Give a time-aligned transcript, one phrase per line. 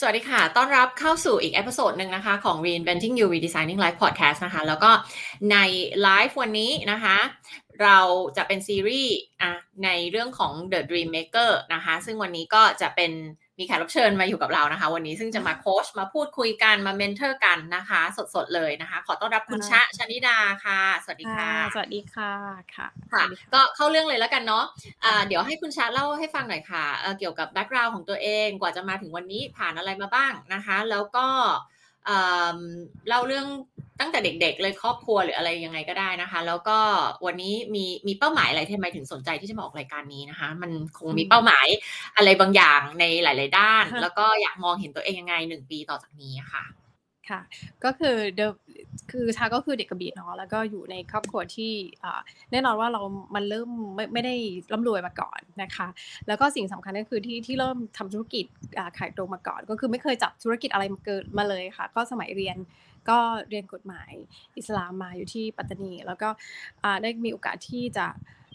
[0.00, 4.90] สวัสดีค่ะ ต้อนรับเข้าสู่อีก episode หนึ่งนะคะของ Reinventing You Redesigning Life Podcast นะคะ แล้วก็
[5.52, 5.56] ใน
[6.02, 7.16] ไลฟ์วันนี้นะคะ
[7.82, 7.98] เรา
[8.36, 9.16] จะเป็นซีรีส์
[9.84, 13.12] ในเรื่องของ The Dream Maker นะคะ ซึ่งวันนี้ก็จะเป็น
[13.58, 18.00] มีแขกรับเชิญมาอยู่กับเรานะคะ วันนี้ซึ่งจะมาโค้ชมาพูดคุยกันมา mentor กันนะคะ
[18.34, 22.32] สดๆเลยนะคะ ขอต้อนรับคุณชะชนิดาค่ะ สวัสดีค่ะ สวัสดีค่ะ
[22.74, 26.84] ค่ะค่ะก็เข้าเรื่องเลยแล้วกันเนาะะเดี๋ยวให้คุณชาเล่าให้ฟังหน่อยค่ะ
[27.18, 31.26] เกี่ยวกับแบ็กกราวน์ของตัวเองกว่าจะมาถึงวันนี้ผ่านอะไรมาบ้างนะคะ แล้วก็
[33.08, 33.46] เล่าเรื่อง
[34.00, 36.78] ตั้งแต่เด็กๆ เลยครอบครัวหรืออะไรยังไงก็ได้นะคะ แล้วก็
[37.26, 41.66] วันนี้มีมีเป้าหมายอะไรทำไมถึงสนใจที่จะมาออกรายการนี้นะคะ มันคงมีเป้าหมาย
[42.16, 46.64] อะไรบางอย่างในหลาย ๆ ด้าน แล้วก็อยากมองเห็นตัวเองยังไงหนึ่งปีต่อจากนี้ค่ะ
[47.30, 47.40] ค่ะ
[47.84, 48.40] ก็คือเด
[49.12, 51.72] คือชาก็คือเด็กกระบี่เนาะแล้วก็อยู่ในครอบครัวที่
[52.52, 53.02] แน่นอนว่าเรา
[53.34, 54.34] มันเริ่มไม่ไม่ได้
[54.72, 55.88] ร่ำรวยมาก่อนนะคะ
[56.28, 58.44] แล้วก็สิ่งสำคัญก็คือที่ที่เริ่มทำธุรกิจ
[58.98, 62.56] ขายตรงมาก่อน ก็คือไม่เคยจับธุรกิจอะไรมาเกิดมาเลยค่ะ ก็สมัยเรียน
[63.10, 63.18] ก็
[63.48, 64.12] เรียนกฎหมาย
[64.56, 66.28] อิสลามมาอยู่ที่ปัตตานี แล้วก็
[67.02, 68.06] ได้มีโอกาสที่จะ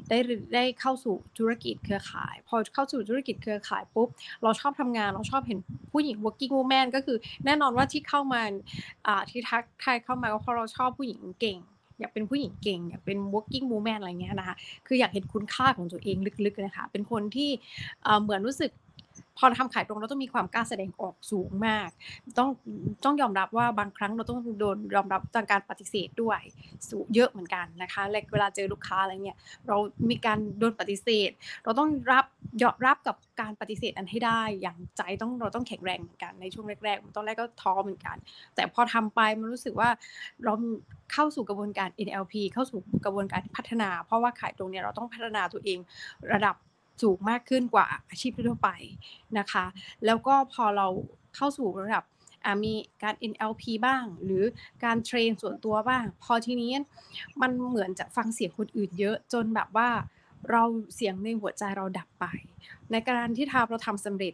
[0.10, 0.20] ได้
[0.56, 4.08] ได้เข้าสู่ธุรกิจเครือข่าย พอเข้าสู่ธุรกิจเครือข่ายปุ๊บ
[4.44, 5.60] เราชอบทำงานเราชอบเห็น
[5.92, 8.42] ผู้หญิง working woman ก็คือแน่นอนว่าที่เข้ามา
[9.30, 11.58] ที่ทักทายเข้ามาก็เพราะเราชอบผู้หญิงเก่ง
[12.00, 14.56] อยากเป็นผู้หญิงเก่งอยากเป็น working woman อะไรเงี้ยนะคะ
[14.88, 17.50] คืออยากเห็นคุณค่าของตัวเองลึกๆนะคะ เป็นคนที่
[18.22, 18.72] เหมือนรู้สึก
[19.38, 21.90] พอทำขายตรงเราต้องมีความกล้าแสดงออกสูงมาก
[22.38, 22.50] ต้อง
[23.06, 26.40] ต้องยอมรับว่าบางครั้งเราต้องโดนยอมรับจากการปฏิเสธด้วย
[26.90, 29.78] สูงเยอะเหมือนกันนะคะและเวลาเจอลูกค้าอะไรเงี้ยเรา
[30.10, 31.32] มีการโดนปฏิเสธ
[31.64, 32.26] เราต้องรับ
[32.64, 38.18] ยอมรับกับการปฏิเสธอันให้ได้อย่างใจต้องเราต้องแข็งแรงเหมือนกันในช่วงแรกๆตอนแรกก็ท้อเหมือนกัน
[38.56, 39.90] แต่พอทำไปมันรู้สึกว่า
[40.44, 40.54] เรา
[41.14, 45.80] เข้าสู่กระบวนการ NLP เข้าสู่กระบวนการพัฒนา เพราะว่าขายตรงเนี้ยเราต้องพัฒนาตัวเอง
[46.34, 46.56] ระดับ
[47.04, 48.70] สูงมากขึ้นกว่าอาชีพทั่วไป
[49.38, 49.66] นะคะ
[50.06, 50.88] แล้วก็พอเรา
[51.36, 52.04] เข้าสู่ระดับ
[52.64, 54.44] มีการ NLP บ้าง หรือ
[54.84, 56.74] การเทรนส่วนตัวบ้าง พอทีนี้
[57.42, 59.90] มันเหมือนจะฟังเสียงคนอื่นเยอะจนแบบว่า
[60.52, 60.64] เรา
[60.96, 62.26] เสียงในหัวใจเราดับไป
[62.92, 64.34] ในการที่ทาเราทำสำเร็จ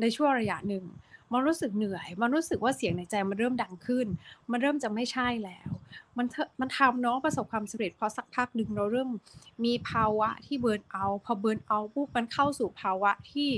[0.00, 0.84] ในช่วงระยะหนึ่ง
[1.32, 4.06] มันรู้สึกเหนื่อย มันรู้สึกว่าเสียงในใจมันเริ่มดังขึ้น
[4.50, 5.70] มันเริ่มจะไม่ใช่แล้ว
[6.16, 6.26] มัน
[6.60, 9.10] มันทำเนาะประสบความสำเร็จพอสักพักหนึ่งเราเริ่ม
[9.64, 13.48] มีภาวะที่ burn out พอ burn out ปุ๊บมันเข้าสู่ภาวะที่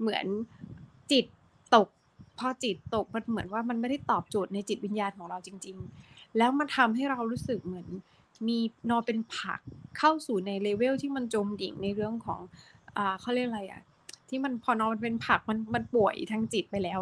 [0.00, 0.26] เหมือน
[1.12, 1.24] จิต
[1.74, 1.88] ตก
[2.38, 5.76] พอจิตตกมันเหมือนว่ามันไม่ได้ตอบโจทย์ในจิตวิญญาณของเราจริง
[6.06, 7.88] ๆ แล้วมันทำให้เรารู้สึกเหมือน
[8.48, 8.58] มี
[8.90, 9.60] นอนเป็นผัก
[9.98, 12.40] เข้าสู่ในเลเวลที่มันจมดิ่งในเรื่องของ
[12.96, 13.82] อ่าเขาเรียกอะไรอะ
[14.28, 17.00] ที่มันพอนอนเป็นผักมันมันป่วยทางจิตไปแล้ว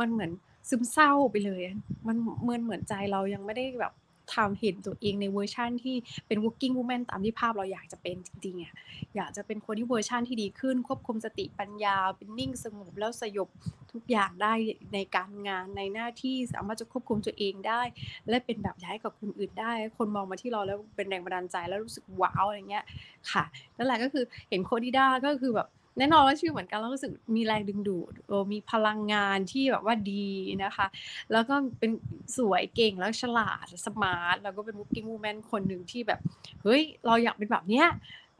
[0.00, 0.30] มันเหมือน
[0.68, 1.62] ซึมเศร้าไปเลย
[2.06, 3.94] มันเหมือนเหมือนใจเรายังไม่ได้แบบ
[4.34, 5.96] ทำเห็นตัวเองในเวอร์ชั่นที่
[6.26, 8.74] เป็น working woman ตามที่ภาพเราอยากจะเป็นจริงๆอะ
[9.16, 13.48] อยากจะเป็นคนที่เวอร์ชั่นที่ดีขึ้น ควบคุมสติปัญญา เป็นนิ่งสงบแล้วสยบ
[13.92, 14.52] ทุกอย่างได้
[14.94, 17.82] ในการงานในหน้าที่สามารถจะควบคุมตัวเองได้
[18.28, 22.84] และเป็นแบบย่างให้กับคนอื่นได้ คนมองมาที่เราแล้วเป็นแรงบันดาลใจแล้วรู้สึก wow อะไรเงี้ย
[23.32, 23.44] ค่ะ
[23.76, 25.68] นั่นแหละก็คือเห็นโค้ชนิด้าก็คือแบบ
[25.98, 30.28] แน่นอนว่าชื่อเหมือนกันแล้วรู้สึกมีแรงดึงดูดโอมีพลังงานที่แบบว่าดี
[30.64, 30.86] นะคะ
[31.32, 31.90] แล้วก็เป็น
[32.36, 36.20] สวยเก่งแล้วฉลาด smart แล้วก็เป็น working woman คนหนึ่งที่แบบ
[36.62, 37.86] เฮ้ย เราอยากเป็นแบบเนี้ย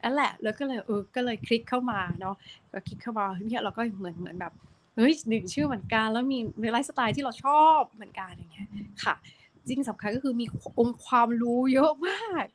[0.02, 2.36] นั่นแหละ แล้วก็เลยเออก็เลยคลิกเข้ามาเนาะ
[2.72, 4.52] ก็คลิกเข้ามาเนี่ยเราก็เหมือนเหมือนแบบ
[4.96, 8.68] เฮ้ยหนึ่งชื่อเหมือนกันแล้วมีไลฟ์สไตล์ที่เราชอบเหมือนกันอย่างเงี้ย
[9.04, 9.14] ค่ะ
[9.66, 10.46] จริงสำคัญก็คือมี
[10.78, 12.46] องค์ความรู้เยอะมาก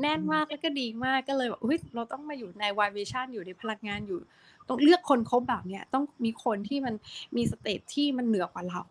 [0.00, 4.20] แน่นมากแล้วก็ดีมากก็เลยแบบเฮ้ยเราต้องมาอยู่ในวายเวชั่นอยู่ในพลังงานอยู่
[4.68, 6.94] ต้องเลือกคนคบแบบเนี้ยต้องมีคนที่มัน
[7.36, 8.82] มี stage ที่มันเหนือกว่าเรา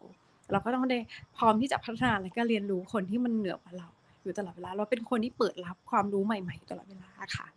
[0.52, 0.98] เราก็ต้องได้
[1.38, 3.88] พร้อมที่จะพัฒนาและก็เรียนรู้คนที่มันเหนือกว่าเรา
[4.24, 7.48] อยู่ตลอดเวลา เราเป็นคนที่เปิดรับความรู้ใหม่ๆตลอดเวลาค่ะ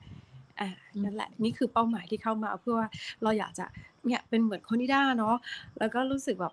[0.61, 0.69] อ่า
[1.05, 2.89] นั่นแหละนี่คือเป้าหมายที่เข้ามาเพื่อว่า
[3.23, 3.65] เราอยากจะ
[4.07, 5.37] เนี่ยเป็นเหมือนคุณนิด้าเนาะ
[5.79, 6.53] แล้วก็รู้สึกแบบ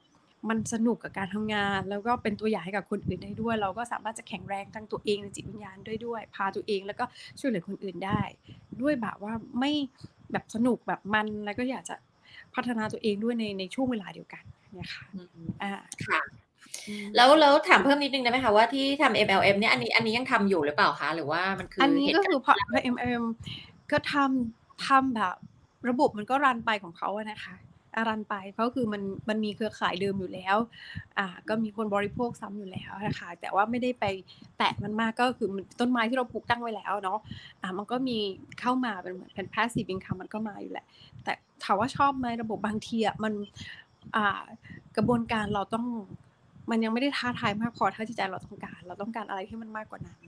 [0.50, 7.06] มันสนุกกับการทำงาน แล้วก็เป็นตัวอย่างให้กับคนอื่นได้ด้วย เราก็สามารถจะแข็งแรงทั้งตัวเองในจิตวิญญาณด้วยด้วย พาตัวเองแล้วก็
[7.40, 8.22] ช่วยเหลือคนอื่นได้
[8.82, 9.72] ด้วยแบบว่าไม่
[10.32, 11.96] แบบสนุกแบบมันแล้วก็อยากจะ
[12.56, 14.44] พัฒนาตัวเองด้วยในในช่วงเวลาเดียวกัน
[14.76, 15.06] เนี่ยค่ะ
[15.64, 15.72] อ่า
[16.06, 16.22] ค่ะ
[17.16, 22.54] แล้วแล้วถามเพิ่มนิดนึงได้ไหมคะว่าที่ทำ MLM เนี่ยอันนี้อันนี้ยังทำอยู่หรือเปล่าคะหรือว่ามันคืออันนี้ก็คือพอ
[22.94, 23.24] MLM
[23.92, 25.36] ก็ทำทำแบบ
[25.90, 27.54] ระบบมันก็รันไปของเขาอะนะคะ
[27.96, 30.58] อารันไป เพราะคือมันมันมีเครือข่ายเดิมอยู่แล้ว
[31.18, 34.06] อ่า ก็มีคนบริโภคซ้ำอยู่แล้วนะคะ แต่ว่าไม่ได้ไป
[34.58, 35.50] แตะมันมากก็คือ
[35.80, 37.20] ต้นไม้ที่เราปลูกตั้งไว้แล้วเนาะ
[37.62, 38.18] อ่า มันก็มี
[38.60, 40.86] เข้ามาเป็นเหมือนเป็น passive income มันก็มาอยู่แหละ
[41.24, 41.34] แต่
[41.64, 43.34] ถามว่าชอบไหมระบบบางทีอะมัน
[44.16, 44.42] อ่า
[44.98, 45.86] กระบวนการเราต้อง
[46.72, 50.22] มันยังไม่ได้ท้าทายมากพอเท่าที่ใจเราต้องการ เราต้องการอะไรที่มันมากกว่านั้น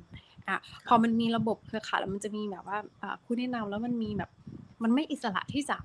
[0.50, 0.58] อะ
[0.88, 4.30] พอมันมีระบบเครือข่ายแล้วมันจะมีแบบว่า อ่าคุณแนะนำแล้วมันมีแบบ
[4.84, 5.78] มันไม่อิสระที่จะ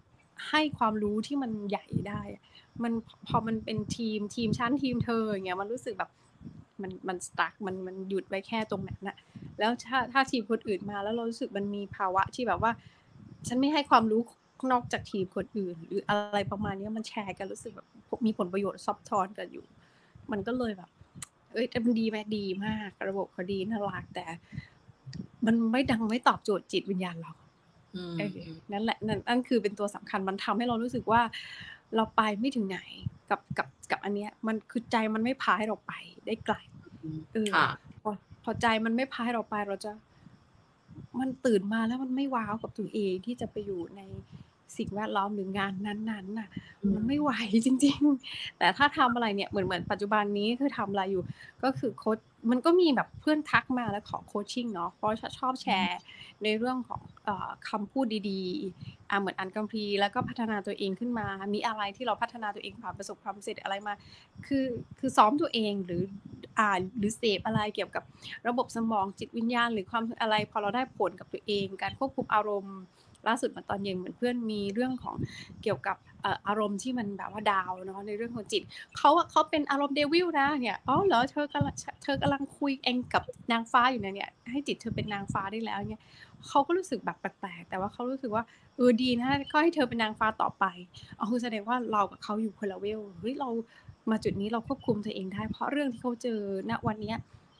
[0.48, 2.20] ให้ความรู้ที่มันใหญ่ได้
[2.82, 2.92] มัน
[3.28, 6.10] พอมันเป็นทีมทีมชั้นทีมเธออย่างเงี้ยมันรู้สึกแบบ
[6.82, 9.16] มันมันสตั๊กมันมันหยุดไว้แค่ตรงนั้นน่ะ
[9.58, 12.72] แล้วถ้าถ้าทีมคนอื่นมาแล้วเรารู้สึกมันมีภาวะที่แบบว่า
[13.48, 14.20] ฉันไม่ให้ความรู้
[14.72, 17.86] นอกจากทีมคนอื่น หรืออะไรประมาณนี้มันแชร์กันรู้สึกแบบ
[18.26, 19.64] มีผลประโยชน์ซับซ้อนกันอยู่
[20.30, 20.90] มันก็เลยแบบ
[21.52, 24.24] เอ้ยแต่มันดีไหมดีมาก ระบบเขาดีน่ารักแต่
[25.46, 27.47] มันไม่ดังไม่ตอบโจทย์จิตวิญญาณเราอืมเออ
[28.72, 31.22] นั่นแหละนั่นนั่นคือเป็นตัวสำคัญมันทำให้เรารู้สึกว่า
[31.96, 32.80] เราไปไม่ถึงไหน
[33.30, 35.92] กับกับกับอันเนี้ย มันคือใจมันไม่พาให้เราไป
[36.26, 36.56] ได้ไกล
[37.32, 37.68] เออค่ะ
[38.02, 38.10] พอ
[38.44, 39.90] พอใจมันไม่พาให้เราไปเราจะ
[41.20, 44.00] มันตื่นมาแล้วมันไม่ว้าวกับตัวเองที่จะไปอยู่ใน
[44.76, 46.48] สิ่งแวดล้อมหรืองานนั้นๆน่ะ
[46.94, 47.30] มันไม่ไหว
[47.66, 47.98] จริง
[48.28, 51.22] ๆ แต่ถ้าทำอะไรเนี่ยเหมือนเหมือนปัจจุบันนี้คือทำอะไรอยู่
[51.62, 52.18] ก็คือโค้ช
[52.50, 55.98] มันก็มีแบบเพื่อนทักมาแล้วขอโคชชิ่งเนาะเพราะชอบแชร์
[56.42, 63.94] ในเรื่องของเออคำพูดดีๆอ่าเหมือนอันกัมพีร์แล้วก็พัฒนาตัวเองขึ้นมา มีอะไรที่เราพัฒนาตัวเองผ่านประสบความสำเร็จอะไรมา
[64.46, 64.64] คือ
[64.98, 66.02] คือซ้อมตัวเองหรือ
[66.60, 68.04] อ่านหรือเสพอะไรเกี่ยวกับ
[68.48, 72.78] ระบบสมองจิตวิญญาณ หรือความอะไรพอเราได้ผลกับตัวเอง การควบคุมอารมณ์
[73.26, 75.16] ล่าสุดมาตอนเย็นเหมือนเพื่อนมีเรื่องของ
[75.62, 75.96] เกี่ยวกับ
[76.48, 78.62] อารมณ์ที่มันแบบว่าดาวเนาะในเรื่องของจิต
[78.96, 83.22] เขาเขาเป็นอารมณ์เดวิลนะเนี่ยอ๋อเหรอเธอกำลังเธอกำลังคุยเองกับ
[83.52, 86.02] นางฟ้าอยู่นะเนี่ยให้จิตเธอเป็นนางฟ้าได้แล้วเนี่ย
[86.48, 88.44] เขาก็รู้สึกแบบแปลกๆแต่ว่าเขารู้สึกว่า
[88.76, 90.64] เออดีนะก็ให้เธอเป็นนางฟ้าต่อไป
[91.18, 93.48] อ๋อคือแสดงว่าเรากับเขาอยู่คนละเวลเฮ้ยเรา
[94.10, 96.38] มาจุดนี้เราควบคุมตัวเองได้ เพราะเรื่องที่เขาเจอ
[96.70, 97.14] ณวันนี้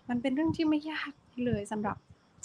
[0.08, 1.12] มันเป็นเรื่องที่ไม่ยาก
[1.44, 1.96] เลยสำหรับ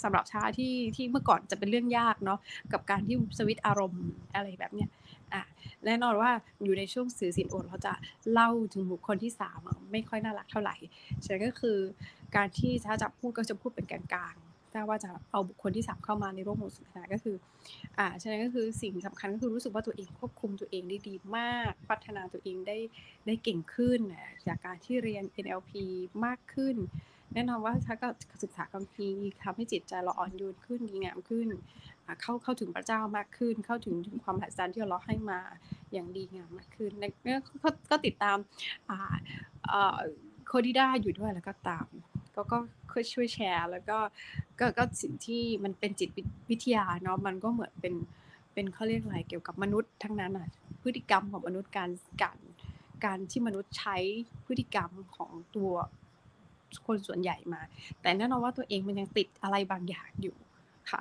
[0.02, 2.38] สำหรับชาที่ที่เมื่อก่อนจะเป็นเรื่องยากเนาะ
[2.72, 4.04] กับการที่สวิตอารมณ์
[4.34, 4.88] อะไรแบบเนี้ย
[5.34, 5.42] อะ
[5.86, 6.30] แน่นอนว่า
[6.64, 7.92] อยู่ในช่วงสื่อสินโอดเราจะ
[8.32, 9.60] เล่าถึงบุคคลที่สาม
[9.92, 10.76] ไม่ค่อยน่ารักเท่าไหร่
[11.24, 11.78] ฉะนั้นก็คือ
[12.36, 17.36] การที่ถ้าจะพูดก็จะพูดเป็นกลางๆถ้าว่าจะเอาบุคคลที่สามเข้ามาในร่วมวงสนทนาก็คือ
[17.98, 22.78] อ่า ฉะนั้นก็คือสิ่งสำคัญก็คือรู้สึกว่าตัวเองควบคุมตัวเองได้ดีมาก พัฒนาตัวเองได้
[23.26, 24.00] ได้เก่งขึ้น
[24.46, 25.72] จากการที่เรียน NLP
[26.24, 26.76] มากขึ้น
[27.32, 28.08] แน่นอนว่าถ้าก็
[28.42, 31.48] ศึกษาคัมภีร์ทำให้จิตใจเราอ่อนโยนขึ้นดีงามขึ้น
[32.20, 35.40] เข้าเข้าถึงพระเจ้ามากขึ้น เข้าถึงถึงความมหัศจรรย์ที่เราให้มา
[35.92, 37.40] อย่างดีงามมากขึ้นในเนี่ย
[37.90, 38.38] ก็ติดตาม
[40.46, 41.86] โคดิด้าอยู่ด้วยแล้วก็ตาม
[42.34, 42.42] ก็
[42.92, 43.98] ก็ช่วยแชร์ แล้วก็
[44.60, 46.08] ก็ก็สิ่งที่มันเป็นจิต
[46.50, 47.94] วิทยาเนาะมันก็เหมือนเป็น
[48.54, 50.48] เป็นเขาเรียกอะไรเกี่ยวกับมนุษย์ทั้งนั้นอะ
[50.82, 51.90] พฤติกรรมของมนุษย์การ
[52.22, 52.38] การ
[53.04, 53.96] การที่มนุษย์ใช้
[54.46, 55.72] พฤติกรรมของตัว
[56.86, 57.60] คนส่วนใหญ่มา
[58.00, 60.36] แต่แน่นอนว่าตัวเองมันยังติดอะไรบางอย่างอยู่
[60.90, 61.00] ค่ะ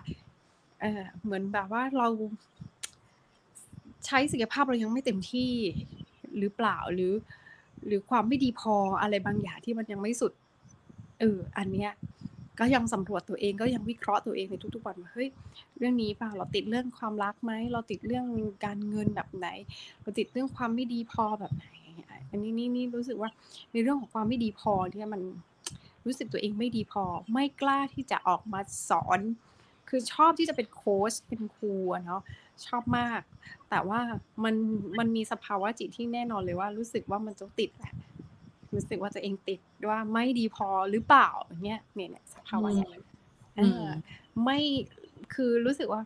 [0.81, 2.07] เออเหมือนแบบว่าเรา
[4.05, 5.51] ใช้ศักยภาพเรายังไม่เต็มที่
[6.37, 7.13] หรือเปล่าหรือ
[7.85, 10.33] หรือความไม่ดีพออะไรบางอย่างที่มันยังไม่สุด
[11.19, 11.91] เอออันเนี้ย
[12.59, 15.29] ก็ยังสำรวจตัวเองก็ยังวิเคราะห์ตัวเองในทุกๆวันว่าเฮ้ย
[15.77, 18.25] เรื่องนี้ป่ะเราติดเรื่องความรักไหมเราติดเรื่อง
[18.65, 19.47] การเงินแบบไหน
[20.01, 21.67] เราติดเรื่องความไม่ดีพอแบบไหน
[22.29, 23.29] อันนี้นี่นี่รู้สึกว่า
[23.71, 25.21] ในเรื่องของความไม่ดีพอที่มัน
[26.05, 27.03] รู้สึกตัวเองไม่ดีพอ
[27.33, 28.59] ไม่กล้าที่จะออกมา
[28.89, 29.19] สอน
[29.89, 31.73] คือชอบที่จะเป็นโค้ชเป็นครู
[32.05, 32.21] เนาะ
[32.65, 33.21] ชอบมาก
[33.69, 33.99] แต่ว่า
[34.43, 34.55] มัน
[34.99, 37.93] มันมีสภาวะจิตที่แน่นอนเลยว่า รู้สึกว่ามันจะติดแหละ
[38.73, 39.59] รู้สึกว่าตัวเองติด
[39.89, 41.27] ว่าไม่ดีพอหรือเปล่า
[41.63, 43.03] เนี่ยเนี่ยเนี่ยสภาวะอย่างนั้น
[43.57, 43.85] เออ
[44.43, 44.59] ไม่
[45.33, 46.01] คือรู้สึกว่า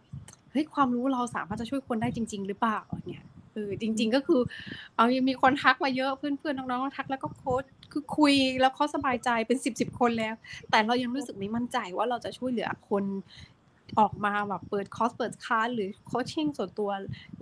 [0.51, 4.41] เฮ้ยความรู้เราสามารถจะช่วยคนได้จริง ๆ หรือเปล่าเนี่ยเออจริง ๆ ก็คือ
[4.95, 10.35] เอายังมีคนทักมาเยอะเพื่อนๆน้องๆทักแล้วก็โค้ชคือคุยแล้วเขาสบายใจเป็นสิบสิบคนแล้ว
[10.69, 13.03] แต่เรายังรู้สึกไม่มั่นใจว่าเราจะช่วยเหลือคน
[13.99, 16.89] ออกมาแบบเปิดคอร์สเปิดคลาสหรือโคชชิ่งส่วนตัว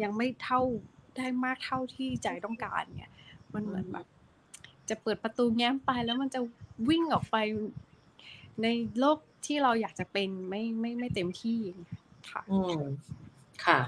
[0.01, 0.61] ยังไม่เท่า
[1.17, 3.11] ได้มากเท่าที่ใจต้องการเนี่ย
[3.53, 4.05] มันเหมือนแบบ
[4.89, 6.39] จะเปิดประตูแง้มไปแล้วมันจะ
[6.89, 7.37] วิ่งออกไป
[8.63, 8.67] ใน
[8.99, 11.59] โลกที่เราอยากจะเป็นไม่ไม่ไม่เต็มที่
[12.31, 12.79] ค่ะ อืม
[13.65, 13.79] ค่ะ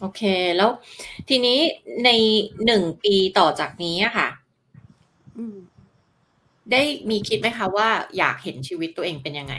[0.00, 0.22] โอเค
[0.56, 0.70] แล้ว
[1.28, 1.58] ทีนี้
[2.04, 2.10] ใน
[2.66, 4.28] หนึ่งปีต่อจากนี้อะค่ะ
[5.38, 5.56] อืม
[6.70, 7.88] ได้มีคิดไหมคะว่า
[8.18, 9.54] อยากเห็นชีวิตตัวเองเป็นยังไง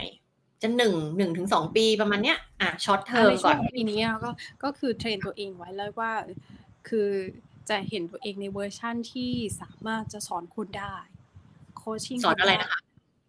[0.62, 4.30] จะหนึ่งหนึ่งถึงสองปีประมาณเนี้ยอะช็อตเทอมก่อนในช่วงปีนี้ก็
[4.62, 6.12] ก็คือ train ตัวเองไว้แล้วว่า
[6.88, 7.08] คือ
[7.68, 10.94] จะเห็นตัวเองในเวอร์ชั่นที่สามารถจะสอนคนได้
[11.76, 12.80] coaching สอนอะไรนะคะ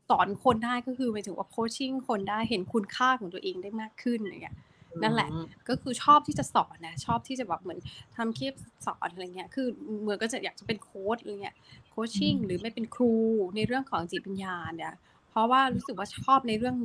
[0.10, 4.58] สอนคนได้ก็คือหมายถึงว่า coaching คนได้เห็นคุณค่าของตัวเองได้มากขึ้นอย่างเงี้ย
[5.04, 5.30] นั่นแหละ
[5.70, 7.80] ก็คือชอบที่จะสอนนะ ชอบที่จะแบบเหมือน
[8.16, 8.54] ทำคลิป
[8.86, 9.68] สอนอะไรเงี้ย คือ
[10.02, 11.56] เหมือนก็จะอยากจะเป็นโค้ชอะไรเงี้ย
[11.90, 13.14] coaching หรือไม่เป็นครู
[13.56, 14.94] ในเรื่องของจิตวิญญาณเนี่ย
[15.30, 16.76] เพราะว่ารู้สึกว่าชอบในเรื่อง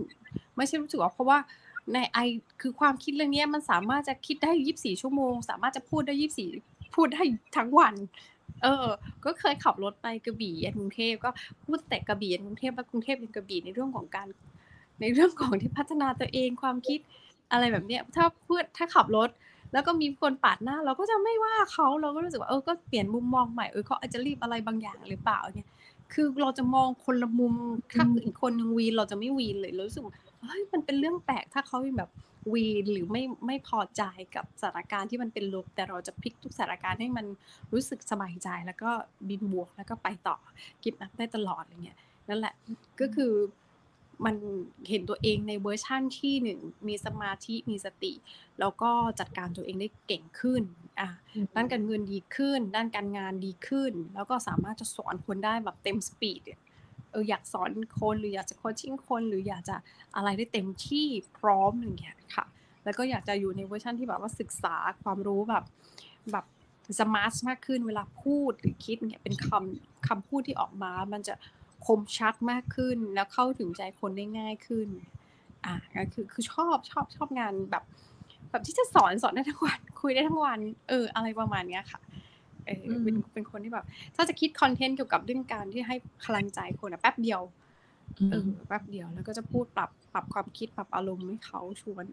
[0.56, 1.38] ไม่ใช่รู้สึกว่าเพราะว่า
[1.94, 2.18] ในไอ
[2.60, 6.48] คือความคิดเรื่องนี้มันสามารถจะคิดได้ยี่สิบสี่ชั่วโมง สามารถจะพูดได้ยี่สิบสี่
[6.94, 7.22] พูดได้
[7.56, 7.94] ทั้งวัน
[8.62, 8.86] เออ
[9.24, 11.30] ก็เคยขับรถไปกระบี่ยันกรุงเทพก็
[11.64, 14.26] พูดแต่กระบี่ยันกรุงเทพแล้วกรุงเทพยันกระบี่ในเรื่องของการ
[15.00, 17.00] ในเรื่องของที่พัฒนาตัวเองความคิด
[17.52, 19.30] อะไรแบบเนี้ยถ้าพูดถ้าขับรถ
[19.72, 25.68] แล้วก็มีคนปาดหน้า เราก็จะไม่ว่าเขาเราก็รู้สึกว่าเออก็เปลี่ยนมุมมองใหม่เออเขาอาจจะรีบอะไรบางอย่างหรือเปล่าเนี่ย
[26.12, 27.54] คือเราจะมองคนละมุม
[27.92, 30.02] ถ้าอีกคนนึงวีนเราจะไม่วีนเลยเรารู้สึก
[30.42, 32.10] เฮ้ยมันเป็นเรื่องแปลกถ้าเขาแบบ
[32.52, 34.02] วีนหรือไม่ไม่พอใจ
[34.36, 37.26] กับสถานการณ์ที่มันเป็นลบแต่เราจะพลิกทุกสถานการณ์ให้มัน
[37.72, 38.90] รู้สึกสบายใจแล้วก็
[39.28, 40.36] เป็นบวกแล้วก็ไปต่อ
[40.82, 41.98] กิบนับได้ตลอดอะไรเงี้ย
[42.28, 42.54] นั่นแหละ
[43.00, 43.32] ก็คือ
[44.24, 44.36] มัน
[44.88, 48.12] เห็นตัวเองในเวอร์ชั่นที่หนึ่งมีสมาธิมีสติ
[48.60, 48.90] แล้วก็
[49.20, 50.62] จัดการตัวเองได้เก่งขึ้น
[51.00, 51.08] อะ
[51.56, 56.42] ด้านการเงินดีขึ้น ด้านการงานดีขึ้น แล้วก็สามารถจะสอนคนได้แบบเต็ม speed
[57.10, 59.76] เอออยากสอนคนหรืออยากจะ coaching คน หรืออยากจะ
[60.16, 61.06] อะไรได้เต็มที่
[61.38, 62.44] พร้อมอย่างเงี้ยค่ะ
[62.84, 65.64] แล้วก็อยากจะอยู่ในเวอร์ชันที่แบบว่าศึกษาความรู้แบบ
[66.32, 66.44] แบบ
[67.00, 71.34] smart มากขึ้นเวลาพูดหรือคิดเนี่ยเป็นคำคำพูดที่ออกมา มันจะ
[71.86, 74.88] คมชัดมากขึ้นแล้วเข้าถึงใจคนได้ง่ายขึ้น
[75.64, 77.84] อ่าก็คือคือชอบชอบชอบงานแบบ
[78.50, 82.00] แบบที่จะสอนสอนได้ทั้งวันคุยได้ทั้งวัน เออ อะไรประมาณเนี้ยค่ะ
[82.66, 83.84] เออเป็นเป็นคนที่แบบ
[84.16, 87.40] ถ้าจะคิดคอนเทนต์เกี่ยวกับเรื่องการที่ให้พลังใจคนอะแป๊บเดียว
[88.30, 92.04] เออแป๊บเดียวแล้วก็จะพูดปรับปรับความคิดปรับอารมณ์ให้เขาชวน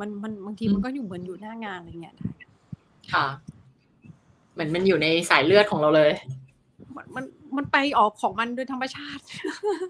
[0.00, 2.28] มันมันบางทีมันก็อยู่เหมือนอยู่หน้างานอะไรเงี้ยได้
[3.12, 3.26] ค่ะ
[4.52, 6.10] เหมือนมันอยู่ในสายเลือดของเราเลย
[6.96, 7.24] มันมัน
[7.56, 9.22] มันไปออกของมันโดยธรรมชาติ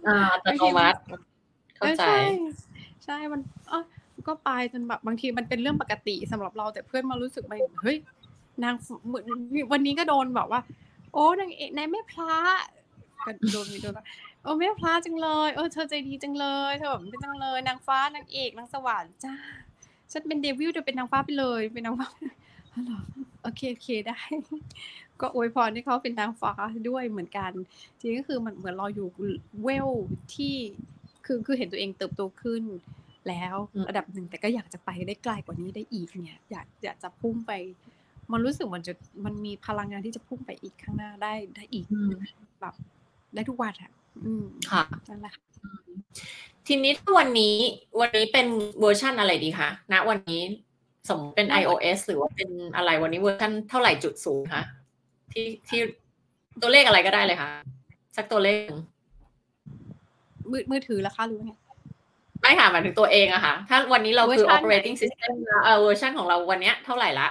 [0.08, 0.98] อ่าอัตโนมัติ
[1.76, 2.04] เข้าใจ
[3.04, 3.84] ใช่มันเออ
[4.26, 7.52] ก็ไปจนแบบบางทีมันเป็นเรื่องปกติสำหรับเราแต่เพื่อนมารู้สึกไป
[7.82, 7.96] เฮ้ย
[8.64, 8.74] นาง
[9.72, 10.60] วันนี้ก็โดนแบบว่า
[11.12, 12.32] โอ้นางเอกนายแม่พระ
[13.26, 14.06] ก็โดนมีโดนว่า
[14.42, 19.34] โอ้แม่พระจังเลยเออเธอใจดีจังเลยเธอแบบเป็นจังเลย นางฟ้านางเอกนางสวรรค์จ้า
[20.12, 22.08] ฉันเป็นเดวิลเธอเป็นนางฟ้าไปเลยเป็นนางฟ้า
[22.76, 22.98] อ๋อ
[23.42, 24.18] โอเคโอเคได้
[25.20, 26.52] ก็อวยพรให้เขาเป็นนางฟ้า
[26.88, 27.52] ด้วยเหมือนกัน
[27.98, 29.08] จริงก็คือมันเหมือนเราอยู่
[29.62, 29.88] เวล
[30.34, 30.54] ที่
[31.26, 32.62] คือคือเห็นตัวเองเติบโตขึ้น
[33.28, 33.54] แล้ว
[33.88, 37.52] ระดับหนึ่งแต่ก็อยากจะไปได้ไกลกว่านี้ได้อีกเนี่ยอยากอยากจะพุ่งไป
[38.32, 41.86] มันรู้สึกมันจะมันมีพลังงานที่จะพุ่งไปอีกข้างหน้าได้ได้อีก
[42.60, 42.74] แบบ
[43.34, 43.90] ได้ทุกวันอะ
[44.24, 45.34] อืมค่ะนั่นแหละ
[46.66, 47.56] ทีนี้วันนี้
[48.00, 48.46] วันนี้เป็น
[48.80, 50.42] เวอร์ชั่นอะไรดีคะณวันนี้
[51.08, 54.62] สมเป็น iOS หรือว่าเป็นอะไรวันนี้เวอร์ชันเท่าไหร่จุดศูนย์คะ
[55.32, 55.80] ที่ที่
[56.60, 57.48] ตัวเลขอะไรก็ได้เลยค่ะ
[58.16, 58.68] สักตัวเลข
[60.50, 61.52] มือมือถือละคะหรือไง
[62.42, 65.32] ไม่ค่ะหมายถึงตัวเองอะค่ะ ถ้าวันนี้เราคือ operating system
[65.64, 67.28] เออเวอร์ชันของเราวันนี้เท่าไหร่ละ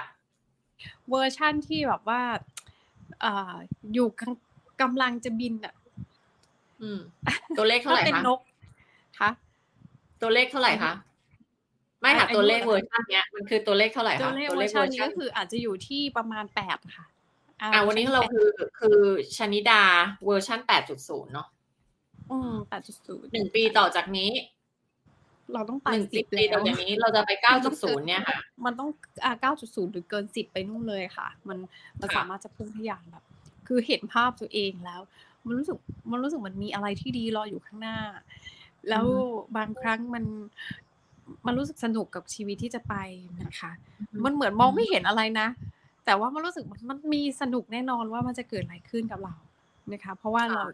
[1.10, 2.22] เวอร์ชันที่แบบว่า
[3.24, 3.54] อ่า
[3.94, 4.08] อยู่
[4.80, 5.74] กำลังจะบินอะ
[6.82, 6.98] อืม
[7.58, 8.40] ตัวเลขเท่าไหร่คะเป็นนก
[9.20, 9.30] คะ
[10.22, 10.92] ตัวเลขเท่าไหร่คะ
[12.06, 17.06] ไม่ค่ะตัวเลขเวอร์ชันเนี้ยมันคือตัวเลขเท่าไหร่คะตัวเลขเวอร์ชันนี้ก็คืออาจจะอยู่ที่ประมาณแปดค่ะ
[17.60, 18.48] อ่า วันนี้เราคือ
[18.78, 19.00] คือ
[19.36, 19.82] ชนิดา
[20.26, 21.48] เวอร์ชันแปดจุดศูนย์เนาะ
[22.30, 24.30] อืมแปดจุดศูนย์หนึ่งปีต่อจากนี้
[25.52, 28.90] เราต้องไปสิบปีต่อจากนี้เราจะไปเก้าจุดศูนย์เนี่ยค่ะ มันต้อง
[29.24, 31.58] อ่าเก้าจุดศูนย์หรือเกินสิบไปนู่นเลยค่ะ มัน
[32.00, 33.24] มันสามารถจะพุ่งทะยานแบบ
[33.66, 35.00] คือเห็นภาพตัวเองแล้ว
[35.46, 35.76] มันรู้สึก
[36.10, 37.98] มันรู้สึกมันมีอะไรที่ดีรออยู่ข้างหน้า
[38.88, 39.06] แล้ว
[39.56, 40.24] บางครั้งมัน
[41.46, 42.94] มันรู้สึกสนุกกับชีวิตที่จะไป
[43.42, 43.70] นะคะ
[44.24, 45.48] มันเหมือนมองไม่เห็นอะไรนะ
[46.04, 49.34] แต่ว่ามันรู้สึกมันมีสนุกแน่นอนว่ามันจะเกิดอะไรขึ้นกับเรา
[49.92, 50.64] นะคะ เพราะว่าเรา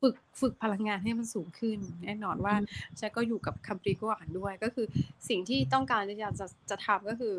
[0.00, 2.54] ฝึกฝึกพลังงานให้มันสูงขึ้น แน่นอนว่า
[2.98, 4.86] ฉันก็อยู่กับคัมปรีก็อ่านด้วยก็คือ
[5.28, 7.36] สิ่งที่ต้องการจะจะจะทำก็คือ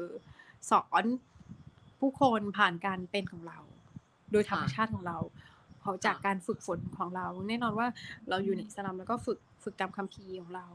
[0.70, 1.04] สอน
[2.00, 3.60] ผู้คนผ่านการเป็นของเรา
[4.32, 5.18] โดยธรรมชาติของเรา
[5.80, 7.88] เพราะจากการฝึกฝนของเรา แน่นอนว่า
[8.30, 10.66] เราอยู่ในสลามแล้วก็ฝึกฝึกตามคัมภีร์ของเรา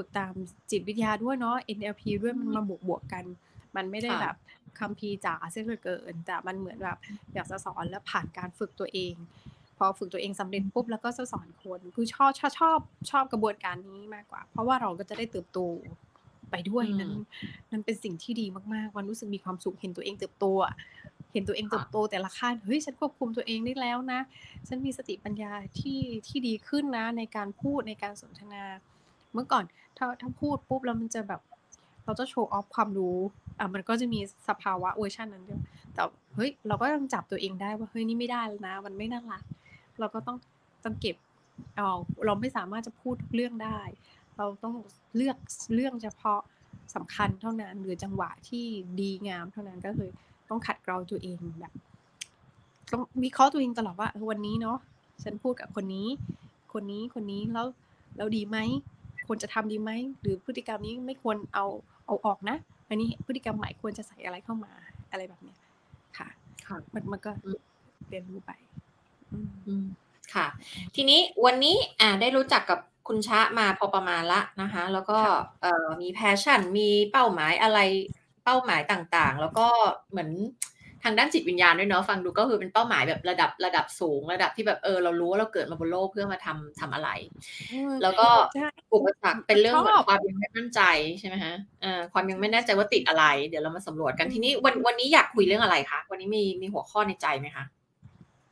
[0.00, 0.34] ฝึกตาม
[0.70, 3.24] จิตวิทยาด้วยเนาะ NLP ด้วยมันมาบวกบวกกัน
[3.76, 4.36] มันไม่ได้แบบ
[4.80, 6.98] คัมภีร์จ๋าเส้นเหลือเกิน แต่มันเหมือนแบบ
[7.34, 9.14] อยากจะสอนแล้วผ่านการฝึกตัวเอง
[9.78, 12.78] พอฝึกตัวเองสำเร็จปุ๊บแล้วก็จะสอนคนคือชอบชอบชอบ
[13.10, 15.58] ชอบกระบวนการนี้มากกว่า เพราะว่าเราก็จะได้เติบโต
[16.50, 17.12] ไปด้วยนั้น
[17.70, 20.46] นั้นเป็นสิ่งที่ดีมากๆมันรู้สึกมีความสุขเห็นตัวเองเติบโต
[21.32, 24.20] เห็นตัวเองเติบโตแต่ละขั้นเฮ้ยฉันควบคุมตัวเองได้แล้วนะ
[24.68, 28.62] ฉันมีสติปัญญาที่ที่ดีขึ้นนะในการพูดในการสนทนา
[29.34, 29.64] เมื่อก่อน
[29.96, 31.40] ถ้าถ้าพูดปุ๊บแล้วมันจะแบบ
[32.04, 33.18] เราจะโชว์ออฟความรู้
[33.58, 35.60] อะมันก็จะมีสภาวะเวอร์ชันนั้นด้วย
[35.94, 36.02] แต่
[36.34, 39.42] เฮ้ยเราก็ต้องจับตัวเองได้ว่าเฮ้ยนี่ไม่ได้แล้วนะ มันไม่น่ารัก
[39.98, 40.36] เราก็ต้อง
[40.84, 41.16] ต้องเก็บ
[41.76, 41.90] เอา
[42.26, 43.80] เราไม่สามารถจะพูดเรื่องได้
[44.36, 44.74] เราต้อง
[45.16, 45.36] เลือก
[45.74, 46.40] เรื่องเฉพาะ
[46.94, 48.64] สำคัญเท่านั้นหรือจังหวะที่
[49.00, 50.10] ดีงามเท่านั้นก็คือ
[50.48, 51.72] ต้องขัดเกลาตัวเองแบบ
[52.92, 54.78] ต้องวิเคราะห์ตัวเองตลอดว่าวันนี้เนาะ
[55.22, 56.08] ฉันพูดกับคนนี้
[56.72, 57.66] คนนี้คนนี้แล้ว
[58.16, 58.58] แล้วดีไหม
[59.32, 61.66] ควรจะทำดีไหมหรือพฤติกรรมนี้ไม่ควรเอา
[62.06, 62.56] เอาออกนะ
[62.88, 64.72] อันนี้พฤติกรรมใหม่ควรจะใส่อะไรเข้ามา
[65.10, 65.58] อะไรแบบเนี้ย
[66.18, 66.28] ค่ะ
[66.66, 67.30] ค่ะมันมันก็
[68.08, 68.50] เรียนรู้ไป
[70.34, 70.46] ค่ะ
[70.94, 75.18] ทีนี้วันนี้อ่าได้รู้จักกับคุณชะมาพอประมาณละนะคะ แล้วก็
[75.62, 77.78] เอ่อมีแพชชั่นมีเป้าหมายอะไร
[78.44, 79.66] เป้าหมายต่างๆ แล้วก็
[80.10, 80.30] เหมือน
[81.04, 87.10] ทางด้านจิตวิญญาณด้วยเนาะฟังดูก็คือเป็นเป้าหมายแบบระดับระดับสูง ระดับที่แบบเออเรารู้ว่าเราเกิดมาบนโลกเพื่อมาทำทำอะไร
[88.02, 88.28] แล้วก็
[88.92, 90.80] อุปสรรคเป็นเรื่องเหมือนความยังไม่มั่นใจ
[91.18, 97.64] ใช่ไหมฮะเอ่อความยังไม่แน่ใจว่าติดอะไร เดี๋ยวเรามาสำรวจกันทีนี้วันวันนี้อยากคุยเรื่องอะไรคะวันนี้มีมีหัวข้อในใจไหมคะ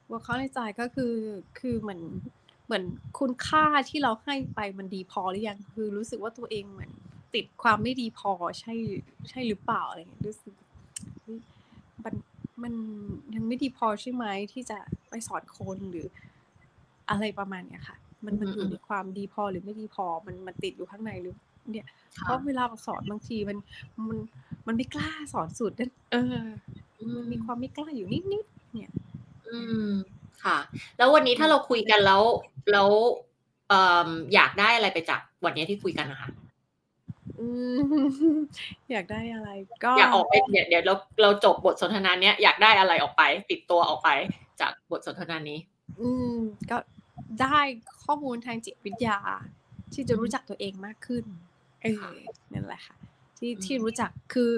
[0.08, 1.14] หัวข้อในใจก็คือ
[1.58, 2.02] คือเหมือน
[2.66, 2.84] เหมือน
[3.18, 6.90] คุณค่าที่เราให้ไปมันดีพอหรือยังคือรู้สึกว่าตัวเองเหมือน
[7.34, 8.74] ติดความไม่ดีพอใช่
[9.28, 10.54] ใช่หรือเปล่าอะไรเงี้ยรู้สึก
[12.04, 12.14] มัน
[12.62, 12.72] มัน
[13.34, 16.06] ยังไม่ดีพอใช่ไหมที่จะไปสอนคนหรือ
[17.10, 21.34] อะไรประมาณเนี้ยค่ะ มันมันอยู่ในความดีพอหรือไม่ดีพอมันมันติดอยู่ข้างในหรือ
[21.70, 21.86] เนี่ย
[22.22, 23.58] เพราะเวลาสอนบางทีมัน
[24.08, 24.18] มัน
[24.66, 26.46] มันไม่กล้าสอนสุดนั่นเออ
[27.16, 28.92] มันมีความไม่กล้าอยู่นิดนิดเนี่ย
[29.48, 29.90] อืม
[30.44, 30.58] ค่ะ
[30.98, 32.22] แล้ววันนี้ถ้าเราคุยกันแล้ว
[32.72, 32.88] แล้ว
[33.68, 36.28] เอ่ออยากได้อะไรไปจากวันนี้ที่คุยกันนะคะ
[38.92, 39.48] อยากได้อะไร
[39.84, 44.08] ก็อยากออกไปเดี๋ยวเดี๋ยวเราเราจบบทสนทนาเนี้ยอยากได้อะไรออกไป ติดตัวออกไป
[44.60, 45.58] จากบทสนทนานี้
[46.00, 46.36] อืม
[46.70, 46.76] ก็
[47.40, 47.60] ได้
[48.04, 49.18] ข้อมูลทางจิตวิทยา
[49.92, 51.24] ที่จะรู้จักตัวเองมากขึ้น
[51.82, 52.06] เออ
[52.52, 52.96] นั่นแหละค่ะ
[53.38, 54.50] ที่ที่รู้จักคือ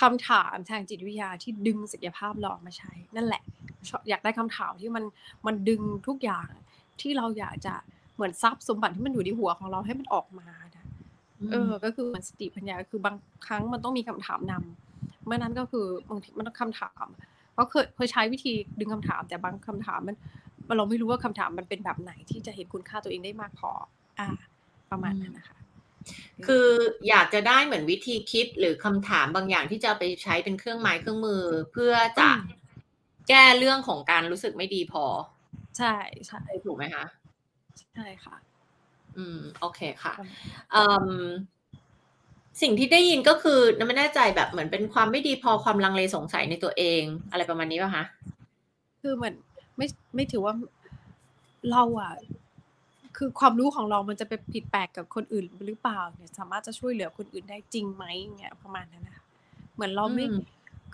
[0.00, 3.42] คำถามทางจิตวิทยาที่ดึงศักยภาพเราออกมาใช้ นั่นแหละ
[4.08, 5.04] อยากได้คำถามที่มัน
[5.46, 6.48] มันดึงทุกอย่าง
[7.00, 7.74] ที่เราอยากจะ
[8.14, 10.48] เหมือนทรัพย์สมบัติที่มันอยู่ในหัวของเราให้มันออกมา
[11.50, 13.16] เออ ก็คือมันสติปัญญาคือบาง
[13.46, 17.06] ครั้งมันต้องมีคำถามนำเมื่อนั้นก็คือบางทีมันต้องคำถาม
[17.52, 20.16] เพราะเคยเคยใช้วิธีดึงคำถาม แต่บางคำถามมัน
[20.76, 23.70] เราไม่รู้ว่าคำถามมันเป็นแบบไหนที่จะเห็นคุณค่าตัวเองได้มากพอ
[24.18, 24.28] อ่า
[24.90, 25.56] ประมาณนั้นนะคะ
[26.46, 26.68] คือ
[27.08, 31.42] อยากจะได้เหมือนวิธีคิดหรือคำถามบางอย่างที่จะไปใช้เป็นเครื่องไม้เครื่องมือ
[31.72, 32.30] เพื่อจะ
[33.28, 35.04] แก้เรื่องของการรู้สึกไม่ดีพอ
[35.78, 35.94] ใช่
[36.26, 37.04] ใช่ถูกไหมคะ
[37.94, 38.36] ใช่ค่ะ
[39.16, 40.14] อืม โอเคค่ะ
[40.74, 41.22] อืม
[42.62, 48.04] สิ่งที่ได้ยินก็คือไม่แน่ใจแบบเหมือนเป็นความไม่ดีพอความลังเลสงสัยในตัวเอง อะไรประมาณนี้ป่ะคะ
[49.02, 49.34] คือเหมือน
[49.76, 50.54] ไม่ไม่ถือว่า
[51.70, 52.12] เราอะ
[53.16, 58.04] คือความรู้ของเรามันจะไปผิดแปลกกับคนอื่นหรือเปล่า เนี่ย สามารถจะช่วยเหลือคนอื่นได้จริงไหม
[58.38, 59.24] เงี้ยประมาณนั้นนะคะ
[59.74, 60.24] เหมือนเราไม่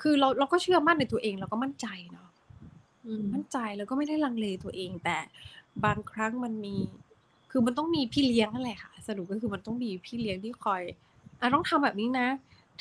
[0.00, 2.28] คือเราเราก็เชื่อมั่นในตัวเองเราก็มั่นใจเนาะ
[3.34, 5.18] มั่นใจแล้วก็ไม่ได้ลังเลตัวเอง แต่
[5.84, 6.76] บางครั้งมันมี
[7.58, 10.82] คือมันต้องมีพี่เลี้ยงนั่นแหละค่ะ สรุปก็คือมันต้องมีพี่เลี้ยงที่คอย
[11.40, 12.26] อะต้องทำแบบนี้นะ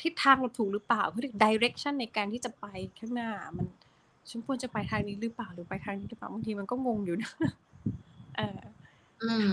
[0.02, 2.66] ทิศทางเราถูกหรือเปล่าเพื่อดิเรกชันในการที่จะไป
[2.98, 3.66] ข้างหน้า มัน
[4.28, 7.32] ฉันควรจะไปทางนี้หรือเปล่าหรือไปทางนี้หรือเปล่าบางทีมันก็งงอยู่นะ
[8.36, 8.60] เออ
[9.22, 9.50] อืม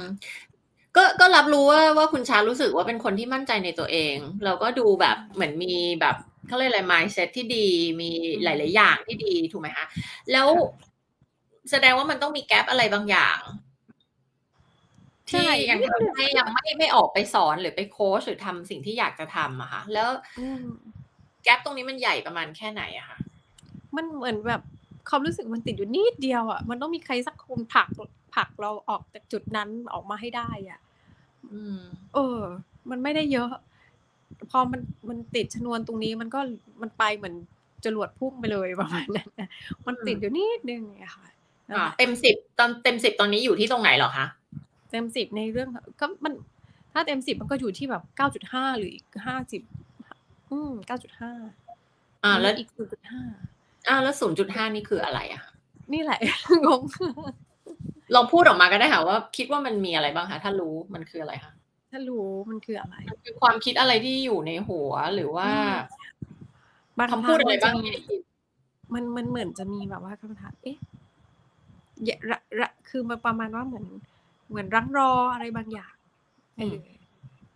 [0.96, 6.16] ก็ก็รับรู้ว่าว่าคุณชารู้สึกว่าเป็นคนที่มั่นใจในตัวเอง เราก็ดูแบบเหมือนมีแบบ
[6.48, 7.68] เขาเรียกอะไร mindset ที่ดี
[8.02, 8.10] มี
[8.44, 9.86] หลาย ๆ อย่างที่ดีถูกไหมคะ
[10.32, 10.48] แล้ว
[11.72, 13.40] แสดงว่ามันต้องมีแกลบอะไรบางอย่าง
[15.30, 20.10] ที่ยังไม่ยังไม่ไม่ออกไปสอนหรือไปโค้ชหรือทำสิ่งที่อยากจะทำอะค่ะแล้ว
[21.44, 23.18] แกลบตรงนี้มันใหญ่ประมาณแค่ไหนอะคะ
[23.96, 24.62] มันเหมือนแบบ
[25.10, 27.88] ความรู้สึกมันติดอยู่นิดเดียวอะมันต้องมีใครสักคนผลัก
[28.36, 30.80] ผลักเราออกจากจุดนั้นออกมาให้ได้อะ
[32.14, 32.40] เออ
[32.90, 33.52] มันไม่ได้เยอะ
[34.52, 36.40] พอมันมันติดชนวนตรงนี้มันก็
[36.82, 37.36] มันไปเหมือน
[37.86, 39.30] จรวดพุ่งไปเลยประมาณนั้น
[39.86, 41.28] มันติดอยู่นิดนึงเนี่ยค่ะ
[41.98, 44.26] เต็มสิบตอนเต็มสิบตอนนี้อยู่ที่ตรงไหนหรอคะ
[44.94, 46.34] เต็มสิบในเรื่องก็มัน
[46.94, 49.62] ถ้าเต็มสิบมันก็อยู่ที่แบบเก้าจุดห้าหรืออีกห้าสิบ
[50.50, 51.32] อืมเก้าจุดห้า
[52.24, 53.22] อ่า แล้วอีกศูนย์จุดห้า
[53.88, 55.44] อ่าแล้วศูนย์จุดห้านี่คืออะไรอะ
[55.94, 56.20] นี่แหละ
[56.66, 56.82] งง
[58.16, 61.54] ลองพูดออกมาก็ได้ค่ะว่า คิดว่ามันมีอะไรบ้างคะถ้ารู้มันคืออะไรคะ
[61.92, 65.50] ถ้ารู้มันคืออะไรคือความคิดอะไรที่อยู่ในหัวหรือว่า
[67.12, 67.76] คำพูดอะไรบ้าง
[68.94, 70.78] มันมันเหมือนจะมีแบบว่าคำถามเอ๊ะ
[72.30, 73.86] ระระคือมันประมาณว่าเหมือน
[74.50, 75.94] เหมือนรั้งรออะไรบางอย่าง
[76.58, 76.78] เออ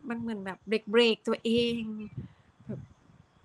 [0.09, 1.81] มันเหมือนแบบเบรกเบรกตัวเอง
[2.65, 2.79] แบบ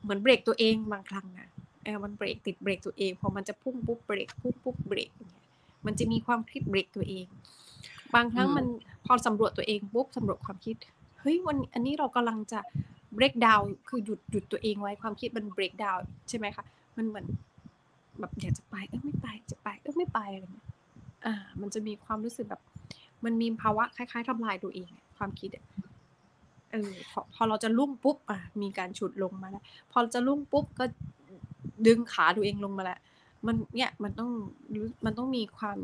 [0.02, 1.48] เหมือนเบรกตัวเองบางครั้งนะ
[1.85, 5.35] เออมันเบรกติดเบรกตัวเองพอมันจะพุ่งปุ๊บเบรกพุ่งปุ๊บเบรกเนี่ย
[5.87, 7.26] มันจะมีความคิดเบรกตัวเอง
[8.14, 8.66] บางครั้งมัน
[9.07, 10.76] พอสำรวจตัวเองปุ๊บสำรวจความคิด
[11.20, 12.61] เฮ้ยวันอันนี้เรากำลังจะ
[13.14, 15.96] เบรกดาวคือหยุดหยุดตัวเองไว้ความคิดมันเบรกดาว
[16.28, 16.64] ใช่ไหมคะ
[16.96, 17.26] มันเหมือน
[18.20, 20.66] แบบอยากจะไปเออไม่ไปจะไปเออไม่ไปอะไรเงี้ย
[21.26, 22.62] อ่า มันจะมีความรู้สึกแบบ
[23.24, 25.50] มันมีภาวะคล้ายๆทำลายตัวเอง ความคิด
[26.72, 30.85] เออพอพอเราจะลุ่งปุ๊บอะมีการฉุดลงมาแล้วพอจะลุ่งปุ๊บก็
[31.87, 32.98] ดึงขาตัวเองลงมาแล้ว
[33.46, 34.30] มันเนี่ยมันต้อง
[35.04, 35.78] มันต้องมีความ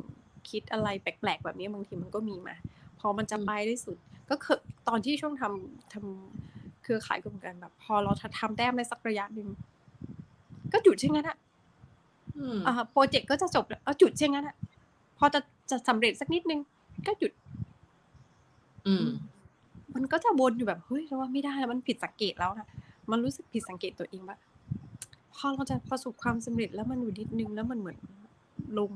[0.50, 2.54] คิดอะไรแปลกๆ แบบนี้บางทีมันก็มีมา
[3.00, 3.96] พอมันจะไปได้สุด
[4.30, 9.48] ก็คือตอนที่ช่วงทำทำเครือข่ายกับกันแบบ พอเราทำแต้มได้สักระยะหนึ่ง
[10.72, 11.36] ก็หยุดเช่นนั้นอะ
[12.66, 14.56] อ่าโปรเจกต์ก็จะจบแล้วเอาจุดเช่นนั้นอะ
[15.18, 16.60] พอจะจะสำเร็จสักนิดนึง
[17.06, 17.32] ก็หยุด
[18.86, 19.06] อืม
[19.94, 22.68] มันก็จะวนอยู่แบบเฮ้ยเราว่าไม่ได้แล้วมันผิดสังเกตแล้วนะ
[23.10, 24.36] มันรู้สึกผิดสังเกตตัวเองว่า
[25.34, 27.98] พอเราจะประสบความสำเร็จแล้วมันอยู่นิดนึงแล้วมันเหมือน
[28.78, 28.92] ลง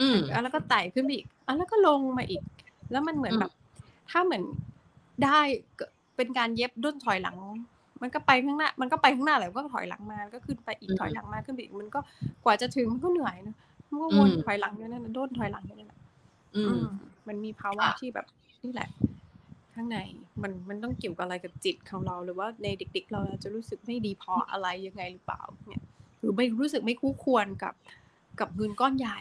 [0.00, 2.42] อืมอะแล้วก็ไต่ขึ้นไปอีกอะแล้วก็ลงมาอีก
[2.90, 3.52] แล้วมันเหมือนอืมแบบ
[4.10, 4.42] ถ้าเหมือน
[5.24, 5.40] ได้
[5.78, 7.36] ก็เป็นการเย็บด้นถอยหลัง
[8.02, 12.00] มันก็ไปข้างหน้า มันก็ไปข้างหน้าแหละก็ถอยหลังมาก็ขึ้นไปอีกถอยหลังมาขึ้นไปอีกมันก็
[12.44, 13.54] กว่าจะถึงมันก็เหนื่อยนะ
[13.90, 15.98] มันก็วนถอยหลังอยู่นั่นนะด้นถอยหลังอยู่นั่นแหละ
[16.56, 16.86] อืมอืม
[17.28, 18.26] มันมีภาวะค่ะที่แบบ
[18.64, 18.88] นี่แหละ
[19.74, 19.98] ข้างใน
[20.42, 25.84] มันมันต้องเกี่ยวกับอะไรกับจิตของเราหรือว่าในเด็ก ๆ เราอาจจะรู้สึกไม่ดีพออะไรยังไงหรือเปล่า เนี่ย
[26.20, 27.74] หรือไม่รู้สึกไม่คู่ควรกับ
[28.40, 29.20] กับเงินก้อนใหญ่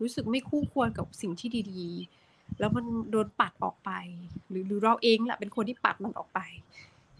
[0.00, 3.90] รู้สึกไม่คู่ควรกับสิ่งที่ดีๆ แล้วมันโดนปัดออกไป
[4.48, 6.40] หรือหรือเราเองแหละเป็นคนที่ปัดมันออกไป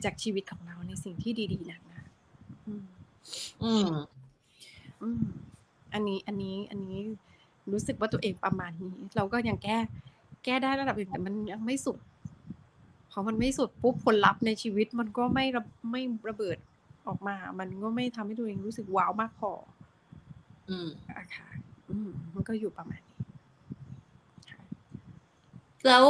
[0.04, 2.04] จากชีวิตของเราในสิ่งที่ดีๆนั้นนะ
[2.66, 2.86] อืม
[3.64, 3.88] อืม
[5.02, 5.24] อืม
[5.94, 7.00] อันนี้อันนี้อันนี้
[7.72, 9.78] รู้สึกว่าตัวเองประมาณนี้ เราก็ยังแก้
[10.44, 11.98] แก้ได้ระดับหนึ่งแต่มันยังไม่สุด
[13.10, 16.58] พอมันไม่สุดปุ๊บผลลัพธ์ในชีวิตมันก็ไม่ระไม่ระเบิด
[17.06, 19.52] ออกมา มันก็ไม่ทำให้ตัวเองรู้สึกว้าวมากพอ
[20.68, 21.48] อืมอะค่ะ
[21.90, 23.16] อืมมันก็อยู่ประมาณนี้
[24.50, 24.62] ค่ะ
[25.86, 26.04] แล้ว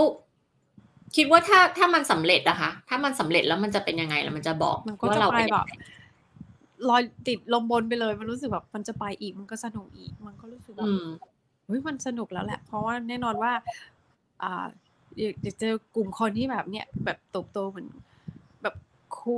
[1.16, 5.70] คิดว่าถ้าถ้ามันสำเร็จอะคะถ้ามันสำเร็จแล้วมันจะเป็นยังไงแล้วมันจะบอกมันก็ว่าจะเราไปเป็นแบยังบไง
[6.88, 11.04] ลอยติดลมบนไปเลย มันรู้สึกแบบมันจะไปอีกมันก็สนุกอีก มันก็รู้สึกแบอืบม
[11.66, 13.52] เฮ้ยมันสนุกแล้วแหละ เพราะว่าแน่นอนว่า
[14.42, 14.66] อ่า
[15.18, 17.88] อยากเจอกลุ่มคนที่แบบเนี้ยแบบโตโตเหมือน
[18.62, 18.74] แบบ
[19.16, 19.34] คู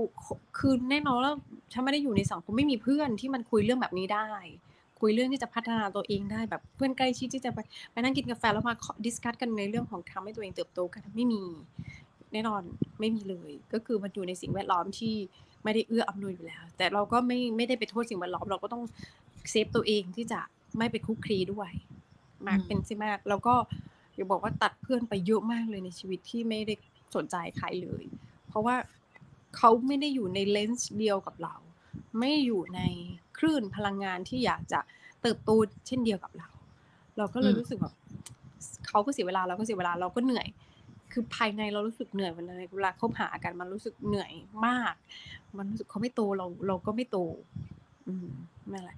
[0.59, 1.35] คือแน่นอนแล้ว
[1.73, 4.29] ฉันไม่ได้อยู่ในสังคมไม่มีเพื่อนที่มันคุยเรื่องแบบนี้ได้
[5.01, 7.59] คุยเรื่องที่จะพัฒนาตัวเองได้แบบเพื่อนใกล้ชิดที่จะไป
[7.93, 11.43] ไปนั่งกินกาแฟแล้วมา discuss กันในเรื่องของทำให้ตัวเองเติบโตกันไม่มี
[12.33, 12.63] แน่นอน
[13.01, 15.15] ไม่มีเลย ก็คือมันอยู่ในสิ่งแวดล้อมที่
[15.65, 18.83] ไม่ได้เอื้ออำนวยอยู่แล้ว แต่เราก็ไม่ไม่ได้ไปโทษสิ่งแวดล้อมเราก็ต้อง
[19.51, 20.41] save ตัวเองที่จะ
[20.79, 21.71] ไม่ไปคลุกคลีด้วย
[22.47, 23.55] มากอืมเป็นสิมาก แล้วก็
[24.15, 26.75] อย่าบอกว่าตัดเพื่อนไปเยอะมากเลยในชีวิตที่ไม่ได้
[27.15, 28.05] สนใจใครเลย
[28.49, 28.77] เพราะว่า
[29.57, 31.55] เขาไม่ได้อยู่ในเลนส์เดียวกับเรา
[32.19, 32.81] ไม่อยู่ใน
[33.39, 34.81] คลื่นพลังงานที่อยากจะ
[35.23, 35.51] เติบโต
[35.87, 36.49] เช่นเดียวกับเรา
[37.19, 37.95] เราก็เลยอืมรู้สึกแบบ
[38.89, 40.47] เขาก็เสียเวลาเราก็เสียเวลาเราก็เหนื่อย
[41.13, 44.33] คือภายในเรารู้สึกเหนื่อยเวลาเวลาคบหากันมันรู้สึกเหนื่อย
[44.67, 44.95] มาก
[45.57, 47.19] มันรู้สึกเขาไม่โตเราเราก็ไม่โต
[48.09, 48.29] อืม
[48.73, 48.97] นั่นแหละ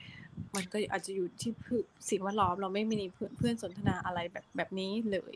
[0.57, 1.77] มันก็อาจจะอยู่ที่พื
[2.11, 5.35] สิ่งแวดล้อมเราไม่มีเพื่อนเพื่อนสนทนาอะไรแบบแบบนี้เลย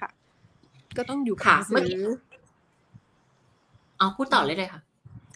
[0.00, 0.10] ค่ะ
[0.96, 2.04] ก็ต้องอยู่กับค่ะหนังเมื่อสืกี้อ
[3.98, 4.82] เอาพูดต่อเลยเลยค่ะ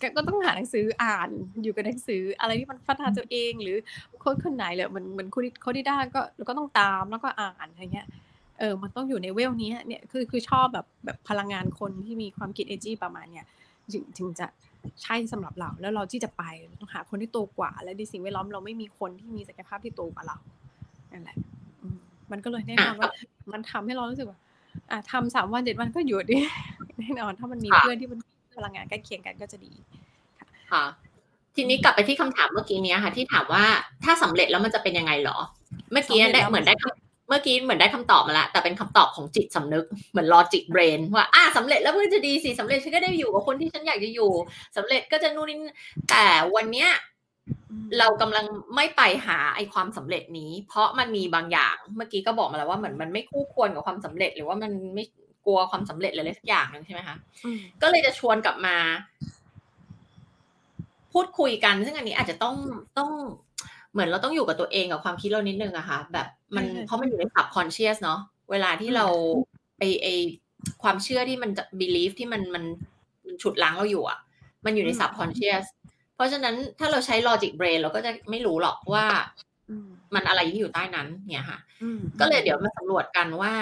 [0.03, 1.31] ก็ก็ต้องหาหนังสืออ่าน
[1.63, 3.77] อยู่กับหนังสือ อะไรที่มันพัฒนาตัวเอง หรือ
[4.25, 8.09] คนคนไหนเลยเหมือนเหมือนคุณเขาที่ได้ก็เราก็ต้องตามแล้วก็อ่านอะไรเงี้ย
[8.59, 13.47] เออ มันต้องอยู่ในเวลนี้เนี่ยคือคือชอบแบบแบบพลังงานคนที่มีความคิดเอจีประมาณเนี้ย
[13.93, 14.47] ถึงถึงจะ
[15.03, 20.37] ใช่สำหรับเรา แล้วเราที่จะไปเราต้องหาคนที่โตกว่า และในสิ่งแวดล้อมเราไม่มีคนที่มีศักยภาพที่โตกว่าเรา
[21.13, 21.37] นั่นแหละ
[21.83, 21.99] อืม
[22.33, 23.11] มันก็เลยแน่นอนว่า
[23.53, 24.39] มันทำให้เรารู้สึกว่า
[24.91, 26.39] อะทำสามวันเจ็ดวันก็หยุดดิ
[27.01, 28.19] แน่นอนถ้ามันมีค่ะเพื่อนที่มัน
[28.57, 29.73] พลังงานใกล้เคียงกันก็จะดี
[30.73, 30.85] ค่ะ
[31.57, 33.65] ทีนี้กลับไปที่คำถามเมื่อกี้เนี้ยค่ะ ที่ถามว่า
[34.05, 35.39] ถ้าสำเร็จแล้วมันจะเป็นยังไงเหรอ
[35.93, 44.31] เมื่อกี้สำเร็จได้แล้วเหมือนได้คำ เมื่อกี้เหมือนได้คำตอบมาแล้วแต่เป็นคำตอบของจิตสำนึกเหมือนลอจิกเบรนว่าอะสำเร็จแล้วมันจะดีสิสำเร็จฉันก็ได้อยู่กับคนที่ฉันอยากจะอยู่
[44.77, 45.59] สำเร็จก็จะนู่นนี่
[46.11, 46.91] แต่วันเนี้ย
[47.99, 55.05] เรากำลังไม่ไปหาไอความสำเร็จนี้ เพราะมันมีบางอย่าง เมื่อกี้ก็บอกมาแล้วว่าเหมือนมันไม่คู่ควรกับความสำเร็จ หรือว่ามันไม่
[55.47, 58.77] กลัวความสำเร็จอะไรสักอย่างหนึงใช่ไหมคะอืมก็เลยจะชวนกลับมา
[61.13, 62.57] พูดคุยกัน ซึ่งอันนี้อาจจะต้อง
[62.99, 63.11] ต้อง
[63.97, 69.07] เหมือนเราต้องอยู่กับตัวเองกับความคิดเรานิดนึงอะค่ะ แบบมันใช่เพราะมันอยู่ใน subconscious เนาะเวลาที่เรา
[69.79, 70.07] ไอไอ
[70.83, 72.65] ความเชื่อที่มันจะ belief ที่มันมัน
[73.27, 74.19] มันฉุดล้างเราอยู่อะ
[74.65, 75.65] มันอยู่ใน subconscious
[76.15, 79.07] เพราะฉะนั้นถ้าเราใช้ logic brain เราก็จะไม่รู้หรอกว่า
[79.71, 83.55] อืมมันอะไรที่อยู่ใต้นั้นเนี่ยค่ะอืมก็เลยเดี๋ยวมาสำรวจกันว่า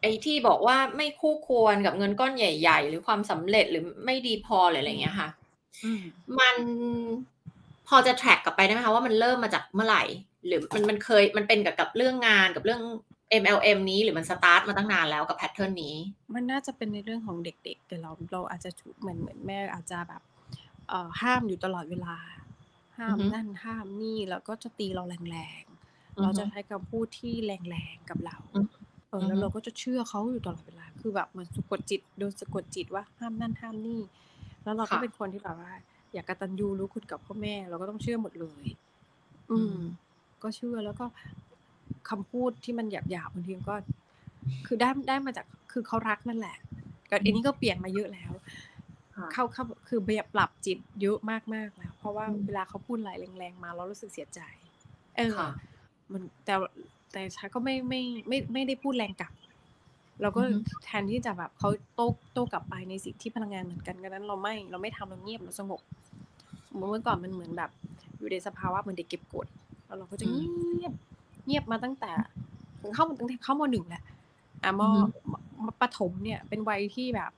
[0.00, 5.28] ไอ้ที่บอกว่าไม่คู่ควรกับเงินก้อนใหญ่ ๆ หรือความสำเร็จหรือไม่ดีพอหรืออะไรเงี้ยค่ะ
[5.84, 6.02] อืม
[6.38, 6.56] มัน
[7.31, 7.31] พ
[7.94, 10.02] อจะ track กลับไปได้ไหมคะว่ามันเริ่มมาจากเมื่อไหร่
[10.46, 12.82] หรือมันมันเคยมันเป็นกับกับเรื่องงานกับเรื่อง
[13.42, 15.96] MLM นี้หรือมันสตาร์ทมาตั้งนานแล้วกับ pattern นี้
[16.34, 20.22] มันน่าจะเป็นในเรื่องของเด็กๆแต่เราเราอาจจะถูกเหมือนเหมือนแม่อาจจะแบบ
[20.88, 22.16] เอ่อห้ามอยู่ตลอดเวลา
[22.98, 25.64] ห้ามอือฮึนั่นห้ามนี่แล้วก็จะตีเราแรง
[26.18, 28.66] อือฮึๆเราจะใช้คำพูดที่แรงๆกับเราอือ
[29.08, 34.00] เอออือฮึแล้วเราก็จะเชื่อเขาอยู่ตลอดเวลาคือแบบเหมือนสะกดจิตโดนสะกดจิตว่าห้ามนั่นห้ามนี่
[34.62, 35.72] แล้วเราก็เป็นคนที่แบบว่า
[36.12, 38.64] อยากกตัญญูรู้คุณกับพ่อแม่ เราก็ต้องเชื่อหมดเลย
[39.50, 39.76] อืม
[40.42, 41.06] ก็เชื่อแล้วก็
[42.10, 43.76] คำพูดที่มันหยาบๆบางทีมันก็
[44.66, 46.56] คือได้ได้มาจากคือเขารักนั่นแหละ
[47.10, 48.32] ก็อันนี้ก็เปลี่ยนมาเยอะแล้ว
[49.16, 54.40] ค่ะเข้าเข้าคือเบียปรับจิตเยอะมากมากๆแล้วเพราะว่าอืมเวลาเขาพูดอะไรแรงๆมาเรารู้สึกเสียใจ
[55.16, 55.48] เออค่ะ
[56.12, 56.54] มันแต่
[57.12, 59.32] แต่ฉันก็ไม่ไม่ไม่ไม่ได้พูดแรงกลับ
[60.20, 65.80] เราก็อือฮึแทนที่จะแบบเขาโต้โต้กลับไปในสิ่งที่พลังงานเหมือนกันกันนั้น เราไม่เราไม่ทำเราเงียบเราสงบ
[66.76, 67.70] เมื่อก่อนมันเหมือนแบบ
[68.18, 69.46] อยู่ในสภาวะเหมือนเด็กเก็บกด
[69.86, 70.44] แล้วเราก็จะอืเงี
[70.84, 70.92] ยบ
[71.46, 72.12] เงียบมาตั้งแต่
[72.94, 74.02] เข้ามาตั้งแต่เข้ามหนึ่งแหละ
[74.64, 75.26] อะมอือฮึม
[75.66, 77.30] มปฐมเนี่ย เป็นวัยที่แบบ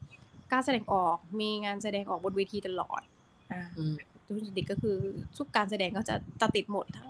[0.51, 3.03] กล้าแสดงออกมีงานแสดงออกบนเวทีตลอด
[3.51, 3.95] อ่าอืม
[4.27, 4.97] ตอนเด็กก็คือ
[5.37, 7.09] ทุกการแสดงก็จะจะติดหมดทั้ง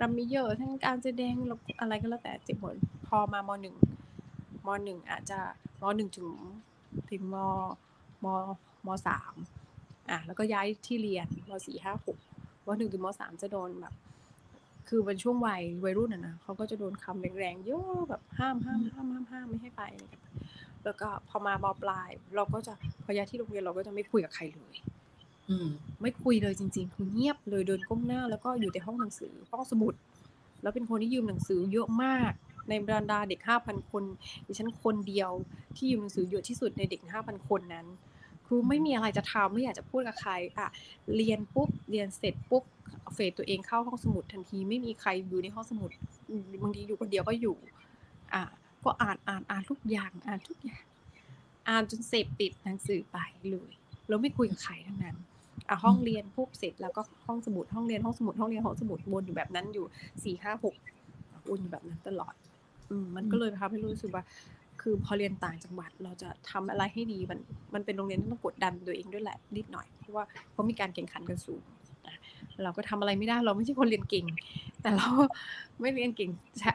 [0.00, 1.34] รัมมิเยอร์ทั้งการแสดง
[1.80, 2.74] อะไรก็แล้วแต่ติดหมด
[3.06, 3.74] พอมามหนึ่ง
[4.66, 5.38] มหนึ่งอาจจะ
[5.82, 6.30] มหนึ่งถึง
[7.10, 7.36] ถึงม
[8.24, 8.26] ม
[8.86, 9.34] มสาม
[10.10, 12.18] อะแล้วก็ย้ายที่เรียนมสี่ห้าหก
[12.66, 13.94] มหนึ่งถึงมสามจะโดนแบบ
[14.88, 20.32] คือเป็นช่วงวัยวัยรุ่นอะนะเขาก็จะโดนคำแรงๆเยอะแบบห้ามห้ามห้ามห้ามห้ามไม่ให้ไปอะไรกัน
[20.84, 22.72] แล้วก็พอมามปลาย เราก็จะ
[23.04, 24.76] พอย้ายที่โรงเรียนเราก็จะไม่คุยกับใครเลย
[25.48, 25.68] อืม
[26.02, 29.94] ไม่คุยเลยจริงๆคือเงียบเลยเดินก้มหน้า แล้วก็อยู่ในห้องหนังสือห้องสมุด
[30.62, 32.32] แล้วเป็นคนที่ยืมหนังสือเยอะมาก
[32.68, 34.02] ในบรรดาเด็กห้าพันคน
[34.46, 35.30] ดิฉันคนเดียว
[35.76, 37.86] ที่ยืมหนังสือเยอะที่สุดในเด็กห้าพันคนนั้น
[38.46, 40.68] คือไม่มีอะไรจะทำไม่อยากจะพูดกับใครอะ
[41.16, 42.64] เรียนปุ๊บเรียนเสร็จปุ๊บ
[43.14, 45.90] เฟดตัวเองเข้าห้องสมุดทันทีไม่มีใครอยู่ในห้องสมุด
[46.62, 47.56] บางทีอยู่คนเดียวก็อยู่
[48.34, 48.42] อะ
[48.84, 50.84] ก็อ่านอ่านอ่านทุกอย่างอ่านทุกอย่าง
[51.68, 53.18] อ่านจนเสพติดหนังสือไป
[53.50, 53.70] เลย
[54.08, 55.16] แล้วไม่คุยกับใครทั้งนั้น
[55.68, 59.84] อะห้องเรียนปุ๊บเสร็จแล้วก็ห้องสมุดห้องเรียนห้องสมุดห้องเรียนห้องสมุดวนอยู่แบบนั้นอยู่
[60.24, 60.74] สี่ห้าหก
[61.50, 62.34] วนอยู่แบบนั้นตลอด
[63.00, 64.24] มมันก็เลยทำให้รู้สึกว่า
[64.82, 67.38] คือพอเรียนต่างจังหวัดเราจะทำอะไรให้ดีมัน
[67.74, 71.62] มันเป็นโรงเรียนที่ต้องกดดันตัวเองด้วยแหละนิดหน่อย เพราะว่าเขามีการแข่งขันกันสูง
[72.06, 72.16] นะ
[72.62, 74.26] เราก็ทำอะไรไม่ได้เราไม่ใช่คนเรียนเก่ง
[74.82, 75.08] แต่เรา
[75.80, 76.30] ไม่เรียนเก่ง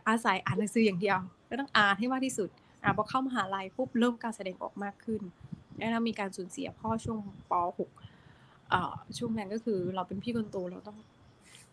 [0.07, 1.17] อาศัยอ่านหนังสืออย่างเดียว
[1.49, 2.49] ก็ต้องอ่านให้มากที่สุด
[2.83, 5.21] อะพอเข้ามหาลัยปุ๊บเริ่มการแสดงออกมากขึ้น
[5.77, 7.19] แล้วมีการสูญเสียพ่อช่วง
[7.51, 10.97] ป .6 อ่าช่วงนั้นก็คือเราเป็นพี่คนโตเราต้อง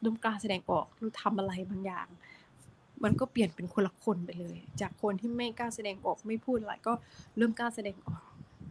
[0.01, 2.07] เริ่มกล้ารแสดงออกเราทำอะไรบางอย่าง
[3.05, 6.93] มันก็เปลี่ยนเป็นคนละคนไปเลย จากคนที่ไม่กล้าแสดงออกไม่พูดอะไรก็
[7.37, 8.23] เริ่มกล้าแสดงออก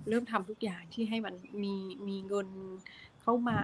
[0.10, 1.34] เริ่มทำทุกอย่างที่ให้มัน
[1.64, 1.76] มี
[2.08, 2.50] มีเงิน
[3.22, 3.60] เข้ามา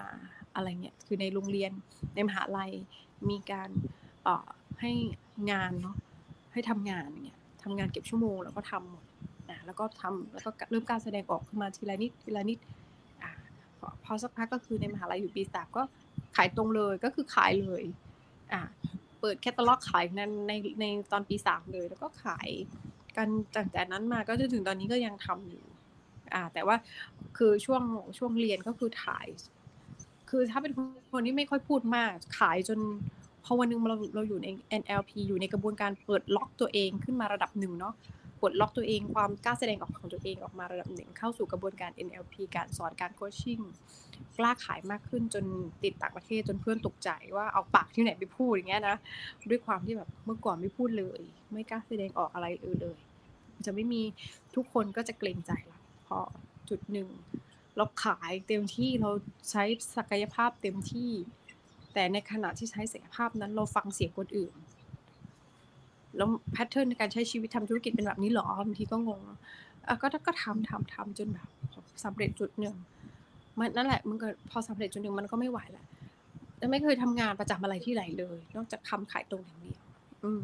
[0.56, 1.72] อะไรเงี้ยคือในโรงเรียน
[2.16, 2.72] ในมหาลัย
[3.30, 3.70] มีการ
[4.24, 4.48] เอ่อ
[4.82, 4.92] ให้
[5.52, 5.96] งานเนาะ
[6.54, 9.04] ให้ทำงานอย่างเงี้ยทำงานเก็บชั่วโมงแล้วก็ทำหมด
[9.52, 12.60] นะแล้วก็ทำแล้วก็เริ่มการแสดงออกขึ้นมาทีละนิดทีละนิด
[13.24, 13.32] อ่า
[14.04, 15.84] พอสักพักก็คือในมหาลัยอยู่ปีสามก็
[16.36, 17.84] ขายตรงเลยก็คือขายเลย
[18.54, 18.62] อ่า
[19.22, 22.50] เปิดแคตตาล็อกขายในในในตอนปีสามเลย แล้วก็ขาย
[23.18, 25.64] กันจากแต่นั้นมาก็จนถึงตอนนี้ก็ยังทำอยู่
[26.34, 26.76] อ่า แต่ว่า
[27.38, 27.84] คือช่วง
[28.18, 29.28] ช่วงเรียนก็คือถ่าย
[30.30, 30.74] คือถ้าเป็น
[31.12, 32.80] คนที่ไม่ค่อยพูดมาก ขายจน
[33.44, 34.48] พอวันนึงเราเราอยู่ใน
[34.82, 37.94] NLP อยู่ในกระบวนการเปิดล็อกตัวเองขึ้นมาระดับหนึ่งเนาะ
[38.42, 43.60] ปลดล็อกตัวเองความกล้าแสดงออกของตัวเองออกมาระดับหนึ่งเข้าสู่กระบวนการ NLP การสอนการโคชชิ่ง
[44.38, 45.46] กล้าขายมากขึ้นจน
[45.84, 48.96] ติดต่างประเทศจนเพื่อนตกใจว่าเอาปากที่ไหนไปพูดอย่างเงี้ยนะ
[49.50, 52.98] ด้วยความที่แบบเมื่อก่อนไม่พูดเลย ไม่กล้าแสดงออกอะไรเออเลย
[53.66, 54.02] จะไม่มี
[54.56, 56.20] ทุกคนก็จะเกรงใจเราพอ
[56.70, 57.10] จุดหนึ่ง
[57.78, 59.12] เราขายเต็มที่เรา
[59.52, 59.64] ใช้
[59.98, 61.12] ศักยภาพเต็มที่
[61.94, 64.54] แต่ในขณะที่ใช้ศักยภาพนั้นเราฟังเสียงคนอื่น
[66.18, 71.50] แล้ว pattern ในการใช้ชีวิตทำธุรกิจเป็นแบบนี้เหรอบางทีก็งงอะก็ก็ทำทำทำจนแบบ
[72.04, 72.76] สำเร็จจุดหนึ่ง
[73.60, 75.86] มันนั่นแหละมันก็พอสำเร็จจุดหนึ่งมันก็ไม่ไหวแหละ
[76.58, 79.82] แล้วไม่เคยทำงานประจำอะไรที่ไหนเลย นอกจากทำขายตรงอย่างเดียว
[80.24, 80.44] อืม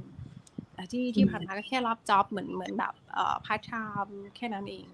[0.74, 3.72] แต่ที่ที่ผ่านมาก็แค่รับ job เหมือนเหมือนแบบเอ่อพาร์ทไท
[4.06, 4.86] ม์แค่นั้นเอง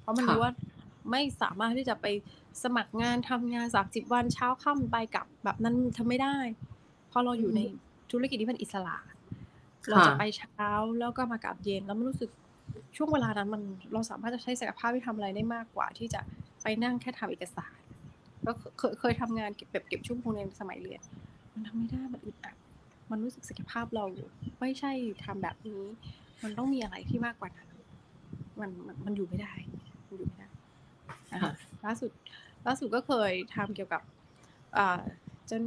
[0.00, 0.52] เพราะมันค่ะรู้ว่า
[1.10, 2.06] ไม่สามารถที่จะไป
[2.62, 6.36] สมัครงานทำงานสามสิบวันเช้าค่ำไปกลับแบบนั้นทำไม่ได้
[7.08, 7.60] เพราะเราอยู่ใน
[8.10, 8.96] ธุรกิจที่เป็นอิสระ
[9.90, 12.30] เราจะไปเช้าแล้วก็มากลับเย็นแล้วมันรู้สึก
[12.96, 16.20] ช่วงเวลานั้นมันเราสามารถจะใช้ศักยภาพที่ทำอะไรได้มากกว่า ที่จะ
[16.62, 17.78] ไปนั่งแค่ทำเอกสาร
[18.46, 21.02] ก็เคยเคยทำงานเก็บแบบเก็บชั่วโมงในสมัยเรียน
[21.52, 22.54] มันทำไม่ได้มันอึดอัด
[23.10, 24.04] มันรู้สึกศักยภาพเรา
[24.60, 24.92] ไม่ใช่
[25.24, 25.82] ทำแบบนี้
[26.42, 27.68] มันต้องมีอะไรที่มากกว่านั้น
[28.60, 29.52] มันมันมันอยู่ไม่ได้
[30.08, 30.48] มันอยู่ไม่ได้
[31.32, 31.52] อะค่ะ
[31.84, 32.10] ล่าสุด
[32.66, 34.02] ล่าสุดก็เคยทำเกี่ยวกับ
[34.76, 35.00] อ่า
[35.50, 35.62] จน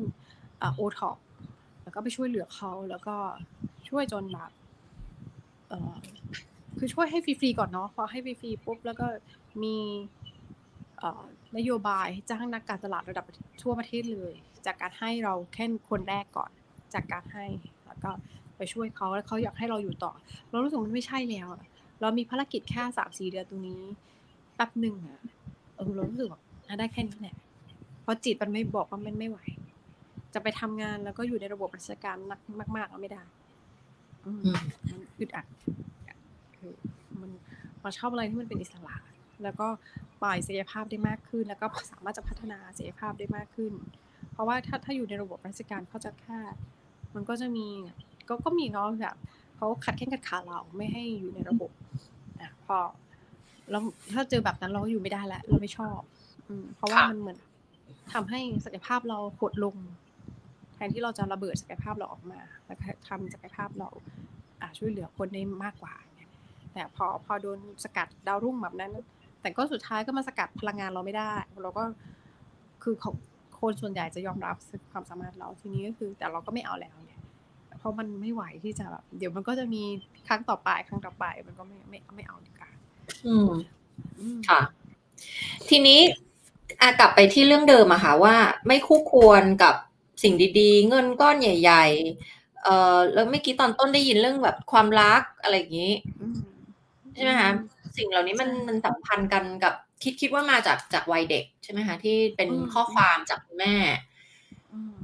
[0.61, 1.17] อ่าโอท็อป
[1.83, 3.15] แล้วก็ไปช่วยเหลือเขาแล้วก็
[3.89, 4.51] ช่วยจนแบบ
[5.69, 5.93] เออ
[6.77, 9.05] คือช่วยให้ฟรีๆก่อนเนาะพอให้ฟรีๆปุ๊บแล้วก็
[9.63, 9.77] มี
[10.99, 11.23] เอ่อ
[11.57, 13.25] นโยบายจ้างนักการตลาดระดับ
[13.61, 14.33] ทั่วประเทศเลย
[14.65, 16.51] จากการให้เราแค่คนแรกก่อน
[16.93, 17.45] จากการให้
[17.85, 18.11] แล้วก็
[18.57, 20.11] ไปช่วยเขาแล้วเขาอยากให้เราอยู่ต่อ
[20.51, 21.47] เรารู้สึกมันไม่ใช่แล้ว
[22.01, 23.81] เรามีภารกิจแค่สามสี่เดือนตรงนี้
[24.55, 25.21] แป๊บหนึ่งอะ
[25.75, 27.35] เออเรารู้สึกแบบอะได้แค่นี้แหละ
[28.01, 29.39] เพราะจิตมันไม่บอกว่ามันไม่ไหว
[30.33, 33.21] จะไปทำงานแล้วก็อยู่ในระบบราชการนักมากๆแล้วไม่ได้
[34.25, 34.31] มั
[34.97, 35.45] นอึดอัด
[36.57, 36.73] คือ
[37.21, 37.31] มัน
[37.81, 38.95] เราชอบอะไรที่มันเป็นอิสระ
[39.43, 39.67] แล้วก็
[40.21, 43.73] ปล่อยศักยภาพได้มากขึ้น แล้วก็สามารถจะพัฒนาศักยภาพได้มากขึ้น
[44.31, 46.39] เพราะว่าถ้าถ้าอยู่ในระบบราชการเขาจะแค่
[47.15, 47.67] มันก็จะมี
[48.27, 49.17] ก็ก็มีเนาะแบบ
[49.55, 51.71] เขาขัดแข้งขัดขาเราไม่ให้อยู่ในระบบ
[52.41, 52.77] อะพอ
[53.71, 53.79] เรา
[54.13, 55.99] ถ้าเจอแบบนั้นเราก็อยู่ไม่ได้แล้วเราไม่ชอบ
[56.47, 57.37] อืมเพราะว่ามันเหมือน
[58.13, 59.75] ทำให้ศักยภาพเราหดลง
[60.75, 63.89] แทนที่เราจะระเบิดศักยภาพเราออกมาแล้วก็ทำศักยภาพเรา
[64.61, 66.29] อ่าช่วยเหลือคนได้มากกว่าเนี่ย
[66.73, 68.91] แต่พอพอโดนสกัดดาวรุ่งแบบนั้น
[69.41, 71.31] แต่ก็สุดท้ายก็มาสกัดพลังงานเราไม่ได้
[71.63, 71.83] เราก็
[72.83, 73.11] คือเขา
[73.59, 74.55] คนส่วนใหญ่จะยอมรับ
[74.91, 77.21] ความสามารถเราทีนี้ก็คือ แต่เราก็ไม่เอาแล้วเนี่ย
[77.79, 79.83] เพราะมันไม่ไหวที่จะแบบเดี๋ยวมันก็จะมี
[80.27, 82.69] ครั้งต่อไปครั้งต่อไปมันก็ไม่ไม่ไม่เอาดีกว่า
[83.25, 83.49] อืม
[84.19, 84.61] อืมค่ะ
[85.69, 85.99] ทีนี้
[86.81, 88.35] อะกลับไปที่เรื่องเดิมอะค่ะว่า
[88.67, 89.75] ไม่คู่ควรกับ
[90.23, 96.39] สิ่งดีๆ เงินก้อนใหญ่ๆ เอ่อแล้วเมื่อกี้ตอนต้นได้ยินเรื่องแบบความรักอะไรอย่างนี้อืม
[97.13, 97.51] ใช่ไหมคะ
[97.97, 99.73] สิ่งเหล่านี้มันใช่มันสัมพันธ์กันกับ
[100.03, 103.75] คิดคิดว่ามาจากจากวัยเด็กใช่ไหมคะที่เป็นอืมข้อความจากคุณแม่
[104.73, 104.95] อืม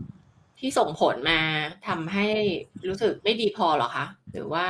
[0.60, 1.40] ที่ส่งผลมา
[1.88, 2.28] ทำให้
[2.88, 4.68] รู้สึกไม่ดีพอเหรอคะหรือว่า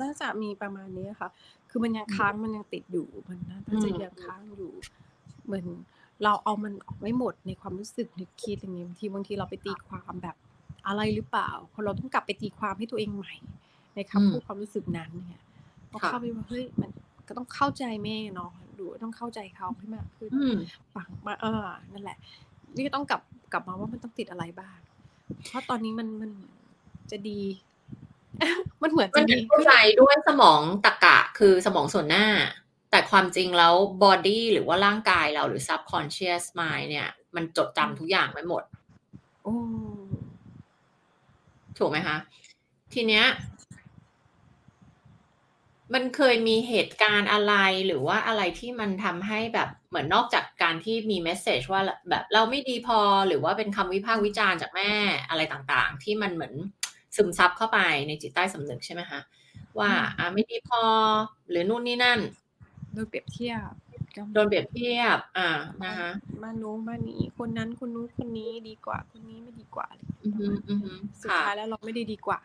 [0.00, 1.28] น่าจะมีประมาณนี้ค่ะ
[1.70, 4.72] คือมันยังค้างมันยังติดอยู่มันน่าจะอืมยังค้างอยู่
[5.46, 5.66] เหมือน
[6.24, 10.36] เราเอามันออกไม่หมดในความรู้สึกนึกคิดอย่างนี้บางทีบางทีเราไปตีความแบบ
[10.86, 13.34] อะไรหรือเปล่าพอเราต้องกลับไปตีความให้ตัวเองใหม่
[13.94, 15.42] ในคำพูดความรู้สึกนั้นเนี่ย
[15.90, 16.90] พอเข้าไปว่าเฮ้ยมัน
[17.28, 20.56] ก็ต้องเข้าใจแม่เนาะดูต้องเข้าใจเขาให้มากขึ้นอืม
[20.94, 22.16] ฟังมาเออนั่นแหละ
[22.74, 23.20] นี่ก็ต้องกลับ
[23.52, 24.78] กลับมาว่ามันต้องติดอะไรบ้าง
[25.46, 26.30] เพราะตอนนี้มันมัน
[27.10, 27.40] จะดี
[28.82, 32.26] มันเหมือนมัจะนดีเข้าขึ้นใจด้วยสมองตรรกะคือสมองส่วนหน้า
[32.90, 38.62] แต่ความจริงแล้ว body หรือว่าร่างกายเราหรือ subconscious mind เนี่ย มันจดจำทุกอย่างไว้หมด
[39.42, 39.56] โอ้
[41.78, 42.16] ถูกไหมคะ
[42.94, 43.24] ทีเนี้ย
[45.94, 47.54] มันเคยมีเหตุการณ์อะไร
[47.86, 54.92] หรือว่าอะไรที่มันทำให้แบบเหมือนนอกจากการที่มีเมสเซจว่าแบบเราไม่ดีพอหรือว่าเป็นคำวิพากษ์วิจารณ์จากแม่
[55.28, 56.54] อะไรต่างๆ ที่มันเหมือน
[57.16, 59.20] ซึมซับเข้าไปในจิตใต้สำนึกใช่ไหมคะ
[59.78, 60.82] ว่าอ่าไม่ดีพอ
[61.50, 62.20] หรือนู่นนี่นั่น
[62.92, 63.72] โดนเปรียบเทียบ
[64.16, 65.48] ก็โดนเปรียบเทียบ อ่า
[65.84, 66.10] นะคะ
[66.42, 72.40] มาโน้นมานี้คนนั้นคนนู้นคนนี้ดีกว่า คนนี้ไม่ดีกว่าอะไรอย่างอืเงี้ยอฮึอือฮึสุดค่ะท้ายแล้วเราไม่ได้ดีกว่า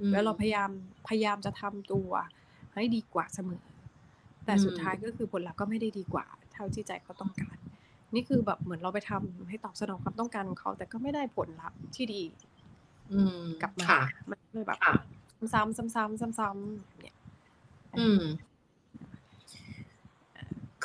[0.00, 0.70] อืมแล้วเราพยายาม
[1.08, 2.10] พยายามจะทำตัว
[2.74, 3.64] ให้ดีกว่าเสมอ
[4.44, 7.56] แต่อืมสุดท้ายก็คือผลลัพธ์ก็ไม่ได้ดีกว่า เท่าที่ใจเขาต้องการ
[8.14, 12.22] นี่คือแบบเหมือนเราไปทำให้ตอบสนองความต้องการของเขา แต่ก็ไม่ได้ผลลัพธ์ที่ดี
[13.10, 13.98] อืมกลับมาค่ะ
[14.30, 14.92] มันเลยแบบค่ะ
[15.52, 17.16] ซ้ำๆซ้ำๆซ้ำๆเนี่ย
[17.96, 18.53] อืม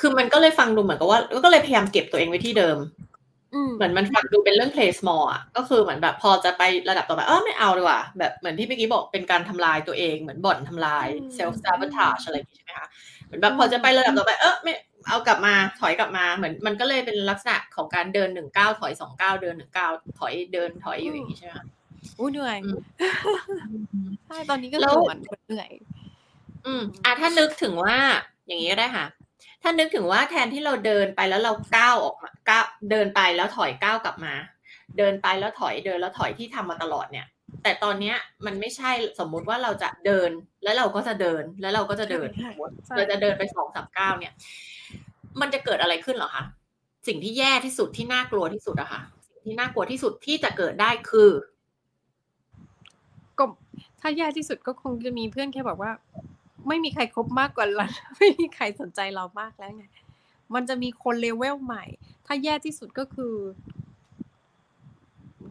[0.00, 2.78] คือมันก็เลยฟังดูเหมือนกับว่า ก็เลยพยายามเก็บตัวเองไว้ที่เดิม
[3.54, 11.06] อืมเหมือนมันฟังดูเป็นเรื่อง play small อะก็คือเหมือนแบบพอจะไประดับต่อไปเออไม่เอาดีกว่าแบบเหมือนที่เมื่อกี้บอกเป็นการทำลายตัวเองเหมือนบ่อนทำลาย
[11.38, 12.86] self sabotage อะไรอย่างงี้ใช่ไหมคะ
[13.26, 14.72] เหมือนแบบพอจะไประดับต่อไปเออไม่
[15.08, 21.66] เอากลับมาถอยกลับมาเหมือนมันก็เลยเป็นลักษณะของการเดินหนึ่งก้าวถอยสองก้าวเดินหนึ่งก้าวถอยเดินถอยอยู่อย่างนี้ใช่ไหมคะ
[22.18, 22.70] อู้เหนื่อยอื
[24.06, 25.70] มใช่ตอนนี้ก็แล้คือวเหมือนเหนื่อย
[26.66, 27.96] อืมอะถ้านึกถึงว่า
[28.46, 29.06] อย่างนี้ก็ได้ค่ะ
[29.62, 34.34] ถ้านึกถึงว่าแทนที่เราเดินไปแล้วเราก้าวออกมาก้าวเดินไปแล้วถอยก้าวกลับมา
[34.98, 37.26] เดินไปแล้วถอยเดินแล้วถอยที่ทำมาตลอดเนี่ย
[37.62, 40.30] แต่ตอนเนี้ยมันไม่ใช่สมมุติว่าเราจะเดิน
[40.62, 42.50] แล้วเราก็จะเดินแล้วเราก็จะเดินใช่
[42.86, 44.34] ใช่เราจะเดินไปสองสามก้าวเนี่ย
[45.40, 46.44] มันจะเกิดอะไรขึ้นเหรอคะ
[47.06, 51.30] สิ่งที่แย่ที่สุดที่น่ากลัวที่สุดอะค่ะสิ่งที่น่ากลัวที่สุดที่จะเกิดได้คือ
[53.38, 53.44] ก็
[54.00, 55.90] ถ้าแย่ที่สุดก็คงจะมีเพื่อนแค่บอกว่า
[56.68, 57.86] ไม่มีใครคบมากกว่าเรา
[58.18, 59.84] ไม่มีใครสนใจเรามากแล้วไง
[60.54, 61.84] มันจะมีคนเลเวลใหม่
[62.26, 63.34] ถ้าแย่ที่สุดก็คือ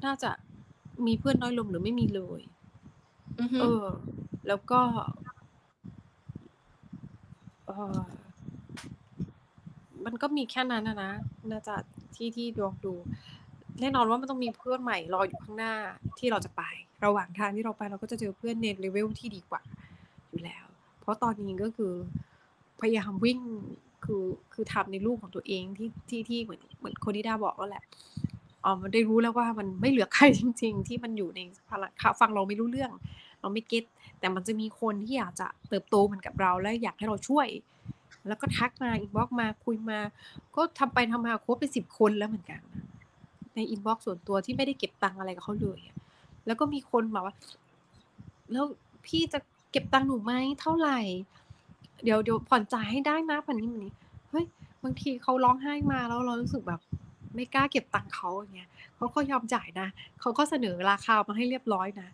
[0.06, 0.32] น่าจะ
[1.06, 2.42] มีเพื่อนน้อยลงหรือไม่มีเลย
[3.40, 3.86] อือฮึเออ
[4.48, 4.82] แล้วก็
[7.66, 8.00] เออ
[10.06, 11.12] มันก็มีแค่นั้นนะนะ
[11.52, 11.76] น่าจะ
[12.16, 12.94] ที่ที่ดวงดู
[13.82, 15.74] แน่นอนว่ามันต้องมีเพื่อนใหม่รออยู่ข้างหน้า
[16.20, 16.62] ที่เราจะไป
[17.06, 19.62] ระหว่างทางที่เราไปเราก็จะเจอเพื่อนในเลเวลที่ดีกว่า
[20.30, 20.69] อยู่แล้วเพ
[21.10, 21.94] ราะตอนนี้ก็คือ
[22.82, 23.40] พยายามวิ่ง
[24.06, 27.84] คือคือทำในลูกของตัวเองที่ที่ที่เหมือนเหมือนคนที่ดาบอกแล้วแหละ
[28.64, 32.92] อ๋อมันได้รู้แล้วว่ามันไม่เหลือใครจริง ๆ ที่มันอยู่ในพลังฟังเราไม่รู้เรื่อง
[33.42, 33.84] เราไม่เก็ต
[34.20, 37.48] แต่มันจะมีคนที่อยากจะเติบโตเหมือนกับเราและอยากให้เราช่วย
[38.28, 40.00] แล้วก็ทักมา inbox มาคุยมา
[40.56, 42.62] ก็ทำไปทำมาครบไปสิบคนแล้วเหมือนกัน
[43.56, 45.80] ใน inbox ส่วนตัวที่ไม่ได้เก็บตังอะไรกับเขาเลย
[46.46, 47.36] แล้วก็มีคนบอกว่า
[48.52, 48.66] แล้ว
[49.06, 49.40] พี่จะ
[49.72, 51.00] เก็บตังค์หนูไหมเท่าไหร่
[52.04, 53.94] เดี๋ยวเดี๋ยวผ่อนจ่ายให้ได้นะพันนี้มันนี้
[54.30, 54.46] เฮ้ย
[54.84, 56.82] บางทีเขาร้องไห้มาแล้วเรารู้สึกแบบ
[57.36, 59.88] ไม่กล้าเก็บตังค์เขาอย่างเงี้ยเขาก็ยอมจ่ายนะ
[60.22, 62.10] เขาก็เสนอราคามาให้เรียบร้อยนะ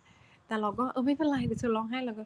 [0.46, 2.24] แต่เราก็เออไม่เป็นไรเดี๋ยวเธอร้องไห้เราก็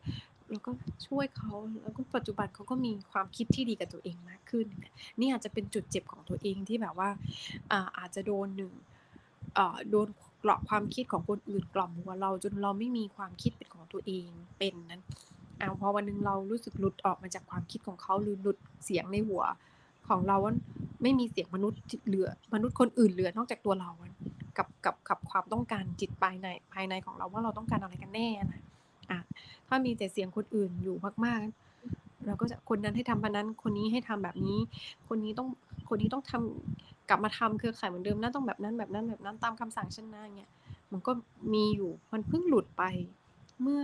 [0.51, 0.73] เราก็
[1.07, 1.53] ช่วยเขา
[1.83, 4.67] แล้วก็ปัจจุบันเขาก็มีความคิดที่ดีกับตัวเองมากขึ้น
[5.21, 7.09] นี่อาจจะเป็นจุดเจ็บของตัวเองที่แบบว่า
[7.71, 8.73] อ่าอาจจะโดนหนึ่ง
[9.91, 10.09] โดน
[10.43, 14.29] กรอบความคิดของคนอื่นกล่อมหัวเราจนเราไม่มีความคิดเป็นของตัวเอง
[14.59, 15.03] เป็นนั้น
[15.61, 19.43] อาพอวันหนึงเรารู้สึกหลุดออกมาจากความคิดของเขาหรือหลุดเสียงในหัว
[20.09, 20.53] ของเราว่า
[21.03, 23.91] ไม่มีเสียงมนุษย์เหลือ มนุษย์คนอื่นเหลือนอกจากตัวเรา
[24.57, 28.63] กับกับกับความต้องการจิตภายในภายในของเราว่าเราต้องการอะไรกันแน่นะ
[29.11, 29.19] อะ
[29.69, 31.70] ถ้ามีแต่เสียงคนอื่นอยู่มากๆ
[32.31, 34.59] เราก็จะคนนั้นให้ทำแบบนั้น คนนี้ให้ทำแบบนี้
[35.09, 35.49] คนนี้ต้อง
[35.89, 40.51] คนนี้ต้องทำกลับมาทำเครือข่ายเหมือนเดิมนะต้องแบบนั้นแบบนั้นแบบนั้นตามคำสั่งฉันนะเงี้ย
[40.93, 41.13] มันก็
[41.55, 42.83] มีอยู่มันเพิ่งหลุดไป
[43.63, 43.83] เมื่อ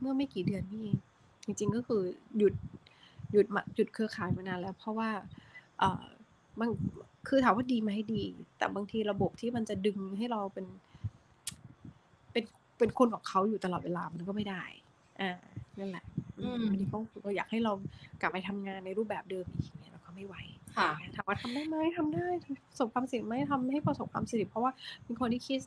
[0.00, 0.98] เมื่อไม่กี่เดือนนี่เอง
[1.44, 2.02] จริงๆก็คือ
[2.38, 2.54] หยุด
[3.32, 5.10] หยุดมาหยุดเครือข่ายมานานแล้ว เพราะว่า
[5.78, 6.04] เออ
[6.60, 6.70] บาง
[7.28, 8.22] คือถามว่าดีไหมดี
[8.58, 10.66] แต่บางทีระบบที่มันจะดึงให้เราเป็น
[12.32, 12.44] เป็น
[12.78, 14.62] เป็นคนของเขาอยู่ตลอดเวลามันก็ไม่ได้
[15.20, 15.30] อ่า
[15.78, 16.04] นั่นแหละ
[16.40, 17.72] อืมอันนี้เขาเราอยากให้เรา
[18.20, 20.36] กลับไปทำงานในรูปแบบเดิมอีกเนี่ยเราก็ไม่ไหว
[20.76, 22.26] ค่ะถามว่าทำได้ไหมทำได้
[22.68, 24.72] ประสบความสำเร็จไหมทำให้ประสบความสำเร็จเพราะว่า
[25.04, 25.60] เป็นคนที่คิด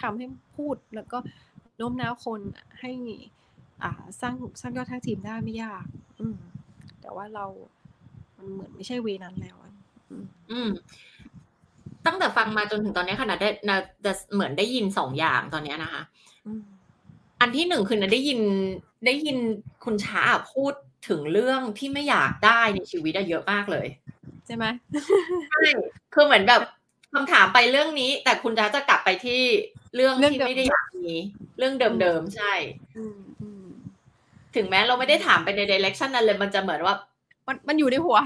[0.00, 1.18] ทำให้พูดแล้วก็
[1.76, 2.40] โน้มน้าวคน
[2.80, 2.92] ให้
[3.82, 5.84] อ่าสร้างสร้างยอดทั้งทีมได้ไม่ยาก
[6.20, 6.36] อืม
[7.00, 7.46] แต่ว่าเรา
[8.36, 9.72] มันเหมือนไม่ใช่เวนั้นแล้วอะ
[10.10, 10.70] อืมอืม
[12.06, 16.02] ตั้งแต่ฟังมาจนถึงตอนนี้ขนาดได้นะจะเหมือนได้ยินสองอย่างตอนเนี้ยนะคะ
[16.46, 16.62] อืม
[17.40, 18.40] อันที่หนึ่งคือนะได้ยิน
[19.06, 19.38] ได้ยิน
[19.84, 20.22] คุณช้า
[20.52, 20.72] พูด
[21.08, 23.86] ถึงเรื่องที่ไม่อยากได้ในชีวิตอะเยอะมากเลย
[24.46, 24.64] ใช่ไหม
[25.50, 25.62] ใช่
[26.14, 26.62] คือเหมือนแบบ
[27.14, 29.42] คำถามไปเรื่องนี้ แต่คุณช้าจะกลับไปที่
[29.94, 31.14] เรื่องเรื่องที่เดิมไม่ได้อยากมี
[31.58, 32.54] เรื่องเดิมๆใช่
[32.96, 33.66] อืมอืม
[34.56, 36.94] ถึงแม้เราไม่ได้ถามไปในเดเรคชันนั้นเลยมันจะเหมือนว่า
[37.48, 38.18] มันมันอยู่ในหัว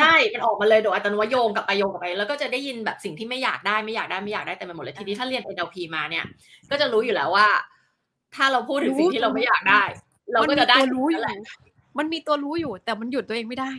[0.00, 6.24] ใช่ มันออกมาเลยโดยอัตโนมัติโยงกลับไปโยงกลับไปแล้วก็จะได้ยินแบบสิ่งที่ไม่อยากได้ไม่อยากได้ไม่อยากได้เต็มไปหมดเลยทีนี้ถ้าเรียน NLP มาเนี่ย
[6.70, 7.48] ก็จะรู้อยู่แล้วว่า
[8.34, 9.82] ถ้าเราพูดถึงสิ่งที่เราไม่อยากได้
[10.32, 11.36] เราก็จะได้มันมีตัวรู้อนั่ยู่นแหละ
[11.98, 13.72] มันมีตัวรู้อยู่ แต่มันหยุดตัวเองไม่ได้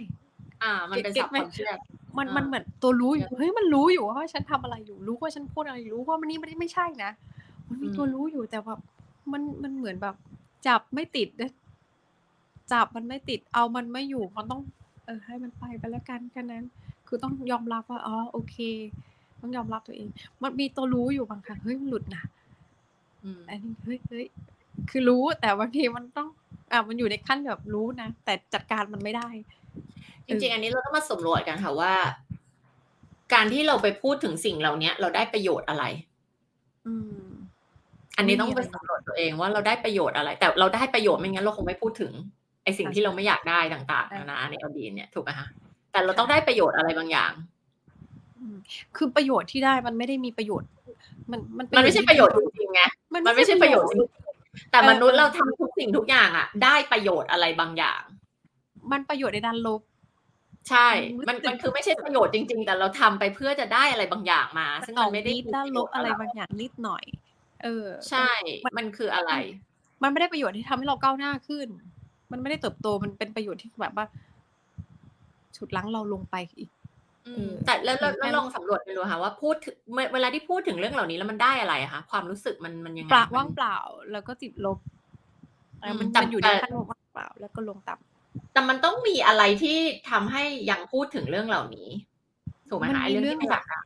[0.64, 1.72] อ่า มันเป็นเก็สัตบไหมความเชื่อ
[2.18, 7.12] มันอ่ามัมันเหมือนตัวรู้อยู่เฮ้ยมันรู้อยู่ว่าฉันทำอะไรอยู่รู้ว่าฉันพูดอะไรอยู่รู้ว่ามันนี่ไม่ได้ไม่ใช่นะ
[7.68, 8.80] มันมีตัวรู้อยู่แต่แบบ
[9.32, 10.16] มันมันเหมือนแบบ
[10.68, 11.52] จับไม่ติดนะ
[12.72, 14.62] จับมันไม่ติดเอามันไม่อยู่มันต้อง
[15.06, 16.64] เออให้มันไปไปแล้วกันแค่นั้น
[17.08, 18.58] คือต้องยอมรับว่าอ๋อโอเค
[19.42, 20.10] ต้องยอมรับตัวเอง
[20.44, 22.24] มันมีตัวรู้อยู่บางครั้งเฮ้ยมันหลุดนะ
[23.24, 24.28] อืมอันนี้เฮ้ยเฮ้ย
[24.90, 26.28] คือรู้แต่บางทีมันต้อง
[26.72, 29.30] อะมันอยู่ในขั้นแบบรู้นะแต่จัดการมันไม่ได้
[30.28, 31.94] จริงๆ อันนี้เราต้องมาสำรวจกันค่ะว่า
[33.34, 35.84] การที่เราไปพูดถึงสิ่งเหล่านี้เราได้ประโยชน์อะไร
[36.88, 37.28] อืม
[38.18, 42.14] อันนี้ต้องไม่ไปมีอะไรสำรวจตัวเองว่าเราได้ประโยชน์อะไร แต่เราได้ประโยชน์ไม่งั้นเราคงไม่พูดถึง
[42.64, 45.48] ไอ้สิ่งที่เราไม่อยากได้ต่างๆใช่นานาในอดีตเนี่ยถูกไหมคะ
[45.92, 47.32] แต่เราต้องได้ประโยชน์อะไรบางอย่าง
[48.38, 48.58] อืม
[48.96, 50.70] คือประโยชน์ที่ได้มันไม่ได้มีประโยชน์
[51.32, 52.82] มันมันมันไม่ใช่ประโยชน์จริงๆไง
[53.14, 54.27] มันไม่ใช่ประโยชน์จริงๆ
[54.72, 58.02] แต่มนุษย์เราทำทุกสิ่งทุกอย่างอะ ได้ประโยชน์อะไรบางอย่าง
[58.92, 59.82] มันประโยชน์ในด้านลบ
[60.70, 60.90] ใช่
[61.28, 67.04] มันรู้สึกมันคือไม่ใช่ประโยชน์จริง ๆ แต่เราทำไปเพื่อจะได้อะไรบางอย่างมา ซึ่งต่มัอนไม่ได้นิดด้านลบอะไรบางอย่างนิดหน่อย
[67.64, 68.30] เออ ใช่
[68.78, 69.32] มันคืออะไร
[70.04, 71.68] มันไม่ได้ประโยชน์ที่ทำให้เราก้าวหน้าขึ้น
[72.32, 74.06] มันไม่ได้เติบโต มันเป็นประโยชน์ที่แบบว่า
[75.56, 76.77] ฉุดลั้งเราลงไปอีกอืเอมอ
[77.66, 83.78] แต่แล้วแล้วแค่แล้วลองสำรวจไปดูค่ะว่าพูดถึงเมื่อเวลาที่พูดถึงเรื่องเหล่านี้แล้วมันได้อะไรอะคะความรู้สึกมันมันยังไงเปล่ามันว่างเปล่า
[84.12, 84.78] แล้วก็ติดลบ
[85.82, 89.78] เอออืมมันแต่มันอยู่ในแต่ขั้นว่างเปล่า แล้วก็ลงต่ำแต่มันต้องมีอะไรที่
[90.10, 91.90] ทำให้ยังพูดถึงเรื่องเหล่านี้
[92.70, 93.80] ถูกไหมมันคะไอ้มีเรื่องที่เรื่องไม่อยากได้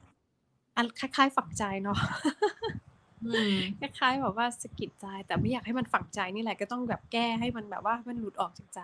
[0.78, 1.98] อันคล้ายๆฝังใจเนาะ
[3.26, 8.82] อืมคล้ายๆแบบว่าสะกิดใจ แต่ไม่อยากให้มันฝังใจนี่แหละก็ต้องแบบแก้ให้มันแบบว่ามันหลุดออกจากใจ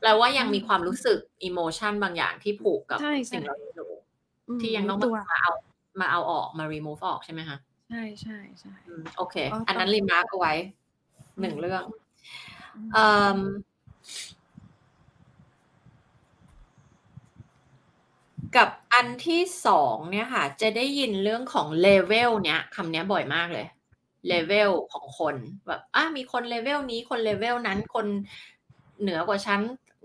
[0.00, 3.90] แปลว่ายังมีความรู้สึกอิโมชันบางอย่างที่ผูกกับใช่ใช่สิ่งเหล่านี้อยู่
[4.48, 5.52] อืมที่ยังต้องรู้ตัวมาเอา
[6.00, 7.56] มาเอาออกมา remove ออกใช่ไหมคะ
[7.90, 10.52] ใช่ใช่ใช่อืมโอเคก็อันนั้นต้อง remark เอาไว้
[11.40, 11.82] หนึ่งอืมเรื่อง
[12.74, 13.38] อืมเอ่ม
[18.56, 23.66] กับอันที่สองเนี่ยค่ะ จะได้ยินเรื่องของเลเวลเนี้ยคำเนี้ยบ่อยมากเลย
[24.28, 25.36] เลเวลของคน
[25.66, 28.06] แบบอะมีคนเลเวลนี้คนเลเวลนั้นคน
[29.00, 29.60] เหนือกว่าฉัน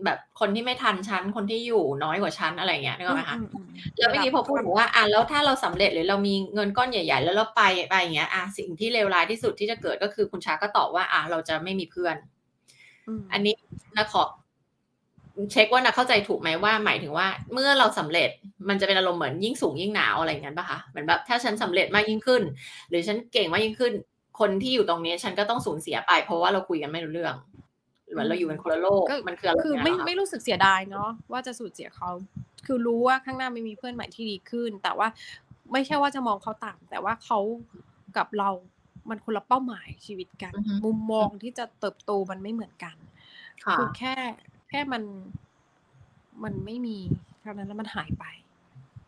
[0.06, 3.66] แบบคนที่ไม่ทันฉันคนที่อยู่น้อยกว่าฉันอะไรอย่างเงี้ยนึกออกไหมคะอืมอืม
[3.97, 12.16] แล้วเมื่อกี้พอพูดถึงว่าอะแล้วถ้าเราสำเร็จหรือเรามีเงินก้อนใหญ่ ๆ แล้วเราไปไปอย่างเงี้ยอะสิ่งที่เลวร้ายที่สุดที่จะเกิดก็คือคุณชาก็ตอบว่า อะเราจะไม่มีเพื่อน
[13.20, 13.54] มอันนี้
[13.97, 14.24] นะขอ
[15.52, 18.30] เช็คว่านะเข้าใจถูกไหมว่า หมายถึงว่า เมื่อเราสำเร็จ
[18.70, 22.41] มันจะเป็นอารมณ์เหมือนยิ่งสูงยิ่งหนาวอะไรอย่างนั้นปะคะเหมือนแบบถ้าฉันสำเร็จมากยิ่งขึ้น
[22.89, 23.93] หรือฉันเก่งมากยิ่งขึ้น
[24.39, 27.36] คนที่อยู่ตรงนี้ฉันก็ต้องสูญเสียไป เพราะว่าเราคุยกันไม่รู้เรื่อง
[28.12, 32.10] เหมือนเราอยู่เป็นคนละโลกก็มันคืออะไรคือเนี่ยไม่เหรอคะไม่รู้สึกเสียดายเนาะว่าจะสูญเสียเขา
[32.66, 35.07] คือรู้ว่าข้างหน้าไม่มีเพื่อนใหม่ที่ดีขึ้น แต่ว่า
[35.72, 37.39] ไม่ใช่ว่าจะมองเขาต่ำแต่ว่าเขา
[38.18, 38.49] กับเรา
[39.10, 42.95] มันคนละเป้าหมายชีวิตกันอือฮึมุมมองที่จะเติบโตมันไม่เหมือนกัน
[43.66, 44.14] ค่ะคือแค่
[44.70, 45.03] แค่มัน
[46.43, 46.97] มันไม่มี
[47.41, 48.26] เท่านั้นแล้วมันหายไป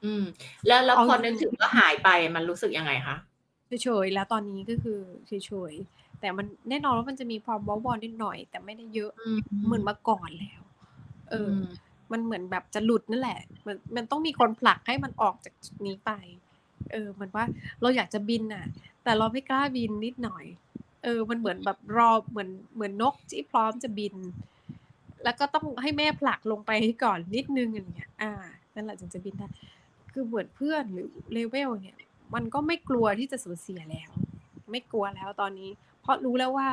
[0.04, 0.24] อืม
[0.68, 3.16] แล้วแล้วเอาพอนึกถึงว่าหายไปมันรู้สึกยังไงคะ
[3.84, 5.32] เฉยๆแล้วตอนนี้ก็คือเฉ
[5.72, 10.62] ยๆ แต่มันแน่นอนว่ามันจะมีความว้าวอนนิดหน่อย แต่ไม่ได้เยอะอืมเหมือนเมื่อก่อนแล้ว
[11.30, 11.64] เอออม
[12.12, 16.12] มันเหมือนแบบจะหลุดนั่นแหละ มันมันต้องมีคนผลักให้มันออกจากจุดนี้ไป
[16.92, 17.46] เออ มันว่า
[17.82, 18.66] เราอยากจะบินน่ะ
[19.04, 20.46] แต่เราไม่กล้าบินนิดหน่อย
[21.04, 24.16] เออ มันเหมือนแบบรอเหมือนเหมือนนกที่พร้อมจะบิน
[25.24, 26.72] แล้วก็ต้องให้แม่ผลักลงไป
[27.04, 28.32] ก่อนนิดนึงอย่างเงี้ย อ่า
[28.76, 29.48] นั่นแหละจึงจะบินได้
[30.14, 31.98] คือเหมือนเพื่อนหรือเลเวลเนี่ย
[32.34, 34.12] มันก็ไม่กลัวที่จะสูญเสียแล้ว
[34.72, 35.70] ไม่กลัวแล้วตอนนี้
[36.02, 36.70] เพราะรู้แล้วว่า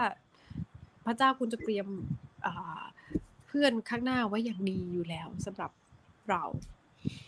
[1.07, 1.87] พระเจ้าคุณจะเตรียม
[3.47, 5.71] เพื่อนข้างหน้าไว้อย่างดีอยู่แล้วสำหรับ
[6.31, 6.43] เรา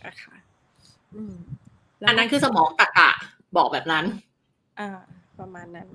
[0.04, 0.34] นะคะ
[1.14, 1.34] อืม
[2.08, 3.10] อันนั้นคือสมองตะกะ
[3.56, 4.04] บอกแบบนั้น
[4.80, 5.00] อ่า
[5.38, 5.88] ประมาณนั้น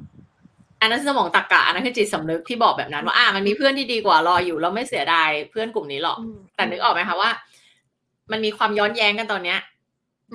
[0.82, 6.18] อันนั้นสมองตะกะอันนั้นคือจิตสำนึกที่บอกแบบนั้นว่าอ่ามันมีเพื่อนที่ดีกว่ารออยู่เราไม่เสียดายเพื่อนกลุ่มนี้หรอก
[6.56, 7.32] แต่นึกออกไหมคะว่า
[8.32, 9.60] มันมีความย้อนแย้งกันตอนเนี้ย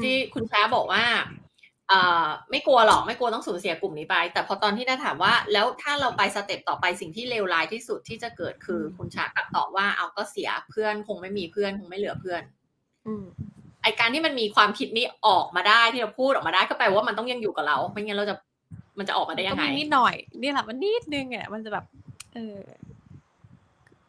[0.02, 1.04] ที่คุณช้าบอกว่า
[2.50, 12.42] ไม่กลัวหรอกไม่กลัวต้องสูญเสียกลุ่มนี้ไป แต่พอตอนที่ได้ถามว่า แล้วถ้าเราไปสเต็ปต่อไปสิ่งที่เลวร้ายที่สุดที่จะเกิดคือคุณชากับตอบว่าเอาก็เสียเพื่อนคงไม่มีเพื่อนคงไม่เหลือเพื่อน
[13.06, 13.12] อื
[13.82, 18.36] ไอการที่มันมีความคิดนี้ออกมาได้ที่เราพูดออกมาได้ก็แปลว่ามันต้องยังอยู่กับเราไม่งั้นเราจะ
[18.98, 21.84] มันจะออกมาได้ยังไงนิดหน่อยนี่แหละมันนิดนึงอะมันจะแบบ
[22.34, 22.58] เออ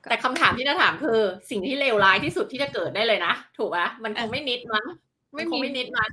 [0.09, 1.19] แต่คำถามที่จะถามคือ
[1.49, 4.85] สิ่งที่เลวร้ายที่สุดที่จะเกิดได้เลยนะถูกไหมมันคงไม่นิดมั้ง
[5.35, 6.09] ไม่คงไม่นิดมั้ง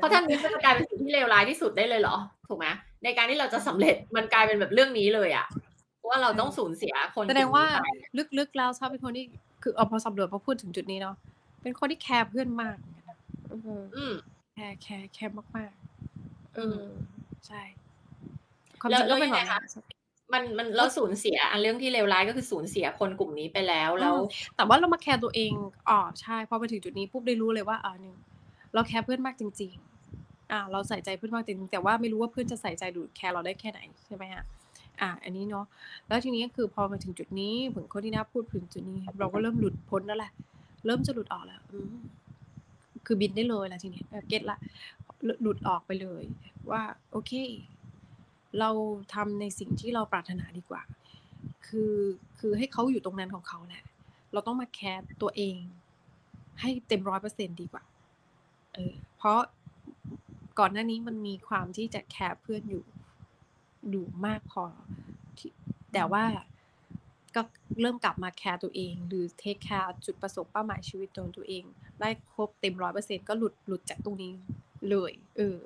[0.00, 2.16] เพราะถ้านี้มันจะกลายเป็นสิ่งที่เลวร้ายที่สุดได้เลยเหรอ
[2.48, 2.66] ถูกไหม
[3.04, 5.46] ในการที่เราจะสำเร็จมันกลายเป็นแบบเรื่องนี้เลยอะ
[6.08, 7.64] ว่าเราต้องสูญเสียคนแสดงว่า
[8.38, 9.24] ลึกๆแล้วชอบเป็นคนที่
[9.62, 11.16] คือเอาพอสำรวจพอพูดถึงจุดนี้เนาะ
[11.62, 12.76] เป็นคนที่แคร์เพื่อนมาก
[13.96, 14.14] อืม
[14.54, 16.80] แคร์แคร์แคร์มากๆเออ
[17.46, 17.62] ใช่
[18.80, 19.46] ความจริงก็เป็นแบบ
[20.32, 24.14] มันมันเราสูญเสียอันเรื่องที่เลวร้ายก็คือสูญเสียคนกลุ่มนี้ไปแล้วแล้ว
[24.56, 25.52] แต่ว่าเรามาแคร์ตัวเอง
[25.88, 28.14] อ๋อใช่พอมาถึงจุดนี้ปุ๊บได้รู้เลยว่าอ่าหนึ่ง
[28.74, 29.72] เราแคร์เพื่อนมากจริง
[30.10, 34.44] ๆ อ่า เราใส่ใจเพื่อนมากจริงแต่ว่าไม่รู้ว่าเพื่อนจะใส่ใจดูแคร์เราได้แค่ไหนใช่ไหมฮะ
[35.00, 35.66] อ่า อันนี้เนาะ
[36.08, 40.32] แล้วทีนี้คือพอมาถึงจุดนี้ถึงคนที่น่าพูดถึงจุดนี้ เราก็เริ่มหลุดพ้นแล้วแหละ
[40.86, 41.60] เริ่มจะหลุดออกแล้ว
[43.06, 44.58] คือบินได้เลยละทีนี้เก็ตละ
[45.42, 46.24] หลุดออกไปเลย
[46.70, 47.32] ว่า โอเค
[48.60, 48.70] เรา
[49.14, 50.82] ทำในสิ่งที่เราปรารถนาดีกว่า
[51.66, 51.94] คือ
[52.38, 53.84] คือให้เขาอยู่ตรงนั้นของเขาแหละ
[54.32, 55.56] เราต้องมาแคร์ตัวเอง
[56.60, 57.82] ให้เต็มร้อยเปอร์เซ็นต์ดีกว่า
[58.74, 59.40] เออเพราะ
[60.58, 62.84] ก่อนหน้านี้มันมีความที่จะแคร์เพื่อนอยู่
[63.90, 64.64] อยู่มากพอ
[65.92, 66.24] แต่ว่า
[67.34, 67.42] ก็
[67.80, 71.64] เริ่มกลับมาแคร์ตัวเอง หรือ take care จุดประสงค์เป้าหมายชีวิตตัวตัวเอง
[72.00, 74.32] ได้ครบเต็มร้อยเปอร์เซ็นก็หลุดหลุดจากตรงนี้
[74.90, 75.58] เลย เออ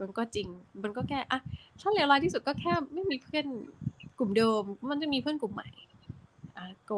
[0.00, 0.48] มันก็จริง
[0.82, 1.40] มันก็แค่อะ
[1.80, 3.46] ถ้าเลวร้ายที่สุดก็แค่ไม่มีเพื่อน
[4.18, 5.68] กลุ่มเดิม มันจะมีเพื่อนกลุ่มใหม่
[6.56, 6.92] อะโก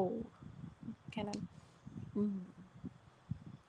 [1.12, 1.40] แค่นั้น
[2.16, 2.36] อืม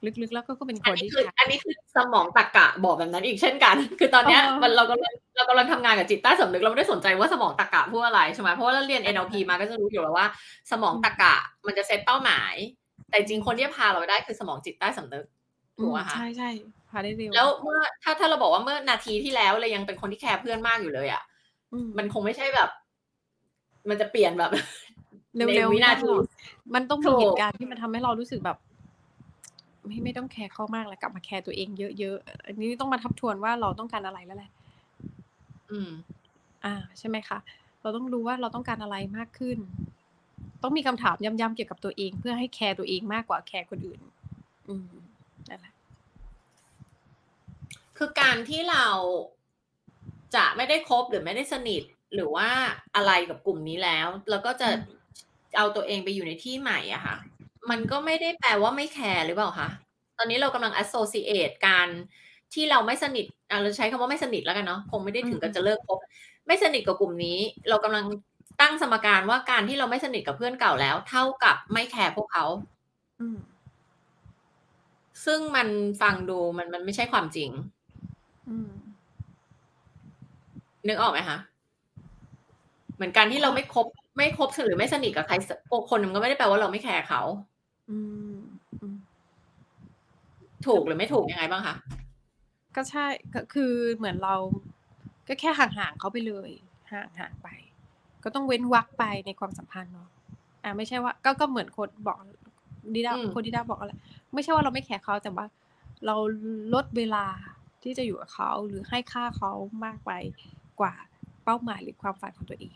[0.05, 10.27] ลึกๆ แล้วก็เป็นคนที่อันนี้คือสมองตะกะบอกแบบนั้นอีกเช่นกัน คือตอนเนี้ยมันเรากำลังเรากำลังทำงานกับจิตใต้สำนึกเราไม่ได้สนใจว่าสมองตะกะพูดอะไรใช่ไหมเพราะว่าเราเรียน NLP มาก็จะรู้อยู่แล้วว่า
[10.71, 11.35] สมองตรรกะ
[11.65, 12.53] มันจะเซตเป้าหมาย
[13.09, 15.25] แต่จริงคนที่พาเราได้คือสมองจิตใต้สำนึก
[15.81, 16.49] ถูกไหมคะใช่ใช่
[16.89, 21.23] พาได้เร็วแล้วเมื่อถ้าถ้าเราบอกว่าเมื่อนาทีที่แล้วเรายังเป็นคนที่แคร์เพื่อนมากอยู่เลยอะ
[21.97, 22.69] มันคงไม่ใช่แบบ
[23.89, 24.51] มันจะเปลี่ยนแบบ
[25.35, 26.11] เร็วๆวินาที
[26.75, 28.57] มันต้องมีเหตุการณ์ที่มันทำให้เรารู้สึกแบบ
[29.89, 31.69] ไม่ไม่ต้องแคร์เขามากแล้วกลับมาแคร์ตัวเอง
[31.99, 34.51] เยอะๆอันนี้ต้องมาทบทวนว่าเราต้องการอะไรแล้วแหละ
[35.71, 35.91] อืม
[36.65, 37.39] อ่า ใช่ไหมคะ
[37.81, 39.57] เราต้องรู้ว่าเราต้องการอะไรมากขึ้น
[40.63, 43.99] ต้องมีคำถามย้ำๆเกี่ยวกับตัวเอง เพื่อให้แคร์ตัวเองมากกว่าแคร์คนอื่น
[44.69, 44.89] อืม
[45.49, 45.73] นั่นแหละ
[47.97, 48.87] คือการที่เรา
[50.35, 51.83] จะไม่ได้คบหรือไม่ได้สนิท
[52.15, 52.49] หรือว่า
[52.95, 54.69] อะไรกับกลุ่มนี้แล้ว แล้วก็จะ
[55.57, 57.15] เอาตัวเองไปอยู่ในที่ใหม่อะค่ะ
[57.69, 59.69] มันก็ไม่ได้แปลว่าไม่แคร์หรือเปล่าคะ
[60.17, 61.87] ตอนนี้เรากำลัง associate การ
[62.53, 63.25] ที่เราไม่สนิท
[63.63, 65.99] เราใช้คำว่าไม่สนิทแล้วกันเนาะ คงไม่ได้ถึงกับจะเลิกคบ
[66.47, 67.37] ไม่สนิทกับกลุ่มนี้
[67.69, 68.05] เรากำลัง
[68.61, 72.45] ตั้งสมการว่าการที่เราไม่สนิทกับเพื่อนเก่าแล้ว เท่ากับไม่แคร์พวกเขา
[75.25, 75.67] ซึ่งมัน
[76.01, 77.49] ฟังดูมันมันไม่ใช่ความจริง
[80.87, 81.37] นึกออกไหมคะ
[82.99, 83.85] เหมือนการที่เราไม่คบ
[84.17, 85.35] ไม่คบหรือไม่สนิทกับใคร
[85.89, 87.21] คนมันก็ไม่ได้แปลว่าเราไม่แคร์เขา
[90.65, 91.75] ถูกหรือไม่ถูกยังไงบ้างคะ
[92.75, 94.35] ก็ใช่ก็คือเหมือนเรา
[95.27, 96.49] ก็แค่ห่างๆเขาไปเลย
[96.91, 97.47] ห่างๆไป
[98.23, 100.09] ก็ต้องเว้นวักไปในความสัมพันธ์เนาะ
[100.63, 102.17] อ่าไม่ใช่ว่า ก็ก็เหมือนคนบอก
[102.93, 103.93] ดีด้าคนดีด้าบอกอะไร
[104.33, 105.45] ไม่ใช่ว่าเราไม่แคร์เขาแต่ว่า
[106.05, 106.15] เรา
[106.73, 107.25] ลดเวลา
[107.83, 109.51] ที่จะอยู่กับเขาหรือให้ค่าเขา
[109.85, 110.11] มากไป
[110.79, 110.93] กว่า
[111.51, 112.65] เป้าหมายหรือความฝันของตัวเอ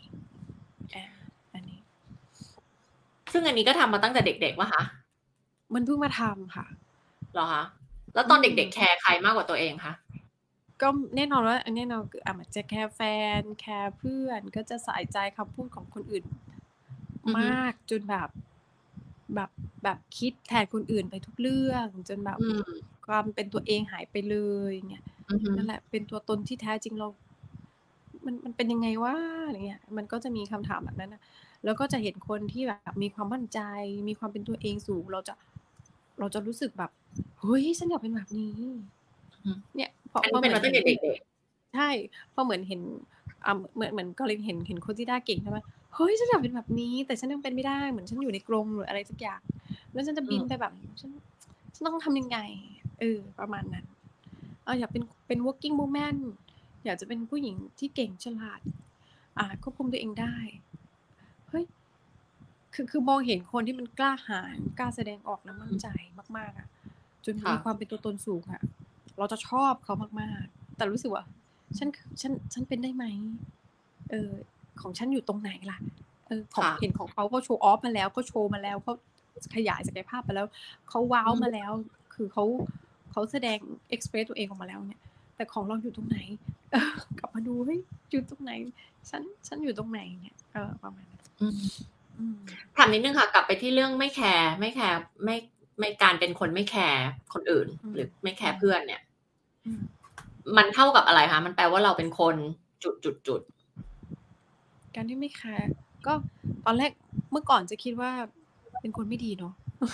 [1.52, 1.80] อันนี้
[3.32, 4.82] ซึ่งอันนี้ก็ทำมาตั้งแต่เด็กๆวะคะ
[5.74, 6.66] มันเพิ่งมาทำค่ะ
[7.34, 7.62] หรอคะ
[8.14, 9.92] แล้วตอนเด็กๆแคร์ใครมากกว่าตัวเองคะ
[10.82, 13.00] ก็แน่นอนว่าแน่นอนคืออะมันจะแคร์แฟ
[13.40, 16.24] น แคร์เพื่อนก็จะใส่ใจคำพูดของคนอื่น
[17.38, 18.28] มากจนแบบ
[19.34, 19.50] แบบ
[19.82, 22.60] แบบคิดแทนคนอื่นไปทุกเรื่อง จนแบบอืม
[23.06, 27.08] ความเป็นตัวเองหายไปเลยอย่างเงี้ยอือฮึนั่นแหละเป็นตัวตนที่แท้จริงเรา
[28.26, 29.14] มันมันเป็นยังไงวะ
[29.46, 31.22] อะไรเงี้ยมันก็จะมีคำถามแบบนั้นน่ะ
[31.64, 33.60] แล้วก็จะเห็นคนที่แบบมีความมั่นใจ
[34.08, 35.34] มีความเป็นตัวเองสูง เราจะ
[36.18, 36.90] เราจะรู้สึกแบบ
[37.40, 38.56] เฮ้ยฉันอยากเป็นแบบนี้
[39.44, 40.98] อืมเนี่ยพออันพอนี้เหเป็นมือนมาตั้เห็งนแต่เด็ก
[41.74, 41.90] ใช่
[42.34, 42.80] พอเหมือนเห็น
[43.44, 45.58] อ่าเหมือนเหมือนกรณีเห็นเห็นคนที่ด้าเก่งใช่ไหม
[45.94, 49.40] เฮ้ยฉันอยากเป็นแบบนี้ แต่ฉันยังเป็นไม่ได้เหมือนฉันอยู่ในกรงหรืออะไรสักอย่าง
[49.92, 51.10] แล้วฉันจะๆอืบินมไปแบบฉัน
[51.74, 52.38] ฉันต้องทำยังไง
[53.00, 53.84] เออประมาณนั้น
[54.64, 56.16] เอออยากเป็นเป็น working woman
[56.84, 58.60] อยากจะเป็นผู้หญิงที่เก่งฉลาด
[59.38, 60.36] อ่าควบคุมตัวเองได้
[61.48, 61.64] เฮ้ย
[62.74, 65.86] คือคือมองเห็นคนที่มันกล้าหาญกล้าแสดงออกและมั่นใจ
[66.36, 66.68] มาก ๆอะ
[67.24, 68.62] จนค่มีะความเป็นตัวตนสูงอะ
[69.18, 71.24] เราจะชอบเขามาก ๆ แต่รู้สึกว่า
[71.78, 71.88] ฉัน
[72.20, 73.04] ฉันฉันเป็นได้ไหม
[74.10, 74.30] เออ
[74.80, 75.78] ของฉันอยู่ตรงไหนล่ะ
[76.26, 78.94] เออขอค่งะเห็นของเขาเขาโชว์ออฟมาแล้วเขาโชว์มาแล้วเขา
[79.54, 80.46] ขยายศักยภาพไปแล้ว
[80.88, 81.72] เขาว้าอืวมมาแล้ว
[82.14, 82.44] คือเขา
[83.12, 83.58] เขาแสดง
[83.94, 85.02] express ตัวเองออกมาแล้วเนี่ย
[85.36, 86.18] แต่ของเราอยู่ตรงไหน
[86.72, 87.80] เออกลับมาดูเฮ้ย
[88.10, 88.52] อยู่ตรงไหน
[89.10, 91.60] ฉันฉันอยู่ตรงไหนเนี่ยเออประมาณนั้นอืม
[92.18, 92.36] อืม
[92.76, 95.36] ถามนิดหนึ่งค่ะ กลับไปที่เรื่องไม่แคร์ไม่แคร์ไม่
[95.78, 99.02] ไม่การเป็นคนไม่แคร์คนอื่นอืหมรือไม่แคอืร์มเพื่อนเนี่ย
[99.66, 99.80] อืม
[100.56, 102.36] มันเท่ากับอะไรคะมันแปลว่าเราเป็นคน
[103.04, 105.68] จุดๆๆการที่ไม่แคร์
[106.06, 106.12] ก็
[106.66, 106.90] ตอนแรก
[107.32, 108.10] เมื่อก่อนจะคิดว่า
[108.80, 109.92] เป็นคนไม่ดีเนาะเออ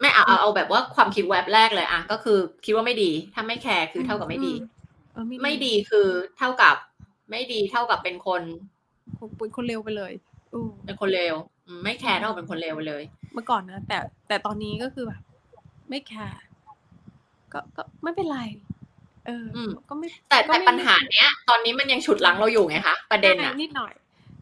[0.00, 6.76] ไม่เอาอืเอามเอาแบบว่าความคิดแว็บแรกเลยอะก็คือคิดว่าไม่ดี ถ้าไม่แคร์คือือเท่ากับไม่มดีๆเออไม่ไม่ดีดีคือเท่ากับ
[7.30, 8.42] ไม่ดีเท่ากับเป็นคน
[9.18, 10.12] คเป็นคนเลวไปเลย
[10.50, 11.34] เออเป็นคนเลว
[11.66, 13.98] อืมไม่แคอืร์เท่ากัมบเป็นคนเลวไปเลย เมื่อก่อนนะ แต่
[14.28, 15.22] แต่ตอนนี้ก็คือแบบ
[15.88, 16.40] ไม่แคร์
[17.52, 18.38] ก็ก็ไม่เป็นไร
[19.26, 23.92] เอออืมก็ไม่แต่ก็แต่ไม่ปัญไม่หาเนี้ย ตอนนี้มันยังฉุดรั้งเราอยู่ไงคะประใชเด็่นน่ะนิดหน่อย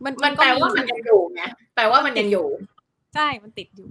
[0.05, 1.43] มันมัมันนแปก็ลมีว่าอมันยู่ยังอยู่ไง
[1.75, 2.47] แปลว่ามัมันนติยัดงอยู่
[3.15, 3.89] ใช่มันติดอยู่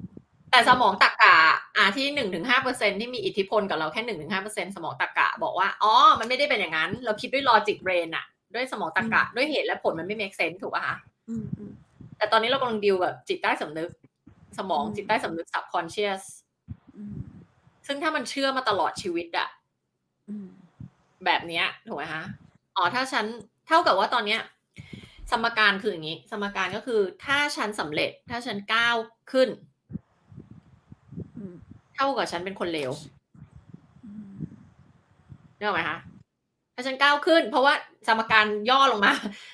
[0.57, 1.35] แต่สมองตรรกะ
[1.77, 2.29] อ่าที่
[2.59, 4.01] 1-5%ที่มีอิทธิพลกับเราแค่
[4.45, 10.97] 1-5%สมองตรรกะบอกว่าอ๋อมันไม่ได้เป็นอย่างงั้น เราคิดด้วย logic brain น่ะด้วยสมองตรอืรมกะด้วยเหตุและผลมันไม่ make sense ถูกเปล่าคะ
[11.29, 11.35] อื
[11.69, 13.89] มๆแต่ตอนนี้เรากำลังดีลกับจิตใต้สำนึก
[14.57, 16.23] สมอืองมจิตใต้สำนึก subconscious
[16.95, 17.17] อืม
[17.87, 19.49] ซึ่งถ้ามันเชื่อมาตลอดชีวิตอะ
[20.29, 20.47] อืม
[21.25, 22.23] แบบเนี้ยถูกไหมคะ
[22.75, 23.25] อ๋อถ้าฉัน
[23.67, 24.41] เท่ากับว่าตอนเนี้ย
[25.31, 28.95] สมการคืออย่างงี้ สมการก็คือ ถ้าฉันสำเร็จถ้าฉันก้าว
[29.31, 29.76] ขึ้นอืม
[31.97, 32.91] เท่ากับฉันเป็นคนเลว
[34.05, 34.35] อืม
[35.57, 35.97] นึกออกไหมคะ
[36.75, 37.73] ถ้าฉันก้าวขึ้น เพราะว่า
[38.07, 39.13] สมการย่อลงมา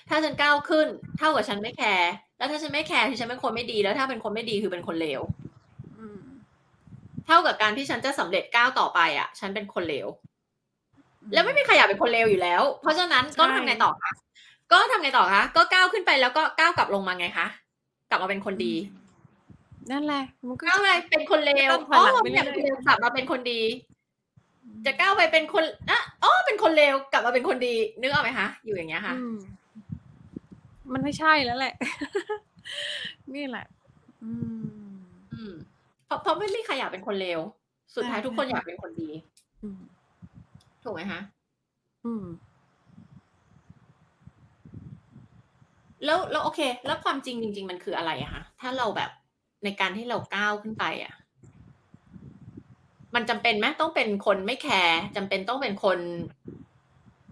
[0.10, 0.88] ถ้าฉันก้าวขึ้น
[1.18, 5.22] เท่ากับฉันไม่แคร์แล้วถ้าฉันไม่แคร์คือฉันเป็นคนไม่ดีแล้วถ้าเป็นคนไม่ดีคือเป็นคนเลว
[5.98, 6.20] อืม
[7.26, 10.08] เท่ากับการที่ฉันจะสำเร็จก้าวต่อไปอะฉันเป็นคนเลว
[11.24, 14.12] อืแล้วมไม่มีใครอยากเป็นคนเลวอยู่แล้ว เพราะฉะนั้นใชก็่ทำไงต่อคะ
[14.72, 17.48] ก็ทำไงต่อคะก็ก้าวขึ้นไปแล้วก็ก้าวกลับลงมาไงคะ
[18.10, 19.03] กลับมาเป็นคนอืดีม
[19.92, 29.34] นั่นแหละ มันก็ก้าวจะไปเป็นคนเลก็วต้องถออ๋ยอหลังไปไม่อยากเรื่เป็นอยเลวกลับมาเป็นคนดีๆอืมจะก้าวไปเป็นคนอะอ๋อเป็นคนเลวกลับมาเป็นคนดี นึกออกไหมคะอยู่อย่างเงี้ยค่ะอืม
[30.94, 31.74] มันไม่ใช่แล้วแหละ
[33.36, 33.66] นี่แหละ
[34.24, 34.32] อื
[34.94, 35.54] ม อืม
[36.06, 37.40] เพราะเพราะไม่มีใครอยากเป็นคนเลว
[37.96, 39.10] สุดใช่ท้ายทุกคนอยากเป็นคนดี
[39.64, 39.80] อืม
[40.84, 41.20] ถูกไหมคะ
[42.06, 42.26] อืม
[46.06, 49.10] แล้วแล้วโอเค แล้วความจริงจริง ๆ มันคืออะไรอะคะถ้าเราแบบ
[49.64, 51.16] ในการที่เราก้าวขึ้นไปอะ
[53.16, 56.00] มันจำเป็นไหมต้องเป็นคนไม่แคร์จำเป็นต้องเป็นคน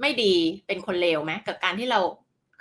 [0.01, 0.33] ไม่ดี
[0.67, 1.99] เป็นคนเลวไหมกับการที่เรา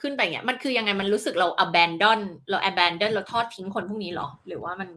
[0.00, 4.28] ขึ้นไปอย่างเงี้ยมันคือยังไงมันรู้สึกเรา abandon เรา abandon เราทอดทิ้งคนพวกนี้เหรอ?
[4.46, 4.88] หรือว่ามัน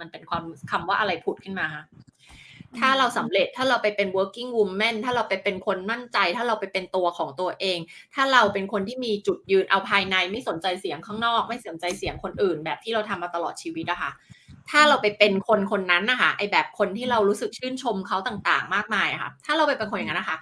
[0.00, 1.84] มันเป็นความคำว่าอะไรผุดขึ้นมาคะ?
[2.78, 7.78] ถ้าเรามสำเร็จถ้าเราไปเป็น working woman ถ้าเราไปเป็นคนมั่นใจ ถ้าเราไปเป็นตัวของตัวเอง
[8.14, 14.10] ถ้าเราเป็นคนที่มีจุดยืนเอาภายในไม่สนใจเสียงข้างนอก ไม่สนใจเสียงคนอื่น แบบที่เราทำมาตลอดชีวิตอะค่ะ
[14.70, 20.38] ถ้าเราไปเป็นคนคนนั้นนะคะไอแบบคนที่เรารู้สึกชื่นชมเขาต่างๆ มากมายะค่ะ ถ้าเราไปเป็นคนอย่างนั้นนะคะ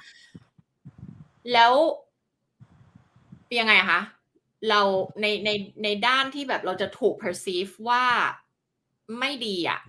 [1.53, 1.73] แล้ว
[3.47, 4.01] เป็นยังไงคะ
[4.69, 4.81] เรา
[5.21, 5.51] ในใน
[5.85, 8.05] ในด้านที่แบบเราจะถูก perceive ว่า
[9.19, 9.81] ไม่ดีอะ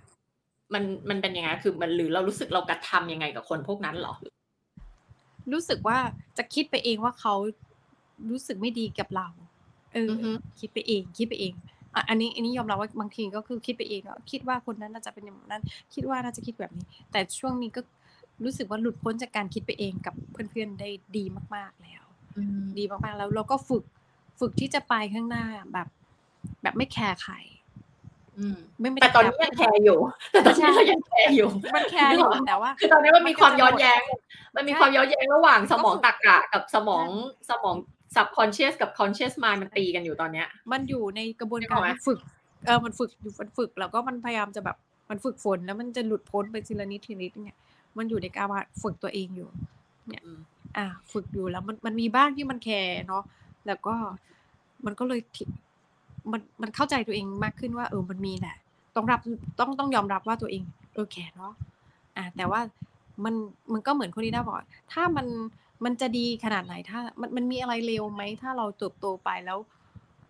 [0.73, 1.49] มันมันเป็นยังไง?
[1.63, 4.13] คือมันหรือเรารู้สึกเรากระทำยังไงกับคนพวกนั้นเหรอ?
[5.51, 5.99] รู้สึกว่า
[6.37, 7.33] จะคิดไปเองว่าเขา
[8.29, 9.27] รู้สึกไม่ดีกับเรา
[9.93, 11.53] เออืออฮึคิดไปเอง คิดไปเอง
[11.95, 17.81] อะอันนี้อันนี้ยอมรับว่าบางทีก็คือคิดไปเองอะคิดว่าคนนั้นน่าจะเป็นอย่างนั้น คิดว่าน่าจะคิดแบบนี้ แต่ช่วงนี้ก็
[18.43, 22.03] รู้สึกว่าหลุดพ้นจากการคิดไปเองกับเพื่อนๆได้ดีมากๆแล้ว
[22.37, 23.83] อืมดีมากๆแล้วเราก็ฝึก
[24.39, 25.87] ฝึกที่จะไปข้างหน้าแบบ
[26.63, 27.62] แบบไม่แคร์ใครอืม
[28.79, 29.97] ไม่ไม่แต่ได้ตอนแคร์นี้ยังแคร์อยู่
[30.31, 34.01] แต่ตอนใชนี้่เรายังแคร์อยู่ มันแคร์นึกอออยู่กแต่ว่า คือตอนนี้มันมัมีนคก็วามจะย้อหนมดแย้ง
[34.55, 37.07] มันมีใช่ความย้อนแย้งระหว่างสมองก็ฝึกตรรกะกับสมอใช่ง
[37.49, 37.75] สมอง
[38.15, 41.89] subconscious กับ conscious mind มันตีกันอยู่ตอนเนี้ย มันอยู่ในกระบวนนึกกาออรกไหม?
[41.91, 42.19] ที่ฝึก
[42.65, 44.77] เออมันฝึกอยู่มันฝึกแล้วก็มันพยายามจะแบบ
[45.09, 47.57] มันฝึกฝนแล้วมันจะหลุดพ้นไปทีละนิดทีละนิดเนี่ย
[47.97, 48.47] มันอยู่ในการ
[48.81, 49.49] ฝึกตัวเองอยู่
[50.07, 50.23] เนี่ย
[50.77, 53.23] อ่า ฝึกอยู่แล้วมันมันมีบ้างที่มันแคร์เนาะ
[53.67, 53.95] แล้วก็
[54.85, 55.21] มันก็เลย
[56.31, 58.55] มันมันเข้าใจตัวเองมากขึ้นว่า เออมันมีแหละ
[58.95, 59.19] ต้องรับ
[59.59, 60.63] ต้องต้องยอมรับว่าตัวเอง
[60.93, 61.53] เออแคร์เนาะ
[62.17, 62.59] อ่าแต่ว่า
[63.25, 63.35] มัน
[63.73, 64.57] มันก็เหมือนคนที่ได้บอก
[64.93, 65.27] ถ้ามัน
[65.85, 69.59] มันจะดีขนาดไหนถ้ามันมันมีอะไรเลวไหมถ้าเราเติบโตไปแล้ว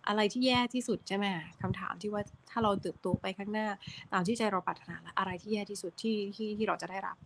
[0.08, 1.26] อะไรที่แย่ที่สุดใช่ไหม
[1.62, 3.68] คำถามที่ว่าถ้าเราเติบโตไปข้างหน้า
[4.12, 7.16] ตามที่ใจเราปรารถนาแล้วอะไรที่แย่ที่สุดที่ที่ที่เราจะได้รับ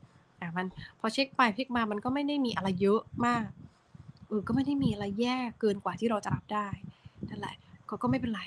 [0.40, 0.66] อะมัน
[1.00, 3.46] พอเช็คไปเช็คมามันก็ไม่ได้มีอะไรเยอะมาก
[4.28, 6.66] เออก็ไม่ได้มีอะไรแย่เกินกว่าที่เราจะรับได้
[7.30, 7.56] นั่นแหละ
[7.90, 8.44] ก็ก็ไม่เป็นไร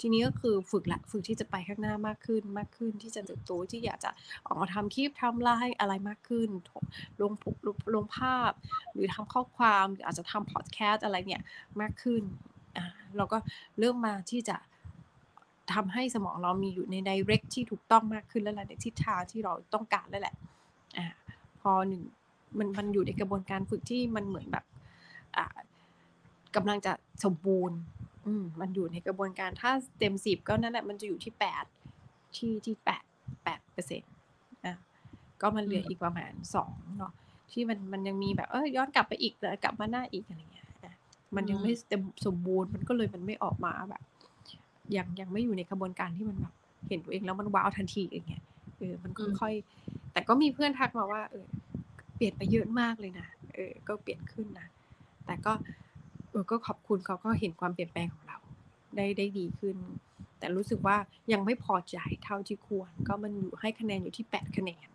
[0.00, 4.10] ทีนี้ก็คือฝึกละฝึกที่จะไปข้างหน้ามากขึ้นมากขึ้นที่จะเติบโตที่อยากจะ
[4.44, 6.50] ออกมาทำคลิปทำไลฟ์อะไรมากขึ้น
[7.20, 7.32] ลง
[7.94, 8.52] ลงภาพ
[8.92, 11.42] หรือทำข้อความหรืออาจจะทำพอดแคสต์อะไรเนี่ย
[11.80, 12.22] มากขึ้น
[12.76, 12.86] อ่า
[13.16, 13.38] เราก็
[13.78, 14.56] เริ่มมาที่จะ
[15.74, 20.34] ทำให้สมองเรามีอยู่ในไดเรกที่ถูกต้องมากขึ้นแล้วแหละในทิศทางที่เราต้องการแล้วแหละ
[20.98, 21.06] อ่า
[21.60, 22.02] พอหนึ่ง
[22.58, 24.64] มันมันอยู่ในกระบวนการฝึกที่มันเหมือนแบบ
[25.36, 25.56] อ่า
[26.56, 26.92] กำลังจะ
[27.24, 27.78] สมบูรณ์
[28.30, 31.64] อืมมันอยู่ในกระบวนการถ้าเต็มสิบก็นั่นแหละมันจะอยู่ที่แปด
[32.36, 33.04] ที่ที่แปด
[33.44, 34.12] แปดเปอร์เซ็นต์
[34.64, 34.76] อะ
[35.40, 37.12] ก็มันเหลืออีกประมาณสองเนาะ
[37.52, 40.66] ที่มันมันยังมีแบบเออย้อนกลับไปอีกแล้วกลับมาหน้าอีกอะไรเงี้ย
[41.36, 44.02] มันยังไม่เต็มสมบูรณ์มันก็เลยมันไม่ออกมาแบบ
[44.96, 46.54] ยังยังไม่อยู่ในกระบวนการที่มันแบบ
[46.88, 48.42] เห็นตัวเองแล้วมันว้าวทันทีอย่างเงี้ย
[48.78, 51.46] เออมันค่อยๆแต่ก็มีเพื่อนทักมาว่า เออ
[52.16, 54.66] เปลี่ยนไปเยอะมากเลยนะเออ ก็เปลี่ยนขึ้นนะ
[55.26, 55.52] แต่ก็
[56.30, 58.38] เออก็ขอบคุณเขาก็เห็นความเปลี่ยนแปลงของเรา
[58.96, 59.76] ได้ได้ดีขึ้น
[60.38, 60.96] แต่รู้สึกว่า
[61.32, 64.88] ยังไม่พอใจเท่าที่ควร ก็มันอยู่ให้คะแนนอยู่ที่แปดคะแนน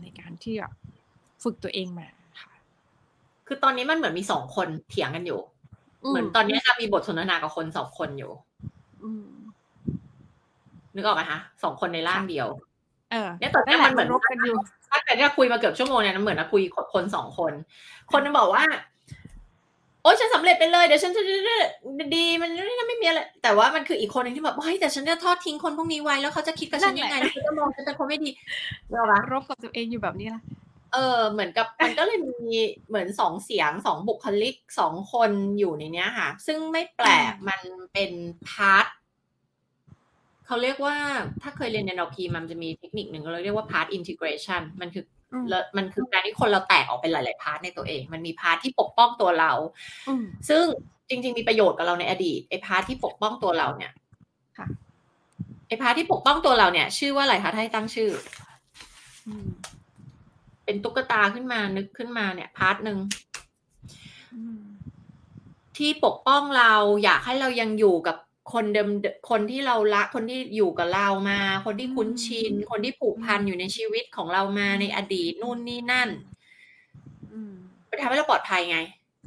[0.00, 0.54] ในการที่
[1.42, 2.08] ฝึกตัวเองมา
[3.46, 5.40] คือตอนนี้มันเหมือนมีสองคนเถียงกันอยู่
[6.08, 8.32] เหมือนตอนนี้ค่ะมีบทสนทนากับคนสองคนอยู่
[10.94, 12.48] นึกออกไหมคะสองคนในร่างเดียว
[13.12, 14.56] เออเนี่ยตอนนี้มันเหมือนกันอยู่
[14.90, 16.62] ถ้าแต่ที่คุยมาเกือบชั่วโมงเนี่ยมันเหมือนคุย
[16.94, 17.52] คนสองคน
[18.12, 18.64] คนนึงบอกว่า
[20.02, 21.22] โอ้ฉันสำเร็จไปเลยเดี๋ยวฉันจะ
[22.16, 22.50] ดีมัน
[22.88, 28.30] ไม่มีอะไรแต่ว่ามันคืออีกคนหนึ่งที่แบบเฮ้ยแต่ฉันจะทอดทิ้งคนพวกนี้ไว้แล้วเขาจะคิดกับฉันยังไงแล้วเขาจะมองฉันเป็นคนไม่ดี
[28.90, 30.42] เรารบกับตัวเองอยู่แบบนี้ละ
[30.92, 37.60] เออ เหมือนกับมันก็เลยมีเหมือนสองเสียงสองบุคลิกสองคนอยู่ในเนี้ยค่ะ ซึ่งไม่แปลกมัน
[37.92, 38.10] เป็น
[38.48, 38.86] พาร์ท
[40.46, 40.96] เขาเรียกว่า
[41.42, 45.04] ถ้าเคยเรียนใน NLP มันจะมีเทคนิคหนึ่งเราเรียกว่า part integration มันคือ
[45.48, 49.52] แล้วมันคือการที่คนเราแตกออกเป็นหลาย ๆ part ในตัวเอง มันมี part ที่ปกป้องตัวเรา
[50.48, 50.64] ซึ่ง
[51.08, 53.92] จริง ๆ มีประโยชน์กับเราในอดีตไอ้ part ที่ปกป้องตัวเราเนี่ย
[55.68, 58.10] ไอ้ part ที่ปกป้องตัวเราเนี่ย ชื่อว่าอะไรคะถ้าให้ตั้งชื่อ
[60.64, 62.98] เป็นตุ๊กตาขึ้นมานึกขึ้นมาเนี่ย part หนึ่ง
[65.76, 66.72] ที่ปกป้องเรา
[67.04, 68.16] อยากให้เรายังอยู่กับ
[68.52, 68.88] คนเดิม
[69.30, 76.08] คนที่เราละคนที่อยู่กับเรามา คนที่คุ้นชิน คนที่ผูกพันอยู่ในชีวิตของเรามาในอดีตนู่นนี่นั่น
[77.88, 78.78] ไปทำให้เราปลอดภัยไง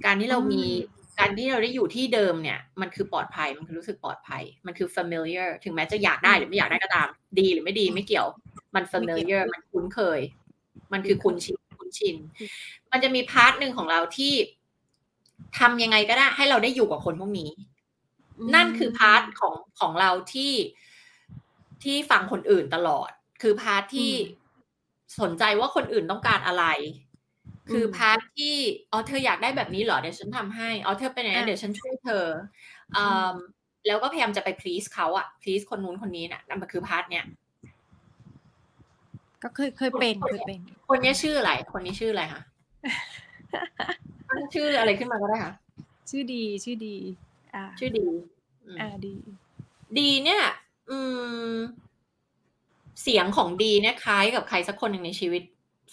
[0.05, 0.63] การที่เรามี
[1.19, 7.07] การที่เราได้อยู่ที่เดิมเนี่ย มันคือปลอดภัยมันคือรู้สึกปลอดภัย มันคือ familiar ถึงแม้จะอยากได้หรือไม่อยากได้ก็ตาม
[7.39, 8.27] ดีหรือไม่ดีไม่เกี่ยว
[8.75, 10.19] มัน familiar มันคุ้นเคย
[10.93, 12.15] มันคือคุ้นชินคุ้นชิน
[12.91, 14.33] มันจะมี part หนึ่งของเราที่
[15.59, 17.49] ทำยังไงก็ได้ให้เราได้อยู่กับคนพวกนี้
[18.55, 20.53] นั่นคือ part ของของเราที่
[21.83, 23.09] ที่ฟังคนอื่นตลอด
[23.41, 24.11] คือ part ที่
[25.21, 26.65] สนใจว่าคนอื่นต้องการอะไร
[27.71, 28.55] คือ part ที่
[28.91, 32.25] อ๋อเธออยากได้แบบนี้เหรอเดี๋ยวฉันทำให้อ๋อเธอเป็นไงเดี๋ยวฉันช่วยเธ
[32.97, 32.99] อ
[33.87, 37.25] แล้วก็พยายามจะไป please เขาอะ please คนนู้นคนนี้นะนั่นคือ part เนี้ย
[39.43, 42.41] ก็เคยเคยเป็นเคยเป็น คนนี้ชื่ออะไร คนนี้ชื่ออะไรคะ
[44.53, 45.53] ชื่ออะไรขึ้นมาก็ได้ค่ะ
[46.09, 47.30] ชื่อดีชื่อดีอ่า
[47.79, 48.05] ชื่อดี
[48.79, 49.13] อ่าดี
[49.99, 50.43] ดีเนี่ย
[50.89, 50.97] อื
[51.53, 51.55] ม
[53.01, 55.43] เสียงของดีเนี่ยคล้ายกับใครสักคนหนึ่งในชีวิต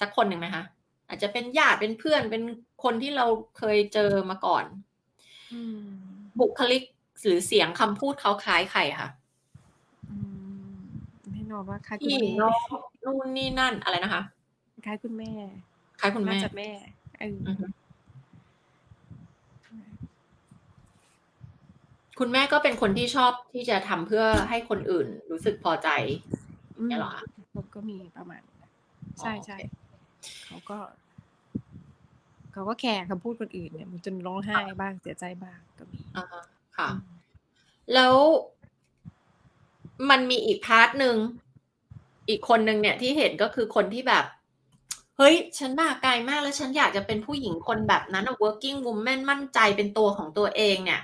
[0.01, 0.65] สักคนหนึ่งไหมคะ
[1.09, 2.43] อาจจะเป็นญาติเป็นเพื่อนเป็น
[2.85, 3.27] คนที่เรา
[3.59, 4.65] เคยเจอมาก่อน
[6.41, 6.83] บุคลิก
[7.27, 9.09] หรือเสียงคำพูดเขาคล้ายใครคะ
[11.51, 12.49] นอนว่าคล้ายคุณแม่
[13.05, 14.23] นู่นนี่นั่นอะไรนะคะ
[14.87, 15.31] คล้ายคุณแม่
[16.01, 16.69] คล้ายคุณแม่จากแม่
[17.21, 17.39] เออ
[22.19, 25.89] คุณแม่ก็เป็นคนที่ชอบที่จะทำเพื่อให้คนอื่นรู้สึกพอใจ
[26.87, 27.23] เนี่ยหรอคะ
[27.75, 28.41] ก็มีประมาณ
[29.21, 29.59] ใช่ใช่
[30.47, 30.79] เขาก็
[32.53, 36.25] เขาก็แคร์คำพูดคนอื่นเนี่ยมันจนร้องไห้บ้างเสียใจบ้างก็มีอ่า
[36.79, 36.89] ค่ะ
[37.95, 38.15] แล้ว
[40.11, 41.17] มันมีอีกพาร์ทหนึ่ง
[42.29, 44.25] อีกคนหนึ่งเนี่ยที่เห็นก็คือคนที่แบบ
[45.17, 51.01] เฮ้ย ฉันมาไกลมากแล้วฉันอยากจะเป็นผู้หญิงคนแบบนั้น working woman มั่นใจเป็นตัวของตัวเองเนี่ย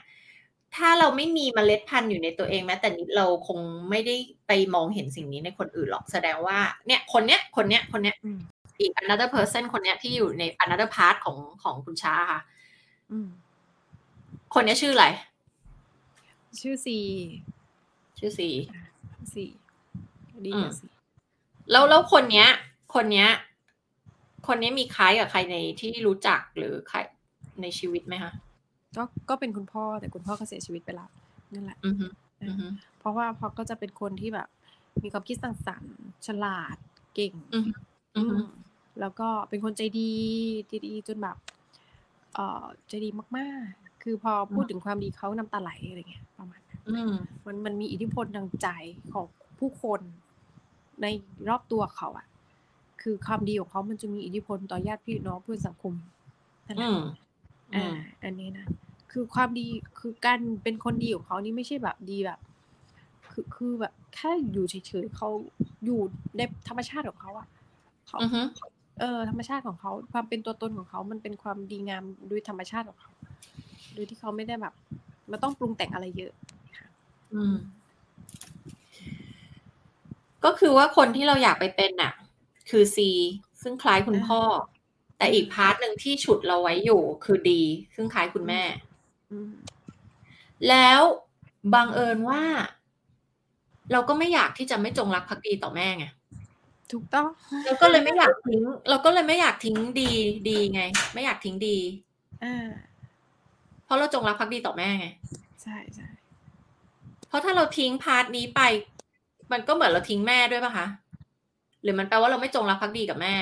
[0.76, 3.58] ถ้าเราไม่มีเมล็ดพันธุ์อยู่ในตัวเองแม้แต่นิดเราคง
[3.90, 4.16] ไม่ได้
[4.46, 8.38] ไปมองเห็นสิ่งนี้ในคนอื่นหรอกแสดงว่า เนี่ยคนเนี้ยคนเนี้ยคนเนี้ยอืม
[8.80, 12.40] อีก another person คนเนี้ยที่อยู่ใน another part ของของคุณช้าค่ะ
[13.10, 13.28] อืม
[14.54, 15.06] คนเนี้ยชื่ออะไร
[16.60, 16.98] ชื่อซี
[18.18, 18.48] ชื่อซี
[19.32, 19.44] ซี
[20.44, 20.86] ดีอืมกับซี
[21.70, 22.48] แล้วแล้วคนเนี้ย
[22.94, 23.28] คนเนี้ย
[24.46, 26.98] คนเนี้ยมีคล้ายกับใครในที่รู้จักหรือใคร
[27.62, 28.32] ในชีวิตไหมคะ
[28.96, 31.08] ก็ก็เป็นคุณพ่อแต่คุณพ่อก็เสียชีวิตไปแล้ว
[31.54, 32.06] นั่นแหละอือฮึ
[32.42, 32.66] อือฮึ
[32.98, 34.48] เพราะว่าพอก็จะเป็นคนที่แบบ
[35.02, 36.76] มีความคิดสร้างสรรค์ฉลาด
[37.14, 37.72] เก่งอือฮึ
[38.16, 38.48] อือฮึอืม
[39.00, 40.12] แล้วก็เป็นคนใจดี
[40.68, 41.36] ใจดีจนแบบ
[42.34, 48.68] เอ่อใจดีมาก ๆ คือพอพูดถึงความดีเขาน้ำตาไหลอะไรเงี้ยประมาณนั้นอืมมันมันมีอิทธิพลทางใจ
[49.12, 49.26] ของ
[49.58, 50.00] ผู้คน
[51.02, 51.06] ใน
[51.48, 52.26] รอบตัวเขาอะ
[53.02, 55.92] คือความดีของเขามันจะมีอิทธิพลต่อญาติพี่น้องเพื่อนสังคม
[56.68, 56.98] นั่นแหอืละม
[57.72, 57.94] อือ่าม
[58.24, 58.66] อันนี้นะ
[59.12, 59.66] คือความดี
[59.98, 62.38] คือการเป็นคนดีของเขานี่ไม่ใช่แบบดีแบบ
[63.30, 65.28] คือคือแบบแค่อยู่เฉยๆเขา
[65.84, 66.00] อยู่
[66.36, 67.48] ในธรรมชาติของเขาอะ
[68.08, 68.40] เขาอือฮึ
[69.00, 73.10] เออ ธรรมชาติของเขา ความเป็นตัวตนของเขา มันเป็นความดีงามโดยธรรมชาติของเขา
[73.94, 74.74] โดยที่เขาไม่ได้แบบ
[75.30, 76.32] มันต้องปรุงแต่งอะไรเยอะ
[76.78, 76.88] ค่ะ
[77.32, 77.54] อืม
[80.44, 82.12] ก็คือว่าคนที่เราอยากไปเป็นน่ะ
[82.70, 83.10] คือซี
[83.62, 84.40] ซึ่งคล้ายคุณพ่อ
[85.24, 87.62] แต่อีก part หนึ่งที่ฉุดเราไว้อยู่คือดี
[87.94, 88.62] ซึ่งคล้ายคุณแม่
[89.30, 89.52] อืม
[90.68, 91.00] แล้ว
[91.74, 92.42] บังเอิญว่า
[93.92, 96.06] เราก็ไม่อยากที่จะไม่จงรักภักดีต่อแม่ไง
[96.92, 97.26] ถูกต้อง
[97.64, 100.10] เราก็เลยไม่อยากทิ้ง เราก็เลยไม่อยากทิ้งดี
[100.48, 100.82] ดีไง
[101.14, 101.78] ไม่อยากทิ้งดี
[102.44, 102.66] อ่า
[103.84, 105.06] เพราะเราจงรักภักดีต่อแม่ไง
[105.62, 106.08] ใช่ใช่
[107.28, 108.60] เพราะถ้าเราทิ้ง part นี้ไป
[109.52, 110.86] มันก็เหมือนเราทิ้งแม่ด้วยป่ะคะ
[111.82, 113.34] หรือมันแปลว่าเราไม่จงรักภักดีกับแม่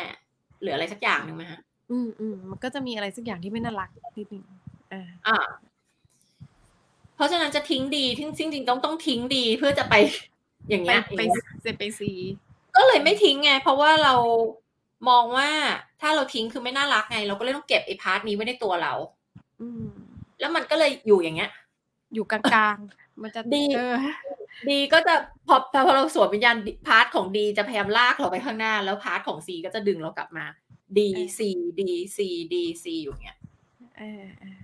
[0.62, 1.60] หรืออะไรสักอย่างหนึ่งไหมคะ
[1.92, 4.44] อืมอืมมันก็จะมีอะไรสักอย่างที่ไม่น่ารักนิดนึง
[4.92, 5.38] อ่าอ่า
[7.16, 9.94] เพราะฉะนั้นจะทิ้งดีทิ้งจริงๆต้องต้องทิ้งดีเพื่อจะไป
[10.70, 12.12] อย่างไปเงี้ยไปอย่างเงี้ยเซไปซี
[12.76, 14.14] ก็เลยไม่ทิ้งไง เพราะว่าเรา
[15.08, 15.48] มองว่า
[16.00, 18.92] ถ้าเราทิ้งคือไม่น่ารักไง เราก็เลยต้องเก็บไอ้ part นี้ไว้ในตัวเรา
[19.60, 19.86] อืม
[20.40, 21.50] แล้วมันก็เลยอยู่อย่างเงี้ย
[22.14, 22.40] อยู่กลา
[22.74, 23.96] งๆ มันจะดีเออ
[24.70, 25.14] ดีก็จะ
[25.48, 30.44] พอพอเราสวมวิญญาณ part ของดีจะพยายามลากเราไปข้างหน้า แล้ว part ของซีก็จะดึงเรากลับมา
[30.98, 31.48] ดีซี
[31.80, 33.38] ดีซีดีซีอยู่เงี้ย
[33.98, 34.60] เออเออ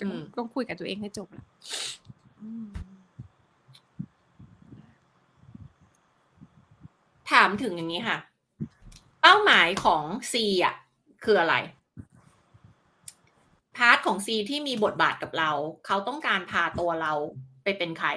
[0.00, 1.44] อืมต้องคุยกับตัวเองให้จบละ
[2.40, 2.66] อืม
[7.30, 8.18] ถามถึงอย่างนี้ค่ะ
[9.20, 10.74] เป้าหมายของซีอะ
[11.24, 11.56] คืออะไร
[13.76, 15.50] part ของซีที่มีบทบาทกับเรา
[15.86, 17.12] เขาต้องการพาตัวเรา
[17.62, 18.08] ไปเป็นใคร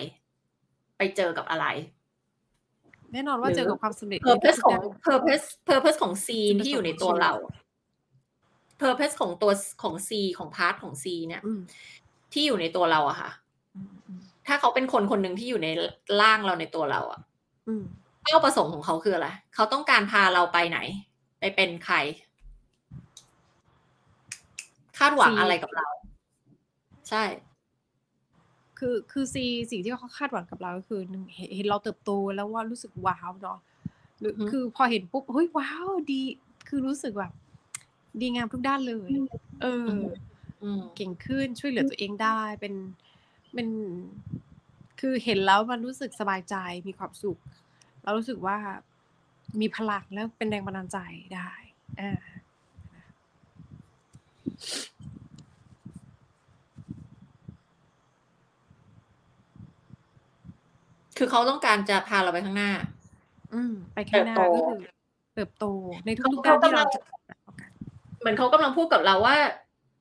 [0.97, 1.65] ไปเจอกับอะไร
[3.13, 7.33] แน่นอนว่าหรือเจอกับความสำเร็จ purpose ของในทุกด้าน purpose purpose ของซีจุดประสงค์ที่อยู่ในตัวเรา
[8.81, 9.51] purpose ของตัว
[9.83, 11.61] ของซีของ part ของซีเนี่ยอืม
[12.33, 13.31] ที่อยู่ในตัวเราอะค่ะ
[13.75, 15.67] อืมอืมถ้าเขาเป็นคนคนหนึ่งที่อยู่ใน
[16.21, 17.19] ร่างเราในตัวเราอะ
[17.67, 17.83] อืม
[18.23, 20.79] เป้าประสงค์ของเขาคืออะไรเขาต้องการพาเราไปไหน
[21.39, 21.95] ไปเป็นใคร
[24.97, 25.87] คาดหวังอะไรกับเรา
[27.09, 27.23] ใช่
[28.77, 33.59] คือคือซีสิ่งที่เขาคาดหวังกับเราก็คือหนึ่งเห็นเห็นเราเติบโตแล้วว่ารู้สึกว้าวเนาะ
[34.19, 36.21] หรืออืมคือพอเห็นปุ๊บเฮ้ยว้าวดี
[36.67, 37.31] คือรู้สึกแบบ
[38.19, 39.09] ดีงามทุกด้านเลย
[39.61, 39.91] เออ
[40.63, 42.73] อืมเก่งขึ้นช่วยเหลือตัวเองได้เป็น
[43.53, 43.67] เป็น
[44.99, 46.55] คือเห็นแล้วมันรู้สึกสบายใจ
[46.87, 47.37] มีความสุข
[48.03, 48.57] แล้วรู้สึกว่า
[49.61, 50.97] มีพลังแล้วเป็นแรงบันดาลใจ
[51.35, 51.49] ได้
[51.99, 52.21] อ่า
[61.17, 62.71] คือเขาต้องการจะพาเราไปข้างหน้า
[63.53, 64.79] อืม ไปข้างหน้าเติบโตก็คือ
[65.35, 65.65] เติบโต
[66.05, 66.99] ในทุกๆเขาด้านที่กำลัเรางจะ
[68.19, 69.37] เหมือนเขากำลังพูดกับเราว่า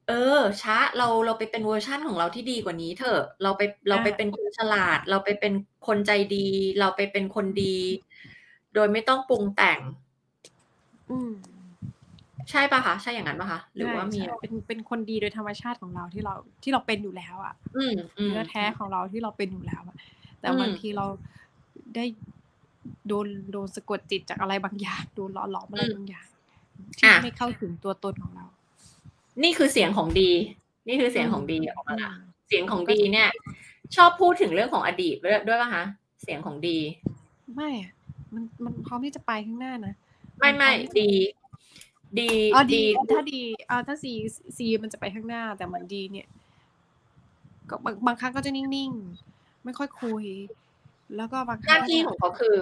[0.08, 5.52] เออ ช้าเราเราไปเป็นเวอร์ชั่นของเราที่ดีกว่านี้เถอะเราไปเราไปเป็นคนฉลาด เราไปเป็น
[5.86, 6.48] คนใจดี
[6.80, 7.76] เราไปเป็นคนดี
[8.74, 9.78] โดยไม่ต้องปรุงแต่ง
[11.10, 11.32] อืม
[12.50, 19.96] ใช่ปะคะใช่อย่างนั้นปะคะหรือว่ามีใช่เป็นเป็นคนดีโดยธรรมชาติของเราที่เราที่เราเป็นอยู่แล้ว อะ อืมอืมเนื้อแท้ของเราที่เราเป็นอยู่แล้วอะ
[20.46, 21.06] แต่อืมบางทีเรา
[21.96, 22.04] ได้
[23.08, 26.26] โดนโดนสะกดจิตจากอะไรบางอย่างโดนหล่อหลอมอะไรบางอย่าง
[26.98, 28.46] ที่ไม่เข้าถึงตัวตนของเรา
[29.42, 30.30] นี่คือเสียงของดี
[30.88, 33.28] นี่คือเสียงของดีออกมาละอืมเสียงของดีเนี่ย
[33.96, 35.84] ชอบพูดถึงเรื่องของอดีตด้วยด้วยป่ะคะ
[36.22, 36.78] เสียงของดี
[37.54, 37.92] ไม่อะ
[38.34, 39.94] มันมันพร้อมที่จะไปข้างหน้านะ
[40.38, 41.10] ไม่ไม่มันพร้อที่จะดี
[42.20, 42.82] ดีอ๋อดีดี
[43.12, 44.12] ถ้าดีอ่าถ้าซี
[44.56, 46.26] ซีมันจะไปข้างหน้าแต่มันดีเนี่ย
[47.68, 49.35] ก็บางบางครั้งก็จะนิ่งๆ
[49.66, 50.24] ไม่ค่อยคุย
[51.16, 52.56] แล้วก็บางคหรั้งน้าก็ที่จะของเขาคือ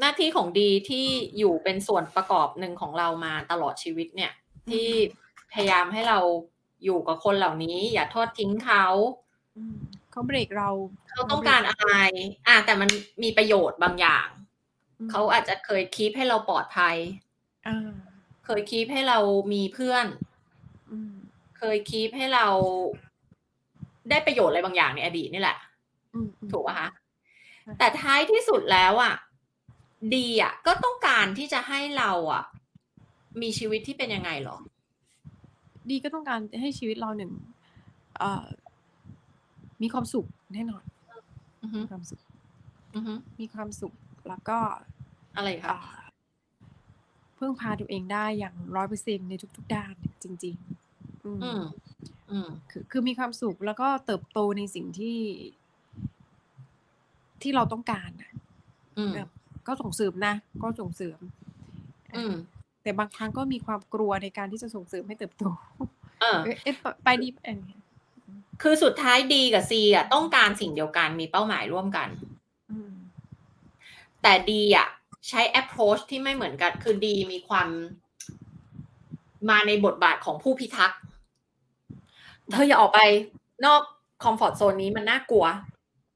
[0.00, 1.06] หน้าที่ของดีที่
[1.38, 4.32] อยู่เป็นส่วนประกอบหนึ่งของเรามาตลอดชีวิตเนี่ย
[4.70, 4.88] ที่
[5.52, 6.18] พยายามให้เรา
[6.84, 8.86] อยู่กับคนเหล่านี้ อย่าทอดทิ้งเขา
[9.56, 9.76] อืม
[10.10, 10.70] เขาเบรกเรา
[11.10, 11.92] เขาต้องการอะไร
[12.46, 12.88] อะแต่มัน
[13.22, 14.26] มีประโยชน์บางอย่าง
[15.06, 16.96] มเขาอาจจะเคยคีปให้เราปลอดภัย
[17.66, 17.90] อ่า
[18.44, 19.18] เคยคีปให้เรา
[19.52, 20.06] มีเพื่อน
[20.90, 21.12] อืม
[21.58, 22.46] เคยคีปให้เรา
[24.10, 25.65] ได้ประโยชน์อะไรบางอย่างในอดีตนี่แหละอืมอืม
[26.52, 26.88] ถูกป่ะคะ
[27.66, 29.14] ค่ะแต่ท้ายที่สุดแล้วอะ
[30.14, 32.44] ดีอะ ก็ต้องการที่จะให้เราอะ
[33.42, 34.56] มีชีวิตที่เป็นยังไงหรอ
[35.90, 37.32] ดีก็ต้องการให้ชีวิตเราหนึ่ง
[38.18, 38.46] เอ่อ
[39.82, 40.82] มีความสุขแน่นอน
[41.62, 42.20] อือฮึมีความสุข
[42.94, 43.94] อือฮึมีความสุข
[44.28, 44.58] แล้วก็
[45.36, 45.80] อะไรคะอ่า
[47.38, 50.56] พึ่งพาตัวเองได้อย่างร้อยเปอร์เซ็นในทุก ๆ ด้านจริง
[50.90, 51.62] ๆ อืมอืม
[52.30, 55.18] อืมคือคือมีความสุขแล้วก็เติบโตในสิ่งที่
[57.42, 58.32] ที่เราต้องการนะ
[58.98, 59.28] อืมแบบ
[59.66, 61.18] ก็ส่งเสริมนะ ก็ส่งเสริม
[62.16, 62.34] อืม
[62.82, 65.44] แต่บางครั้งก็มีความกลัวในการที่จะส่งเสริมให้เติบโต
[66.20, 66.74] เออเอ๊ะเอ๊ะ
[67.04, 67.58] ไปดีเอ้ย
[68.62, 72.08] คือสุดท้ายดีกับซีอะต้องการสิ่งเดียวกันมีเป้าหมายร่วมกัน
[72.70, 72.92] อืม
[74.22, 74.86] แต่ดีอะ
[75.28, 77.68] ใช้ approach ที่ไม่เหมือนกัน คือดีมีความ
[79.48, 81.00] มาในบทบาทของผู้พิทักษ์
[82.50, 83.00] เธออย่าออกไป
[83.64, 83.82] นอก
[84.22, 85.46] คอมฟอร์ z โซนนี้มันน่ากลัว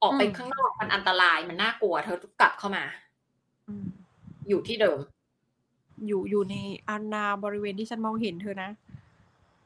[0.03, 2.85] ออกไปข้างนอกมันอันตรายมันน่ากลัว เธอกลับเข้ามา
[3.69, 3.87] อืม
[4.49, 4.99] อยู่ที่เดิม
[6.07, 6.57] อยู่อยู่ใน
[6.89, 8.71] อาณาบริเวณที่ฉันมองเห็นเธอนะ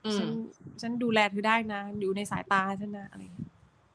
[0.04, 0.28] อืมฉัน
[0.80, 3.48] ฉันดูแลเธอได้นะ อยู่ในสายตาฉันนะอะไรอย่างเงี้ย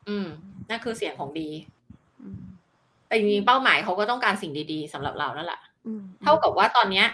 [0.09, 0.27] อืม
[0.69, 1.49] นั่นคือเสียงของดี
[2.21, 2.39] อืม
[3.07, 7.05] แต่จริงๆเป้าหมายเขาก็ต้องการสิ่งดีๆสำหรับเรานั่นแหละอืมเท่ากับว่าตอนเนี้ย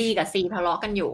[0.00, 1.12] ดีกับซีทะเลาะกันอยู่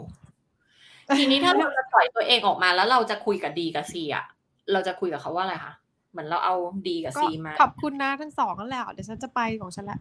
[1.18, 4.24] ทีนี้ถ้าเราจะปล่อยตัวเองออกมาแล้วเราจะคุยกับดีกับซีอะ
[4.72, 5.72] เราจะคุยกับเขาว่าอะไรคะ
[6.16, 6.54] เหมือนเราเอา
[6.88, 9.98] ดีกับก็ซีมาขอบคุณนะทั้งสองนั่นแหละเดี๋ยวฉันจะไปของฉันละ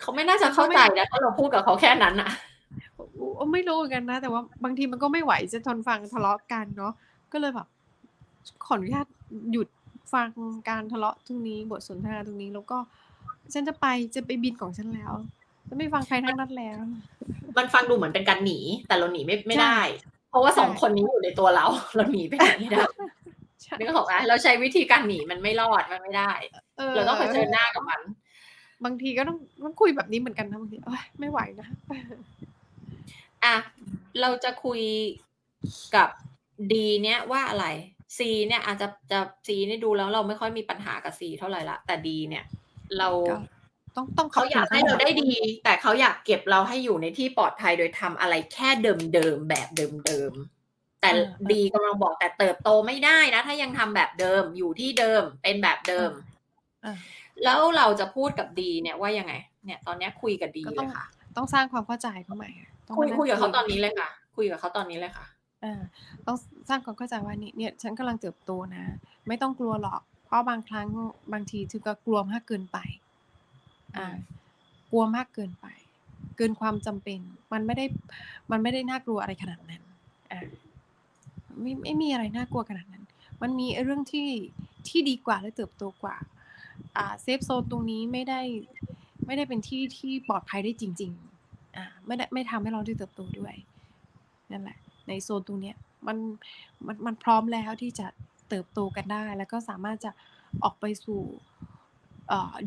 [0.00, 2.30] เขาไม่น่าจะเข้าใจนะถ้าเราพูดกับเขาแค่นั้นอะ
[3.18, 6.92] อุ๊ไม่รู้เหมือนกันนะ แต่ว่าบางทีมันก็ไม่ไหวจะทนฟังทะเลาะกันเนาะ
[7.32, 7.66] ก็เลยแบบ
[8.64, 9.06] ขออนุญาต
[9.52, 9.68] หยุด
[10.14, 10.28] ฟัง
[10.68, 12.78] การทะเลาะตรงนี้บทสนทนาตรงนี้แล้วก็
[13.52, 15.12] ฉันจะไปจะไปบินของฉันแล้ว
[15.68, 16.78] จะไม่ฟังใครทั้งนั้นแล้ว
[17.56, 19.80] มันฟังดูเหมือนเป็นการหนี แต่เราหนีไม่ไม่ได้ใช่
[20.30, 23.06] เพราะว่าสองใช่คนนี้อยู่ในตัวเรา เราหนีไปไหนไม่ได้ใช่
[23.78, 26.32] นึกออกไหมเราใช้วิธีการหนีมันไม่รอดมันไม่ได้
[26.94, 28.00] เราต้องเผชิญหน้ากับมัน
[28.84, 31.68] บางทีก็ต้องต้องคุยแบบนี้เหมือนกันนะบางทีเอ้ยไม่ไหวนะ
[33.44, 33.56] อะ
[34.20, 34.80] เราจะคุย
[35.96, 36.08] กับ
[36.72, 37.66] ดีเนี่ยว่าอะไร
[38.18, 42.44] ซีเนี่ยอาจจะจะซีนี่ดูแล้วเราไม่ค่อยมีปัญหากับซีเท่าไหร่ละแต่ดีเนี่ย
[42.98, 43.36] เราก็
[43.96, 45.32] ต้องต้องขบเขาอยากคุณให้เราได้ดี
[45.64, 50.55] แต่เขาอยากเก็บเราให้อยู่ในที่ปลอดภัยโดยทำอะไรแค่เดิมเดิมๆแบบเดิมเดิมๆ
[51.00, 51.10] แต่
[51.52, 56.10] ดีกำลังบอกแต่เติบโตไม่ได้นะ ถ้ายังทำแบบเดิมอยู่ที่เดิมเป็นแบบเดิม
[56.84, 56.94] อะ
[57.44, 59.32] แล้วเราจะพูดกับดีเนี่ยว่ายังไง
[59.64, 62.48] เนี่ย ตอนเนี้ยคุยกับดีก็เลต้องยค่ะ ต้องสร้างความเข้าใจเข้ามา
[62.86, 65.26] ต้องคุยมานั่งคุยกับเขาตอนนี้เลยค่ะ คุยกับเขาตอนนี้เลยค่ะ
[65.64, 65.80] อ่า
[66.26, 66.36] ต้อง
[66.68, 68.84] สร้างความเข้าใจว่านี่เนี่ย ฉันกำลังเติบโตนะ
[69.28, 70.88] ไม่ต้องกลัวหรอก เพราะบางครั้ง
[71.32, 72.78] บางทีเธอก็กลัวมากเกินไป
[73.96, 74.06] อ่า
[74.90, 75.66] กลัวมากเกินไป
[76.36, 77.20] เกินความจำเป็น
[77.52, 77.84] มันไม่ได้
[78.50, 79.82] มันไม่ได้น่ากลัวอะไรขนาดนั้น
[80.32, 80.40] อ่า
[81.60, 83.04] ไม่ไม่มีอะไรน่ากลัวขนาดนั้น
[83.42, 84.28] มันมีเรื่องที่
[84.88, 86.16] ที่ดีกว่าและเติบโตกว่า
[86.96, 88.40] อ่าเซฟโซนตรงนี้ไม่ได้
[89.26, 91.12] ไม่ได้เป็นที่ที่ปลอดภัยได้จริง
[91.44, 93.54] ๆอ่าไม่ได้ไม่ทำให้เราได้เติบโตด้วย
[94.50, 94.78] นั่นแหละ
[95.08, 95.76] ในโซนตรงเนี้ย
[96.06, 96.18] มัน
[96.86, 98.06] มันมันพร้อมแล้วที่จะ
[98.48, 100.10] เติบโตกันได้ แล้วก็สามารถจะ
[100.64, 101.20] ออกไปสู่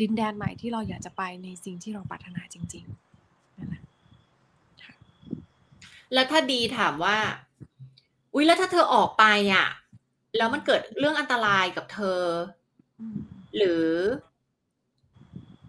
[0.01, 3.83] ดินแดนใหม่ที่เราอยากจะไปในสิ่งที่เราปรารถนาจริงๆนั่นแหละ
[6.13, 7.17] แล้วถ้าดีถามว่า
[8.33, 9.67] อุ๊ยแล้วถ้าเธอออกไปอะ
[10.37, 12.21] แล้วมันเกิดเรื่องอันตรายกับเธอ
[13.57, 13.85] หรือ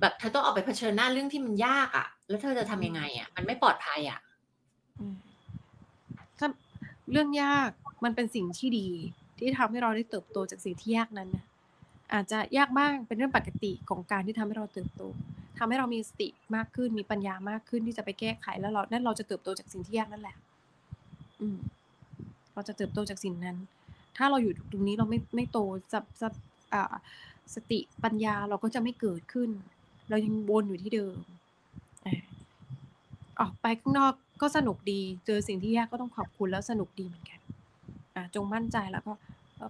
[0.01, 4.21] แบบเธอต้องออกไปเผชิญหน้าเรื่องที่มันยากอะ แล้วเธอจะทำยังไงอะ มันไม่ปลอดภัยอะ
[6.39, 6.49] ถ้า
[7.13, 7.71] เรื่องยาก
[8.05, 8.89] มันเป็นสิ่งที่ดี
[9.39, 11.45] ที่ทำให้เราได้เติบโตจากสิ่งที่ยากนั้นนะ
[12.13, 15.03] อาจจะยากบ้างเป็นเรื่องปกติของการที่ทำให้เราเติบโต
[15.59, 20.37] ทำให้เรามีสติมากขึ้นมีปัญญามากขึ้นที่จะไปแก้ไขแล้วเรานั่นเราจะเติบโตจากสิ่งที่ยากนั่นแหละ
[21.41, 21.59] อืม
[22.61, 23.57] เราจะเติบโตจากสิ่งนั้น
[24.17, 25.59] ถ้าเราอยู่ตรงนี้เราไม่ไม่โต
[25.93, 26.29] จะจะ
[26.75, 26.95] อ่า
[27.55, 29.51] สติปัญญาเราก็จะไม่เกิดขึ้น
[30.11, 31.17] เรายังวนอยู่ที่เดิม
[33.41, 37.41] ออกไปข้างนอกก็สนุกดี เจอสิ่งที่ยากก็ต้องขอบคุณแล้วสนุกดีเหมือนกัน
[38.15, 39.13] อ่าจงมั่นใจแล้วก็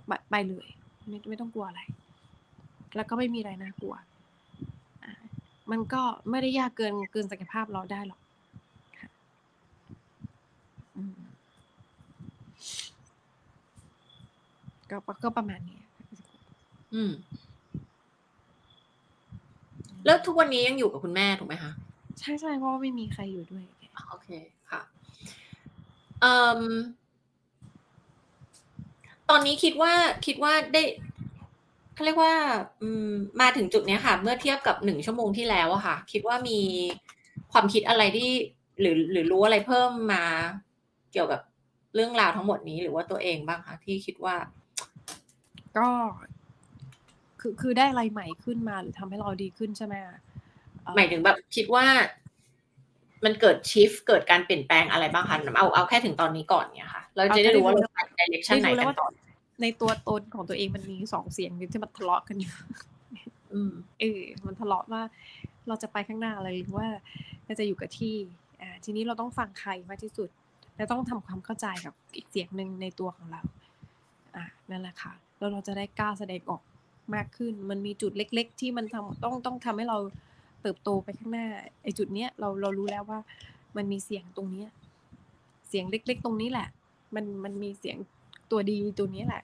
[0.06, 0.66] ไปไปเลย
[1.08, 1.80] ไม่ไม่ต้องกลัวอะไร
[2.96, 3.94] แล้วก็ไม่มีอะไรน่ากลัว
[5.70, 8.20] มันก็ไม่ได้ยากเกินเกินศักยภาพเราได้หรอก
[8.98, 9.08] ค่ะ
[10.96, 11.18] อืม
[14.90, 15.78] ก็ก็ประมาณนี้
[16.94, 17.12] อืม
[20.04, 21.72] แล้วทุกวันนี้ยังอยู่กับคุณแม่ถูกไหมคะ
[22.20, 23.64] ใช่ใช่เพราะว่าไม่มีใครอยู่ด้วย
[24.08, 24.28] โอเค
[24.70, 24.80] ค่ะ
[26.20, 26.60] เอ่ม
[29.30, 29.92] ตอนนี้คิดว่า
[30.26, 30.82] คิดว่าได้
[31.94, 32.34] เขาเรียกว่า
[32.82, 33.10] อืม
[33.40, 36.58] มาถึงจุดเนี้ยค่ะ เมื่อเทียบกับหนึ่งชั่วโมงที่แล้วอะค่ะ คิดว่ามี
[37.52, 38.30] ความคิดอะไรที่
[38.80, 40.24] หรือหรือรู้อะไรเพิ่มมา
[41.12, 41.40] เกี่ยวกับ
[41.94, 44.36] เรื่องราวทั้งหมดนี้หรือว่าตัวเองบ้างคะที่คิดว่า
[45.78, 45.88] ก็
[47.40, 50.18] คือคือได้อะไรใหม่ขึ้นมาหรือทำให้เราดีขึ้นใช่ไหมอะ
[50.96, 51.84] หมายถึงแบบคิดว่า
[53.24, 59.08] มันเกิดชิฟเกิดการเปลี่ยนแปลงอะไรบ้างคะเอาเอาแค่ถึงตอนนี้ก่อนเนี่ยค่ะ เราจะได้รู้ว่าเราไปในเรคชั่นไหนกันต่อ
[59.62, 62.54] ในตัวตนของตัวเองมันมีสองเสียงที่มันทะเลาะกันอยู่
[63.52, 65.02] อืมเออมันทะเลาะว่า
[65.68, 66.88] เราจะไปข้างหน้าอะไรหรือว่า
[67.44, 68.14] เราจะอยู่กับที่
[68.60, 70.28] อ่าทีนี้เราต้องฟังใครมากที่สุด
[70.76, 73.42] และต้องทำความเข้าใจกับอีกเสียงหนึ่งในตัวของเรา
[74.36, 76.62] อ่านั่นแหละค่ะ แล้วเราจะได้กล้าแสดงออก
[77.14, 79.98] มากขึ้น มันมีจุดเล็ก ๆ ที่มันทำต้องต้องทำให้เรา
[80.62, 81.46] เติบโตไปข้างหน้า
[81.82, 83.20] ไอ้จุดเนี้ยเราเรารู้แล้วว่า
[83.76, 84.68] มันมีเสียงตรงเนี้ย
[85.68, 86.68] เสียงเล็ก ๆ ตรงนี้แหละ
[87.14, 87.96] มันมันมีเสียง
[88.50, 89.42] ตัวดีตัวนี้แหละ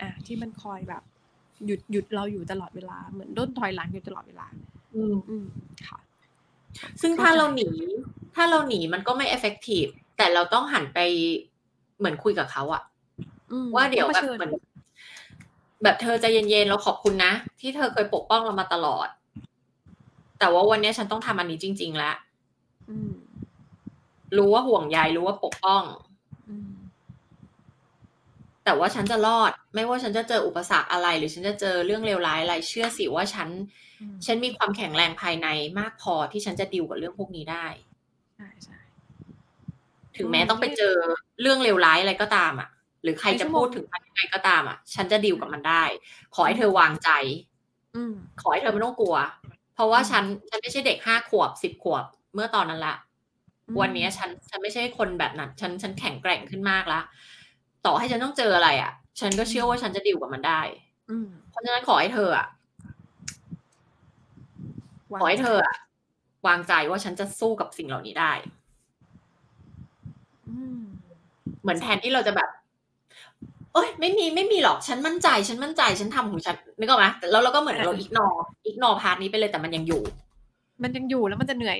[0.00, 1.02] อ่าที่มันคอยแบบ
[1.66, 4.46] หยุดหยุดเราอยู่ตลอดเวลาเหมือนด้นถอยหลังอยู่ตลอดเวลา
[4.94, 5.44] อืมอืม
[5.88, 5.98] ค่ะ
[7.00, 7.68] ซึ่งถ้าเราหนี
[8.34, 10.98] ถ้าเราหนีมันก็ไม่ effective แต่เราต้องหันไป
[11.98, 12.82] เหมือนคุยกับเขาอะ
[13.52, 14.52] อืมว่าเดี๋ยวต้องแบบเผชิญเหมือน
[15.84, 19.08] แบบเธอใจเย็นๆเราขอบคุณนะ ที่เธอเคยปกป้องเรามาตลอด
[20.38, 22.16] แต่ว่าวันนี้ฉันต้องทำอันนี้จริง ๆ แล้ว
[22.90, 23.12] อืม
[24.36, 25.82] รู้ว่าห่วงใยรู้ว่าปกป้อง
[26.48, 26.70] อืม
[28.64, 33.48] แต่ว่าฉันจะรอด ไม่ว่าฉันจะเจออุปสรรคอะไร หรือฉันจะเจอเรื่องเลวร้ายอะไรเชื่อสิว่าฉัน
[34.00, 37.66] อืมฉันมีความแข็งแรงภายในมากพอที่ฉันจะดิวกับเรื่องพวกนี้ได้
[38.36, 38.78] ใช่ใช่
[40.16, 40.94] ถึงแม้ต้องไปเจอ
[41.40, 42.68] เรื่องเลวร้ายอะไรก็ตามอะ
[43.04, 45.84] หรือใครจะพูดถึงมันยังไงก็ตามอะ ฉันจะดิวกับมันได้
[46.34, 47.10] ขอให้เธอวางใจ
[47.94, 49.16] อืมขอให้เธอไม่ต้องกลัว
[49.74, 52.96] เพราะว่าอืมฉันฉันไม่ใช่เด็กห้าขวบสิบขวบเมื่อตอนนั้นละ
[53.80, 57.00] วันนี้ฉันฉันไม่ใช่คนแบบนั้น ฉันฉันแข็งแกร่งขึ้นมากละ
[57.86, 60.60] ต่อให้ฉันต้องเจออะไรอะ ฉันก็เชื่อว่าฉันจะดิวกับมันได้
[61.10, 62.46] อืมเพราะฉะนั้นขอให้เธออะ
[65.20, 65.76] ขอให้เธออะ
[66.46, 68.32] วางใจว่าฉันจะสู้กับสิ่งเหล่านี้ได้
[70.48, 70.82] อืม
[71.62, 72.50] เหมือนแทนที่เราจะแบบ
[73.74, 78.26] เอ้ยไม่มีไม่มีหรอกฉันมั่นใจ ฉันมั่นใจฉันทำของฉันนึกออกไหมแต่แล้วเราก็เหมือนเราอิกนอ
[78.66, 80.02] ignore part นี้ไปเลยแต่มันยังอยู่
[80.82, 81.78] มันยังอยู่แล้วมันจะเหนื่อย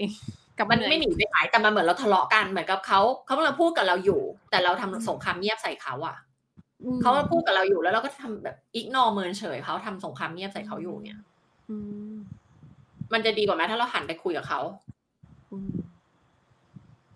[0.58, 4.20] กับมันเหนื่อยไม่หนีไปไหนแต่มันเหมือนเราทะเลาะกันเหมือนกับเขาเขากำลังพูดกับเราอยู่
[4.50, 6.16] แต่เราทำสงครามเงียบใส่เขาอะ
[6.84, 11.20] อืมเขามาพูดกับเราอยู่แล้วเราก็ทำแบบ ignore เมินเฉยเขาทำสงครามเงียบใส่เขาอยู่เนี่ย
[11.70, 11.76] อื
[12.10, 12.14] ม
[13.12, 14.60] มันจะดีกว่าไหมถ้าเราหันไปคุยกับเขา
[15.50, 15.74] อืม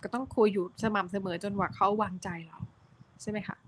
[0.02, 2.58] ก็ต้องคุยอยู่สม่ำเสมอจนกว่าเขาวางใจเรา
[3.22, 3.67] ใช่ไหมคะอ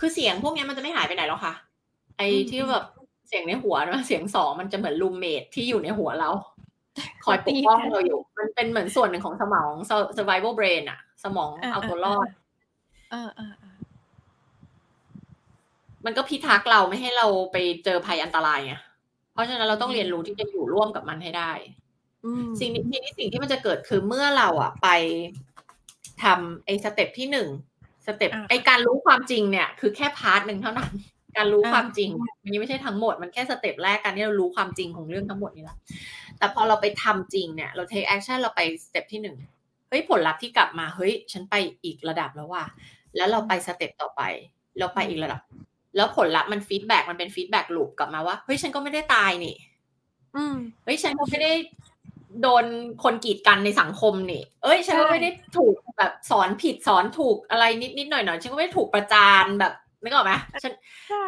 [0.00, 1.54] คือเสียงพวกเนี้ยมันจะไม่หายไปไหนหรอกค่ะ
[2.16, 2.84] ไอ้อืมที่แบบ
[3.28, 6.30] เสียงในหัวนะเสียงสองมันจะเหมือนรูมเมทที่อยู่ในหัวเรา
[7.24, 9.72] คอยปกป้องเราอยู่ มันเป็นเหมือนส่วนหนึ่งของสมอง
[10.16, 12.28] survival brain อะสมองเอาตัวรอด
[13.10, 13.76] เออเออเออ
[16.04, 18.74] มันก็พิทักษ์เราไม่ให้เราไปเจอภัยอันตรายไง
[19.32, 21.52] เพราะฉะนั้นเราต้องเรียนรู้ที่จะอยู่ร่วมกับมันให้ได้
[22.24, 24.88] อืมสิ่งนี้ทีนี้สิ่งที่มันจะเกิดคือเมื่อเราอะไป
[26.22, 30.90] ทำไอ้ step ที่หนึ่ง step อ่าไอ้การรู้ความจริงเนี่ย คือแค่ part หนึ่งเท่านั้น
[31.36, 32.10] การรู้อ่าความจริง
[32.44, 35.76] มันยังไม่ใช่ทั้งหมดมันแค่ step แรกการที่เรารู้ความจริงของเรื่องทั้งหมดนี้ละ
[36.38, 39.36] แต่พอเราไปทำจริงเนี่ย เรา take action เราไป step ที่หนึ่ง
[39.88, 41.54] เฮ้ยผลลัพธ์ที่กลับมาเฮ้ย ฉันไป
[41.84, 42.64] อีกระดับแล้วว่ะ
[43.16, 44.22] แล้วเราไป step ต่อไป
[44.78, 45.40] เราไปอีกระดับ
[45.96, 49.56] แล้วผลลัพธ์มัน feedback มันเป็น feedback loop กลับมาว่าเฮ้ยฉันก็ไม่ได้ตายนี่
[50.36, 50.54] อืม
[50.84, 51.52] เฮ้ยฉันก็ไม่ได้
[52.42, 52.64] โดน
[53.02, 60.32] คนกีดกันในสังคมนี่ เอ้ยฉันก็ใช่ไม่ได้ถูกแบบสอนผิดสอนถูกอะไรนิดนิดหน่อยหน่อยฉันก็ไม่ได้ถูกประจานแบบนึกออกไหม
[60.62, 60.72] ฉัน
[61.08, 61.26] ใช่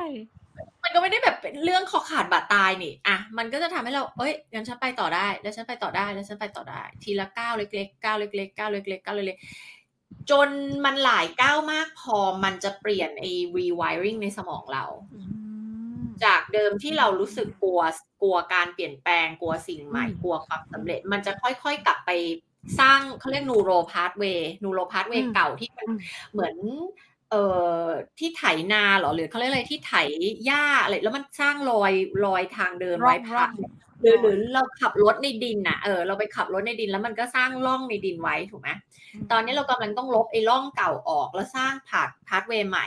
[0.82, 10.48] มันก็ไม่ได้แบบเป็นเรื่องคอขาดบาดตายนี่อะมันก็จะทำให้เราเอ้ยงั้นฉันไปต่อได้ แล้วฉันไปต่อได้แล้วฉันไปต่อได้ ทีละก้าวเล็กๆก้าวเล็กๆก้าวเล็กๆก้าวเล็กๆจน
[10.84, 14.84] มันหลายก้าวมากพอมันจะเปลี่ยนไอ้ rewiring ในสมองเรา
[15.14, 15.20] อื
[15.50, 15.51] ม
[16.24, 17.80] จากเดิมที่เรารู้สึกกลัว
[18.22, 22.10] กลัวการเปลี่ยนแปลงกลัวสิ่งใหม่อืมกลัวความสำเร็จ มันจะค่อยๆกลับไป
[22.80, 25.98] สร้างเขาเรียกนูโรพา t เวย์นูโรพา t เวย์เก่าที่มันอืม
[26.32, 26.56] เหมือน
[27.30, 27.44] เอ่
[27.84, 27.86] อ
[28.18, 29.94] ที่ไถนาเหรอหรือเขาเรียกอะไรที่ไถ
[30.46, 31.92] หญ้าอะไรแล้วมันสร้างรอย
[32.26, 33.52] รอยทางเดินร่ไว้องพักร่อง
[34.00, 38.68] หรือหรือเราขับรถในดินน่ะเออเราไปขับรถในดินแล้วมันก็สร้างร่องในดินไว้ถูกไหม
[39.30, 42.86] ตอนนี้เรากำลังต้องลบไอ้ร่องเก่าออกแล้วสร้างพาpathway ใหม่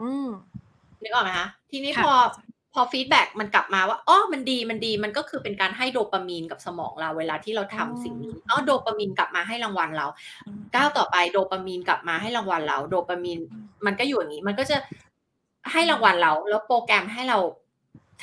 [0.00, 0.28] อืม
[1.02, 2.14] นึกออกไหมคะทีนี้ค่ะพอ
[2.74, 10.06] พอ feedback มันกลับมาว่าอ๋อมันดีมันดีมันก็คือเป็นการให้โดปามีนกับสมองเราเวลาที่เราทำสิ่งนี้อ๋อโดปามีนกลับมาให้รางวัลเรา
[10.74, 14.76] ก้าวต่อไปโดปามีนกลับมาให้รางวัลเรา โดปามีนอืมมันก็อยู่อย่างนี้ มันก็จะ
[15.72, 17.38] ให้รางวัลเรา แล้วโปรแกรมให้เรา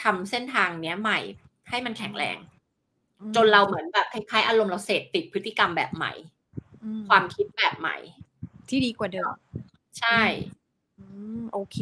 [0.01, 1.19] ทำเส้นทางเนี้ยใหม่
[1.69, 2.37] ให้มันแข็งแรง
[3.35, 6.13] จนเราเหมือนแบบคล้ายๆอารมณ์เราเสพติดพฤติกรรมแบบใหม่
[6.83, 7.97] อืมความคิดแบบใหม่
[8.69, 9.33] ที่ดีกว่าเดิม
[9.99, 10.21] ใช่
[10.99, 11.77] อือืมโอเค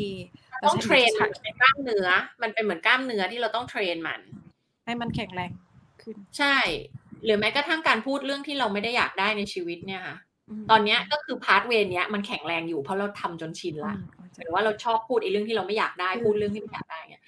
[0.64, 2.08] ต้อง train ใช่มันเป็นกล้ามเนื้อ
[2.42, 4.20] มันเป็นเหมือนกล้ามเนื้อที่เราต้อง train มัน
[4.86, 5.52] ให้มันแข็งแรง
[6.02, 6.58] ขึ้น ใช่
[7.24, 10.18] หรือแม้กระทั่งการพูดเรื่องที่เราไม่ได้อยากได้ในชีวิตเนี่ยค่ะ
[10.62, 17.24] มตอนเนี้ยก็คือ pathway เนี้ยมันแข็งแรงอยู่เพราะเราทำจนชินละอืมหรือว่าเราชอบพูดไอ้เรื่องที่เราไม่อยากได้อืมพูดเรื่องที่ไม่อยากได้เนี่ย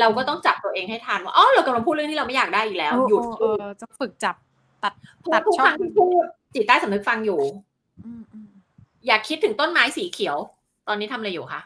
[0.00, 4.34] เราก็ต้องจับตัวเองให้ทันว่าอ๋อเรากำลังพูดเรื่องที่เราไม่อยากได้อีกแล้วโอ้หยุดโอ้พูดเออจะฝึกจับ
[4.82, 4.92] ตัด
[5.22, 7.40] พูดตัดทุกช่คองรั้งที่พูดจิตใต้สำนึกฟังอยู่
[8.04, 8.48] อืมอืม
[9.06, 10.36] อยากคิดถึงต้นไม้สีเขียว
[10.88, 11.60] ตอนนี้ทำอะไรอยู่คะ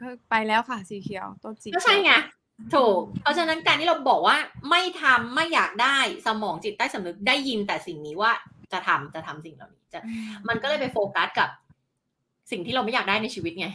[0.00, 4.36] ก็ไปแล้วค่ะสีเขียวต้นสีก็ใช่ไงเขียวถูกเพราะฉะนั้นการที่เราบอกว่า
[4.70, 8.32] ไม่ทำไม่อยากได้สมองจิตใต้สำนึกได้ยินแต่สิ่งนี้ว่า
[8.72, 10.12] จะทำจะทำสิ่งเหล่านี้จะอื
[10.48, 11.48] มันก็เลยไปโฟกัสกับ
[12.50, 13.68] สิ่งที่เราไม่อยากได้ในชีวิตไง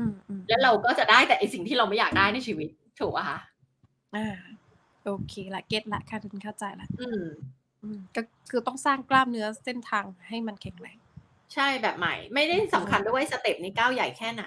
[0.00, 2.68] อืมอืมแล้วเราก็จะได้แต่ไอสิ่งที่เราไม่อยากได้ในชีวิต
[3.00, 3.38] ถูกอะคะ
[4.16, 4.36] อ่า
[5.04, 7.22] โอเคละ get ละค่ะถึงเข้าใจละอืม
[7.82, 10.98] อืมก็คือต้องสร้างกล้ามเนื้อเส้นทางให้มันแข็งแรง
[11.54, 14.44] ใช่แบบใหม่ ไม่ได้สำคัญด้วยว่า step นี้ก้าวใหญ่แค่ไหน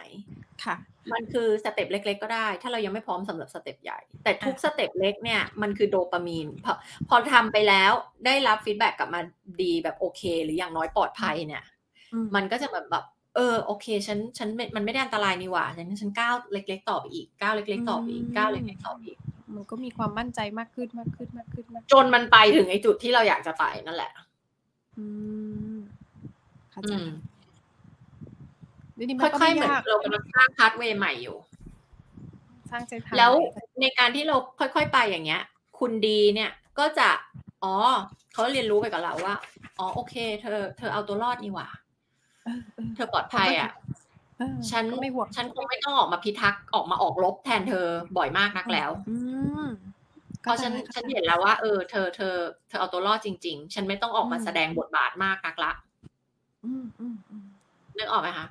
[0.66, 0.76] ค่ะ
[1.14, 6.74] มันคือ step เล็ก ๆ ก็ได้ ถ้าเรายังไม่พร้อมสำหรับ step ใหญ่ แต่ทุกอะ step เล็กเนี่ยมันคือโดปามีนพอ
[7.10, 7.92] พอทำไปแล้ว
[8.26, 9.22] ได้รับ feedback กลับมา
[9.62, 11.64] ดีแบบโอเค หรืออย่างน้อยปลอดภัยเนี่ย
[12.14, 13.06] อืมมันก็จะแบบแบบ
[13.36, 19.18] เออโอเคฉันฉันไม่มันไม่ได้อันตรายนี่หว่าฉันฉันก้าวเล็ก ๆ ต่อไปอีกก้าวเล็ก ๆ ต่อไปอีกก้าวเล็กๆต่อไปอีก
[19.56, 24.12] มันก็มีความมั่นใจมากขึ้นมากขึ้นมากขึ้นมากจนมันไปถึงไอ้จุดที่เราอยากจะไปนั่นแหละ
[24.98, 25.06] อื
[25.72, 25.73] ม
[26.74, 27.10] เข้าอืใจม
[28.98, 31.38] นี่นี่ค่มันก็อยไม่ๆเหมือนยากเรากำลังสร้างพาร์ทเวย์ใหม่อยู่
[32.72, 35.42] สร้างเส้นทางแล้วใหม่ในการที่เราค่อยๆไปอย่างเงี้ย
[35.80, 37.10] คุณดีเนี่ยก็จะ
[37.64, 37.74] อ๋อ
[38.34, 39.36] เขาเรียนรู้ไปกับเราว่า
[39.80, 41.68] อ๋อโอเค เธอ เธอเอาตัวรอดนี่หว่า
[42.46, 43.72] เออเออเธอปลอดภัยอะ
[44.38, 47.86] เออฉันก็ไม่ห่วงฉันคงไม่ต้องออกมาพิทักษ์ออกมาออกรบแทนเธอ
[48.18, 49.16] บ่อยมากนักแล้วอื
[49.64, 49.66] ม
[50.42, 52.36] เพราะฉันข้าใจฉันเห็นแล้วว่า เออ เธอเธอ
[52.68, 55.72] เธอเอาตัวรอดจริง ๆ ฉันไม่ต้องออกมาแสดงบทบาทมากนักละ
[56.66, 57.46] อืมอืมอืม
[57.98, 58.48] นึกออกไหมคะ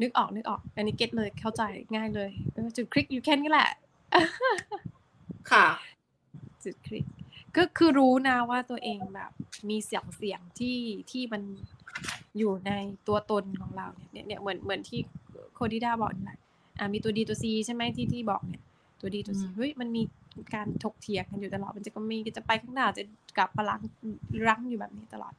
[0.00, 1.62] นึกออกนึกออก อันนี้เก็ตเลยเข้าใจ
[1.94, 3.68] ง่ายเลยเออจุดคลิกอยู่แค่นี้แหละ
[5.50, 5.66] ค่ะ
[6.64, 7.04] จุดคลิก
[7.56, 9.30] ก็คือรู้นะว่าตัวเองแบบ
[9.70, 10.78] มีเสียงเสียงที่
[11.10, 11.42] ที่มัน
[12.38, 12.70] อยู่ใน
[13.08, 15.00] ตัวตนของเราเนี่ยเนี่ยเหมือนเหมือนที่
[15.54, 16.38] โคดิด้าบอกนี่แหละ
[16.78, 18.62] อ่ามีตัวดีตัวซีใช่ไหมที่ที่บอกเนี่ย
[19.00, 20.02] ตัวดีตัวซีอืมเฮ้ยมันมี
[20.54, 23.02] การถกเถียงกันอยู่ตลอดมันจะก็มีจะไปข้างหน้าจะ
[23.36, 23.80] กลับหลัง
[24.46, 25.34] รั้งอยู่แบบนี้ตลอด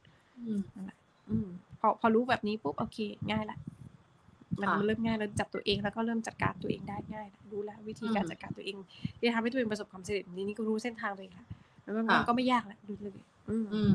[0.46, 0.60] อืม
[1.30, 2.98] อืมพ อพอรู้แบบนี้ปุ๊บโอเค
[3.30, 3.58] ง่ายละ
[4.60, 8.76] มันค่ะมันเริ่มง่ายแล้วจับตัวเองแล้วก็เริ่มจัดการตัวเองได้ง่ายละรู้แล้ววิธีการอืมจัดการตัวเอง
[9.18, 11.46] ที่ทำให้ตัวเองประสบความสำเร็จนี้นี่ก็รู้เส้นทางตัวเองละ
[11.82, 13.18] แล้วมันค่ะมันก็ไม่ยากละดูเลย
[13.50, 13.90] อืมอืม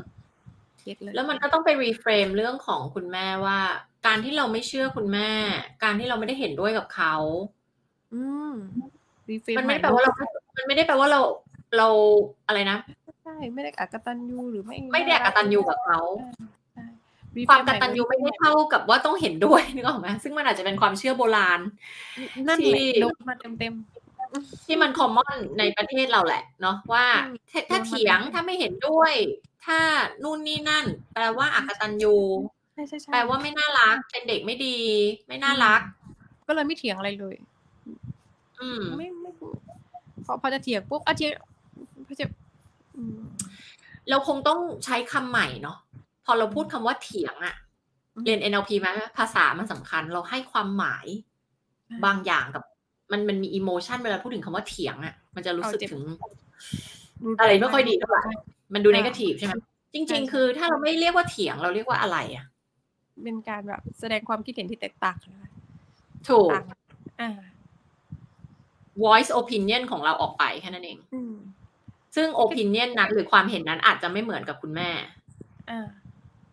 [0.82, 3.58] get เลยแล้วมันก็ต้องไป reframe เรื่องของคุณแม่ว่า
[4.06, 5.30] การที่เราไม่เชื่อคุณแม่
[5.84, 7.14] การที่เราไม่ได้เห็นด้วยกับเขา
[8.14, 8.52] อืม
[9.30, 10.12] รีเฟรมมันไม่ได้แปลว่าเรา
[10.56, 11.20] มันไม่ได้แปลว่าเรา
[11.76, 11.88] เรา
[12.46, 12.78] อะไรนะ
[13.22, 16.30] ใช่ไม่ได้อกตันยูหรือไม่ไม่ได้อกตัญญูกับเขาใช่
[17.48, 21.60] ความกตัญญูไม่ได้เท่ากับว่าต้องเห็นด้วยนึกออกไหมซึ่งมันอาจจะเป็นความเชื่อโบราณ
[22.48, 23.72] นั่นแหละที่โดนมาเต็มเต็ม
[24.66, 29.12] ที่มันคอมมอนในประเทศเราแหละ เนาะว่าอืมถ้าถ้าโดนมาเถียงเต็มๆถ้าไม่เห็นด้วย
[29.66, 29.78] ถ้า
[30.22, 32.16] นู่นนี่นั่น แปลว่าอักตันยู
[32.74, 34.76] ใช่ใช่ใช่แปลว่าไม่น่ารักเป็นเด็กไม่ดี
[35.28, 35.80] ไม่น่ารัก
[36.46, 37.34] ก็เลยไม่เถียงอะไรเลย
[38.60, 39.30] อืมไม่ไม่
[40.26, 41.30] พอพอจะเถียงปุ๊บอาเจีย
[42.06, 42.26] พอจะ
[42.96, 43.18] อืม
[44.10, 45.78] เราคงต้องใช้คำใหม่เนาะ
[46.24, 47.54] พอเราพูดคำว่าเถียงอะ
[48.24, 48.88] เรียน NLP ไหม
[49.18, 51.06] ภาษามันสำคัญ เราให้ความหมาย
[52.04, 52.62] บางอย่างกับ
[53.12, 56.00] มันมันมีอิโมชันเวลาพูดถึงคำว่าเถียงอะมันจะรู้สึกถึง
[57.24, 58.22] รู้อะไรไม่ค่อยดีเท่าไหร่
[58.74, 59.54] มันดูอ่านกาทีฟใช่ไหม
[59.94, 62.46] จใช่ริงใช่ๆคือถ้าเราไม่เรียกว่าเถียงเราเรียกว่าอะไรอะ
[63.22, 65.50] เป็นการแบบแสดงความคิดเห็นที่แตกต่างนะคะ
[66.28, 66.64] ถูกต่าง
[67.20, 67.30] อ่า
[69.04, 71.34] voice opinion ของเราออกไปแค่นั้นเองอืม
[72.16, 74.90] ซึ่ง opinion นั้นหรือความเห็นนั้นอาจจะไม่เหมือนกับคุณแม่
[75.70, 75.88] อ่า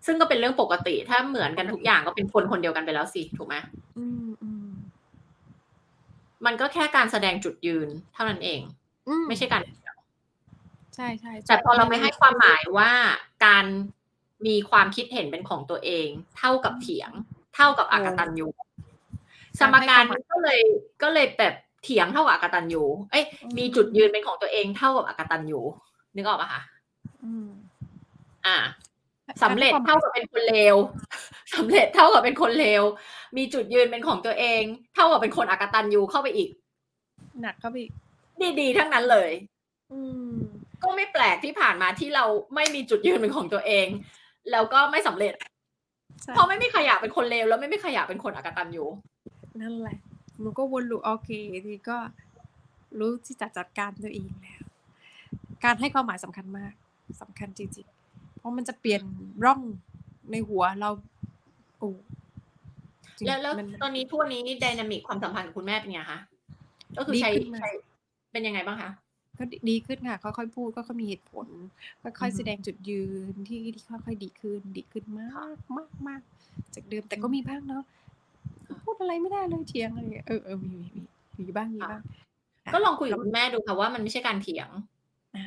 [0.08, 3.56] ซึ่งก็เป็นเรื่องปกติ ถ้าเหมือนกันทุกอย่างก็เป็นคนคนเดียวกันไปแล้วสิถูกไหม
[3.98, 4.70] อืมอืม
[6.46, 8.62] มันก็แค่การแสดงจุดยืนเท่านั้นเอง
[9.08, 9.62] อืไม่ใช่การ
[10.96, 12.92] ใช่ใช่ใช่แต่พอเราไม่ให้ความหมายว่า
[13.46, 13.66] การ
[14.48, 16.08] มีความคิดเห็นเป็นของตัวเอง
[16.38, 17.12] เท่ากับเถียง
[17.56, 18.48] เท่ากับอากตันยู
[19.60, 20.60] สมการมันก็เลย
[21.04, 21.54] ก็เลยแบบ
[21.84, 23.26] เถียงเท่ากับอากตันยูเอ้ย
[23.58, 25.62] มีจุดยืนเป็นของตัวเองเท่ากับอากตันยู
[26.16, 26.62] นึกออกปะคะ
[27.24, 27.48] อืม
[28.46, 28.58] อ่า
[29.44, 30.76] สำเร็จเท่ากับเป็นคนเลว
[31.56, 32.84] สำเร็จเท่ากับเป็นคนเลว
[33.38, 34.62] มีจุดยืนเป็นของตัวเอง
[34.95, 36.49] เท่ากับเป็นคนอากตันยูเข้าไปอีก
[37.41, 37.91] หนักเข้าไปอีก
[38.60, 39.32] ดีๆทั้งนั้นเลย
[39.91, 39.99] อื
[40.32, 40.34] ม
[40.84, 42.26] ก็ไม่แปลกที่ผ่านมาที่เรา
[42.56, 43.88] ไม่มีจุดยืนเป็นของตัวเอง
[44.52, 45.34] แล้วก็ไม่สำเร็จ
[46.22, 48.86] ใช่เพราะไม่มีใครอยากเป็นคนเลวแล้วไม่มีใครอยากเป็นคนอากตันยู
[49.62, 49.98] นั่นแหละ
[50.44, 51.30] มันก็วนลูปโอเค
[51.66, 51.98] ทีก็
[52.99, 54.62] รู้ที่จะจัดการตัวเองแล้ว
[55.64, 56.74] การให้ความหมายสำคัญมาก
[57.22, 57.97] สำคัญจริงๆเพ
[58.48, 59.02] ราะมันจะเปลี่ยน
[59.44, 59.61] ร่อง
[60.32, 60.90] ในหัวเรา
[61.80, 61.90] โอ้
[63.19, 66.19] จริงแล้วแล้วมันตอนนี้ทุกวันนี้ไดนามิกความสัมพันธ์กับคุณแม่เป็นไงคะ
[66.98, 67.69] ก็คือดีใช้ขึ้นมากใช้
[68.32, 68.91] เป็นยังไงบ้างคะ
[69.38, 71.48] ก็ดีดีขึ้นค่ะค่อยๆพูดค่อยๆมีเหตุผล
[72.02, 76.22] ค่อยอือฮึๆแสดงจุดยืนที่ที่ค่อยๆดีขึ้น ดีขึ้นมาค่ะกมากมาก
[76.76, 77.84] จากเดิมแต่ก็อืมมีบ้างเนาะ
[78.68, 81.03] ค่ะพูดอะไรไม่ได้เลยเถียงอะไรอย่างเงี้ยเออเออมีมีมี
[81.40, 84.69] มีบ้างมีค่ะบ้างะก็ลองคุยกับคุณแม่ดูค่ะว่ามันไม่ใช่การเถียง
[85.36, 85.44] อ่า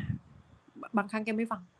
[0.96, 1.62] บางครั้งแกไม่ฟัง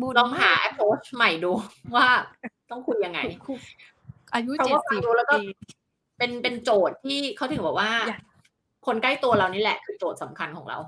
[0.00, 1.52] บ่นลองหามาก approach ใหม่ดู
[1.94, 2.06] ว่า
[2.70, 3.52] ต้องคุยยังไงครู
[4.34, 5.54] อายุเพราะเจ็ดว่าฟัสิงบดูแล้วก็เอง
[6.18, 8.20] เป็นเป็นโจทย์ที่เขาถึงบอกว่าอยาก
[8.86, 10.78] คนใกล้ตัวเรานี่แหละ คือโจทย์สำคัญของเรา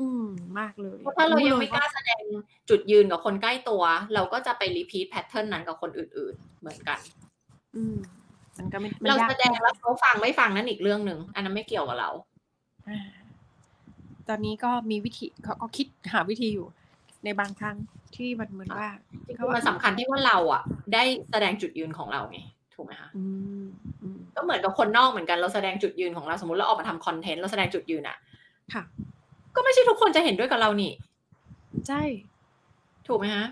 [0.00, 0.26] อืม
[0.58, 2.22] มากเลยเพราะถ้าเรายังลไม่กล้าว่าแสดง
[2.68, 3.82] จุดยืนกับคนใกล้ตัว
[4.14, 6.98] เราก็จะไปรีพีทแพทเทิร์นนั้นกับคนอื่น ๆ เหมือนกัน
[7.76, 7.96] อืม
[8.58, 12.10] มันก็ไม่ไม่เรายากแสดงแล้วเขาฟังไม่ฟังนั่นอีกเรื่องหนึ่งอันนั้นไม่เกี่ยวกับเรา
[12.88, 12.98] อ่า
[14.28, 16.66] ตอนนี้ก็มีวิธีเขาก็คิดหาวิธีอยู่
[17.24, 17.76] ในบางครั้ง
[18.16, 18.88] ที่มันเหมือนว่า
[19.26, 20.62] จริงๆมันสำคัญที่ว่าเราอะ
[20.94, 22.38] ได้แสดงจุดยืนของเราไง
[22.74, 23.24] ถูกไหมคะอื
[23.62, 23.64] ม
[24.02, 28.16] อืมก็เหมือนกับคนนอกเหมือนกันเราแสดงจุดยืนของเราสมมติเราออกมาทำคอนเทนต์เราแสดงจุดยืนอะ
[28.74, 28.82] ค่ะ
[29.56, 30.92] ก็ไม่ใช่ทุกคนจะเห็นด้วยกับเรานี่
[31.88, 32.02] ใช่
[33.06, 33.46] ถูกไหมฮะ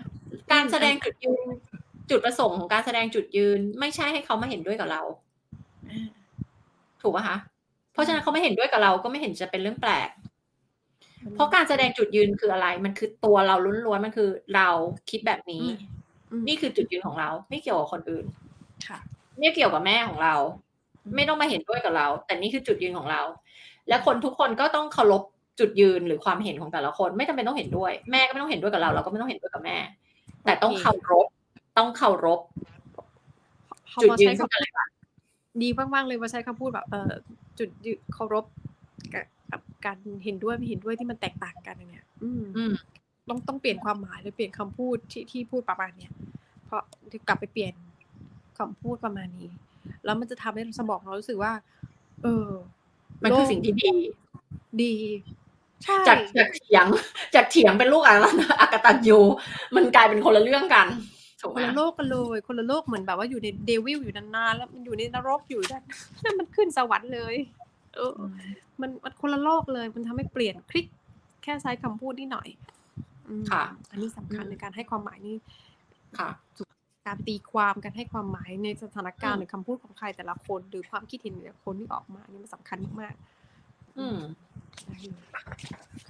[0.51, 1.45] การแสดงจุดยืน
[2.09, 5.01] จุดประสงค์ของการแสดงจุดยืน ไม่ใช่ให้เขามาเห็นด้วยกับเรา
[5.89, 6.09] อ่า
[7.01, 7.37] ถูกป่ะคะ
[7.93, 10.09] เพราะฉะนั้นเขาไม่เห็นด้วยกับเราก็ไม่เห็นจะเป็นเรื่องแปลก
[11.33, 14.69] เพราะการแสดงจุดยืนคืออะไร มันคือตัวเราล้วนๆ มันคือเรา
[15.09, 15.65] คิดแบบนี้
[16.31, 18.25] อืมนี่คือจุดยืนของเรา ไม่เกี่ยวกับคนอื่น
[18.87, 18.99] ค่ะ
[19.39, 20.35] ไม่เกี่ยวกับแม่ของเรา
[21.15, 23.21] ไม่ต้องมาเห็นด้วยกับเรา แต่นี่คือจุดยืนของเรา
[23.89, 25.23] และคนทุกคนก็ต้องเคารพ
[25.59, 29.77] จุดยืนหรือความเห็นของแต่ละคน ไม่จำเป็นต้องเห็นด้วย แม่ก็ไม่ต้องเห็นด้วยกับเรา เราก็ไม่ต้องเห็นด้วยกับแม่
[30.45, 31.27] แต่ต้องเคารพ
[31.77, 32.39] ต้องเคารพ
[33.89, 34.89] เขาจุดพอยืนใช้ซึ่งคำกันและกัน
[35.61, 37.11] ดีมากๆเลยว่าใช้คำพูดแบบเออ
[37.59, 38.64] จุดยืนเคารพกับ
[39.85, 42.73] กับการเห็นด้วยไม่เห็นด้วยที่มันแตกต่างกันอย่างเนี่ยอืมอืม
[43.29, 46.11] ต้องต้องเปลี่ยนความหมายหรือเปลี่ยนคำพูดที่ที่พูดประมาณเนี้ย
[46.65, 46.81] เพราะ
[47.27, 47.73] กลับไปเปลี่ยน
[48.57, 49.49] คำพูดประมาณนี้
[50.05, 51.53] แล้วมันจะทำให้สมองเรารู้สึกว่า
[52.23, 52.47] เออ
[53.23, 53.91] มันคือสิ่งที่ดี
[54.83, 54.93] ดี
[55.83, 56.85] ใช่จากจากเถียง
[57.35, 59.19] จากเถียงเป็นลูกอะไรนะอากตันยู
[59.75, 60.87] มันกลายเป็นคนละเรื่องกัน
[61.41, 65.83] ถูกคไหมนละโลกกันเลย คนละโลกเหมือนแบบว่าอยู่ในเดวิลอยู่นานๆแล้วมันอยู่ในนรกอยู่นั่น
[66.23, 67.35] นั่นมันขึ้นสวรรค์เลย
[67.95, 68.13] เออ
[68.81, 70.85] มันมันคนละโลกเลย มันทำให้เปลี่ยนคลิก
[71.43, 72.47] แค่ใช้คำพูดนิดหน่อย
[73.27, 75.37] อืมค่ะ อันนี้สำคัญอืมในการให้ความหมายนี่
[76.19, 76.29] ค่ะ
[77.07, 84.17] การตีความการให้ความหมายในสถานการอืณ์มหรือคำพูดของใครแต่ละคนหรือความคิดเห็นแต่ละคนที่ออกมานี่มันสำคัญมากๆอืม
[84.87, 85.23] ได้เลย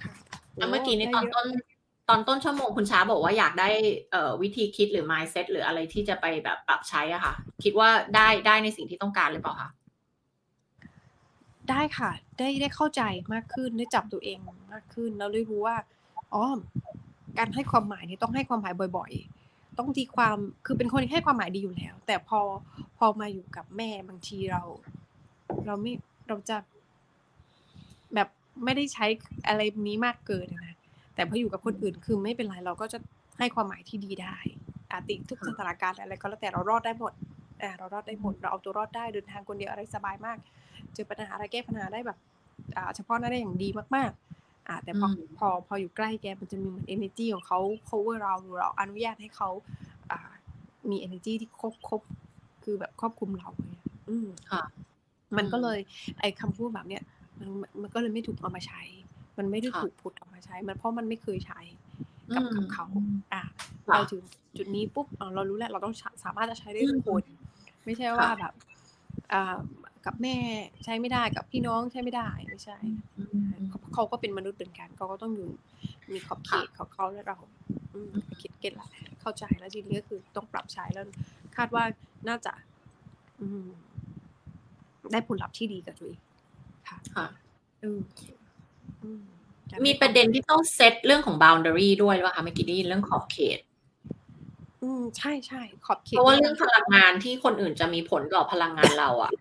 [0.02, 0.12] ค่ะ
[0.56, 1.46] แล้วเมื่อกี้ในโตอนได้เยะต้น
[2.08, 3.68] ตอนต้นชั่วโมงคุณช้าบอกว่าอยากได้
[4.12, 7.34] เอ่อวิธีคิดหรือ mindset หรืออะไรที่จะไปแบบปรับใช้อะค่ะ
[7.64, 9.70] คิดว่าได้ได้ในสิ่งที่ต้องการหรือเปล่าคะ
[11.70, 13.02] ได้ค่ะ ได้ได้เข้าใจ
[13.32, 14.38] มากขึ้นได้จับตัวเอง
[14.72, 15.76] มากขึ้น แล้วได้รู้ว่า
[16.34, 16.44] อ๋อ
[17.38, 19.12] การให้ความหมายนี่ต้องให้ความหมายบ่อย
[19.44, 20.36] ๆ ต้องตีความ
[20.66, 22.40] คือเป็นคนที่ให้ความหมายดีอยู่แล้ว แต่พอ
[22.98, 24.62] พอมาอยู่กับแม่บางทีเรา
[25.66, 25.92] เราไม่
[26.28, 26.56] เราจะ
[28.14, 28.28] แบบ
[28.64, 29.06] ไม่ได้ใช้
[29.48, 30.76] อะไรนี้มากเกินนะ
[31.14, 32.98] แต่พออยู่กับคนอื่นคือไม่เป็นไรเราก็จะ
[33.38, 34.36] ให้ความหมายที่ดีได้
[34.92, 37.12] อาติทุกสถานการณ์อะไรก็แล้วแต่เรารอดได้หมด
[37.78, 40.38] เรารอดได้หมดเราเอาตัวรอดได้เดินทางคนเดียวอะไรสบายมาก
[40.94, 42.18] เจอปัญหาอะไรแก้ปัญหาได้แบบ
[42.76, 47.58] อ่าเฉพาะหน้าได้อย่างดีมากๆอ่าแต่พออืมพอพออยู่ใกล้แกมันจะมีเหมือน energy ของเขา
[47.88, 49.48] cover เราหรือเราอนุญาตให้เขา
[50.10, 50.30] อ่า
[50.90, 52.00] มี energy ที่ครบครบ
[52.64, 54.62] คือแบบครอบคลุมเราเนี่ยอืมค่ะ
[55.36, 55.78] มันก็เลย
[56.20, 57.02] ไอ้คำพูดแบบเนี้ย
[57.38, 57.48] มัน
[57.82, 58.82] มันก็เลยไม่ถูกเอามาใช้
[59.38, 61.60] มันไม่ได้ค่ะถูกพุดออกมาใช้ มันเพราะมันไม่เคยใช้
[62.34, 62.86] กับอืมกับเขา
[63.32, 63.42] อะ
[63.88, 64.22] ค่ะเราถึง
[64.56, 65.94] จุดนี้ปุ๊บอะเรารู้แล้วเราต้อง
[66.24, 67.22] สามารถจะใช้ได้ทุกคน
[67.84, 68.52] ไม่ใช่ว่าค่ะแบบ
[69.32, 69.56] อ่า
[70.06, 70.36] กับแม่
[70.84, 72.76] ใช้ไม่ได้กับพี่น้องใช้ไม่ได้ไม่ใช่
[73.18, 75.50] อืมเขาเขาก็เป็นมนุษย์เหมือนกันเขาก็ต้องอยู่
[76.12, 77.38] มีขอบเขตของเขาและเรา
[77.94, 78.88] อืมคิดเก็ตละ
[79.20, 81.04] เข้าใจแล้วทีนี้ก็คือต้องปรับใช้แล้ว
[81.56, 81.84] คาดว่า
[82.28, 82.52] น่าจะ
[83.40, 83.66] อืม
[85.12, 86.20] ได้ผลลัพธ์ที่ดีกับตัวเอง
[86.88, 87.26] ค่ะค่ะ
[87.82, 88.00] อืม
[89.02, 89.22] อืม
[89.86, 93.58] มีประเด็นที่ต้องเซตเรื่องของ boundary ด้วยหรือเปล่าคะเมื่อกี้ได้ยินเรื่องขอบเขต
[94.82, 99.32] อืมใช่ใช่ขอบเขตเพราะว่าเรื่องพลังงานที่คนอื่นจะมีผลต่อพลังงานเราอะ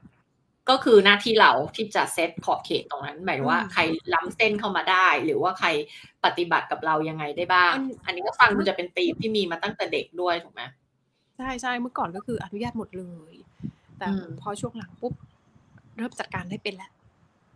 [0.70, 3.82] ก็คือหน้าที่เราที่จะเซตขอบเขตตรงนั้นหมายถึงว่าใคร
[4.14, 5.68] ล้ำเส้นเข้ามาได้ หรือว่าใคร
[6.26, 7.74] ปฏิบัติกับเรายังไงได้บ้าง
[8.06, 10.62] อันนี้ก็ฟังดูจะเป็นธีมที่มีมาตั้งแต่เด็กด้วยถูกไหม
[11.38, 13.36] ใช่ใช่เมื่อก่อนก็คืออนุญาตหมดเลย
[13.98, 15.14] แต่อืมพอช่วงหลังปุ๊บ
[15.98, 16.92] เริ่มจัดการได้เป็นแล้ว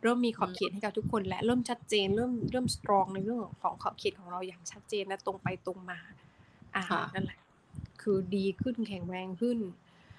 [0.03, 5.99] เริ่มมีขอบเขตให้กับทุกคน และเริ่มชัดเจนเริ่มเริ่มสตรองในเรื่องของขอบเขตของเราอย่างชัดเจนและตรงไปตรงมา
[6.75, 7.39] อ่าค่ะนั่นแหละ
[8.01, 9.59] คือดีขึ้นแข็งแรงขึ้น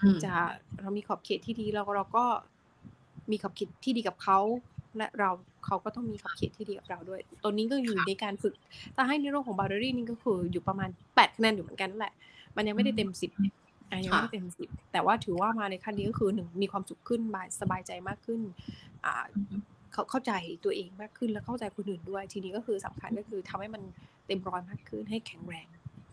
[0.02, 0.32] อืมจะ
[0.80, 2.24] เรามีขอบเขตที่ดีเราเราก็
[3.32, 4.39] มีขอบเขตที่ดีกับเขา
[4.97, 5.31] และเรา
[5.66, 8.55] เขาก็ต้องมีขอบเขตที่ดีกับเราด้วย ตัวนี้ก็อยู่ในการฝึก
[8.97, 12.15] ถ้าให้ในเรื่องของบาร์เดอรี่นี่ก็คืออยู่ประมาณแปดคะแนนอยู่เหมือนกันนั่นแหละ
[12.57, 13.31] มันยังไม่ได้เต็มสิบ
[13.90, 18.40] อะยังค่ะไม่เต็มสิบแต่ว่าถือว่ามาในขั้นนี้ก็คือหนึ่งมีความสุขขึ้นบายสบายใจมากขึ้น
[19.05, 19.57] อ่าอือฮึ
[19.93, 20.32] เขาเข้าใจ
[20.65, 23.82] ตัวเองมากขึ้นแล้วเข้าใจคนอื่นด้วย ทีนี้ก็คือสำคัญก็คือทำให้มัน
[24.27, 25.66] เต็มร้อยมากขึ้นให้แข็งแรง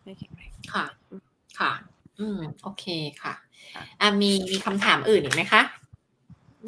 [0.04, 0.86] ให้แข็งแรงค่ะ
[1.60, 1.72] ค่ะ
[2.20, 2.86] อืมโอเค
[3.22, 3.34] ค่ะ
[3.76, 5.62] ค่ะอะมีมีคำถามอื่นอีกไหมคะ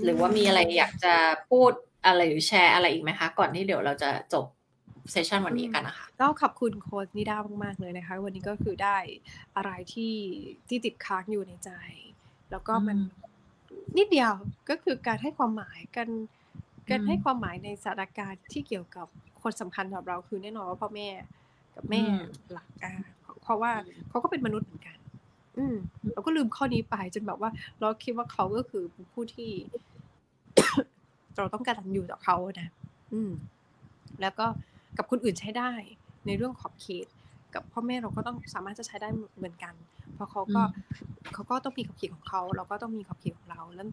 [0.04, 1.14] หรือว่ามีอะไรอยากจะ
[1.50, 1.72] พูด
[2.06, 4.46] อะไรหรือแชร์อะไรอีกไหมคะ ก่อนที่เดี๋ยวเราจะจบ
[5.12, 8.98] เซสชันวันนี้กันนะคะก็ขอบคุณโค้ชนิด้ามาก ๆ เลยนะคะ วันนี้ก็คือได้
[9.56, 10.16] อะไรที่
[10.68, 11.72] ที่ติดค้างอยู่ในใจ
[12.52, 13.04] แล้วก็มันอืม
[13.98, 14.34] นิดเดียว
[14.70, 16.08] ก็คือการให้ความหมายกัน
[16.90, 19.08] การอืมให้ความหมายในสถานการณ์ที่เกี่ยวกับ
[19.44, 21.08] คนสำคัญสำหรับเราคือแน่นอนว่าพ่อแม่
[21.76, 22.20] กับแม่อืม
[22.52, 22.94] หลักอะ
[23.44, 23.72] เพราะว่า
[24.10, 24.98] เขาก็เป็นมนุษย์เหมือนกัน
[25.60, 25.76] อืม
[26.14, 27.50] เราก็ลืมข้อนี้ไปจนแบบว่า
[27.80, 28.84] เราคิดว่าเขาก็คือ
[29.14, 29.52] ผู้ที่
[31.38, 32.70] เราต้องการอยู่ต่อเขานะ
[33.14, 33.32] อืม
[34.22, 34.46] แล้วก็
[34.98, 35.72] กับคนอื่นใช้ได้
[36.26, 37.08] ในเรื่องขอบเขต
[37.54, 39.74] กับพ่อแม่เราก็ต้องสามารถจะใช้ได้เหมือนกัน
[40.14, 40.62] เพราะเขาก็
[41.34, 43.86] เขาก็ต้องมีขอบเขตของเขา เราก็ต้องมีขอบเขตของเรา แล้ว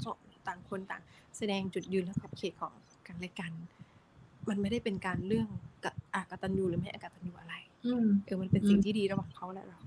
[0.46, 1.02] ต่างคนต่าง
[1.38, 2.72] แสดงจุดยืนและขอบเขตของ
[3.06, 3.52] กันและกัน
[4.48, 5.48] มันไม่ได้เป็นการเรื่อง
[5.84, 7.54] กะอากตันยูหรือไม่อากตันยูอะไร
[7.86, 9.78] อืมเออมันเป็นสิ่งที่ดีระหว่างเขาและเรา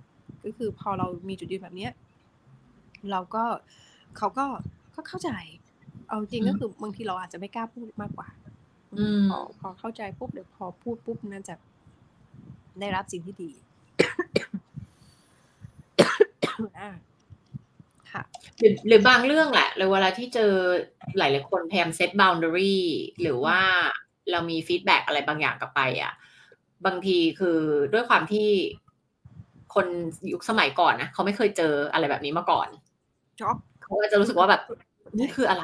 [0.45, 1.91] ก็คือพอเรามีจุดยืนแบบเนี้ย
[3.11, 3.44] เราก็
[4.18, 4.45] เขาก็
[4.95, 5.32] ก็เข้าใจ
[6.07, 8.28] เอาจริงอืมก็คือบางทีเราอาจจะไม่กล้าพูดมากกว่า
[8.95, 11.56] อืมพอพอเข้าใจปุ๊บเดี๋ยวพอพูดปุ๊บนั่นจะ
[12.80, 13.52] ได้รับสิ่งที่ดี
[16.80, 16.90] อ่า
[18.11, 18.24] ค่ะ
[18.60, 20.52] หรือหรือบางเรื่องแหละหรือเวลาที่เจอ
[21.18, 22.78] หลายๆคนพยายามเซตบ o ว d ด r y
[23.22, 23.60] หรือว่า
[24.32, 26.14] เรามี feedback อะไรบางอย่างกลับไป อะ
[26.86, 27.60] บางทีคือ
[27.94, 28.49] ด้วยความที่
[29.76, 29.88] คน
[30.32, 32.68] ยุคสมัยก่อนนะเขาไม่เคยเจออะไรแบบนี้มาก่อน
[33.40, 34.62] จ็อบเขาก็จะรู้สึกว่าแบบ
[35.20, 35.64] นี่คืออะไร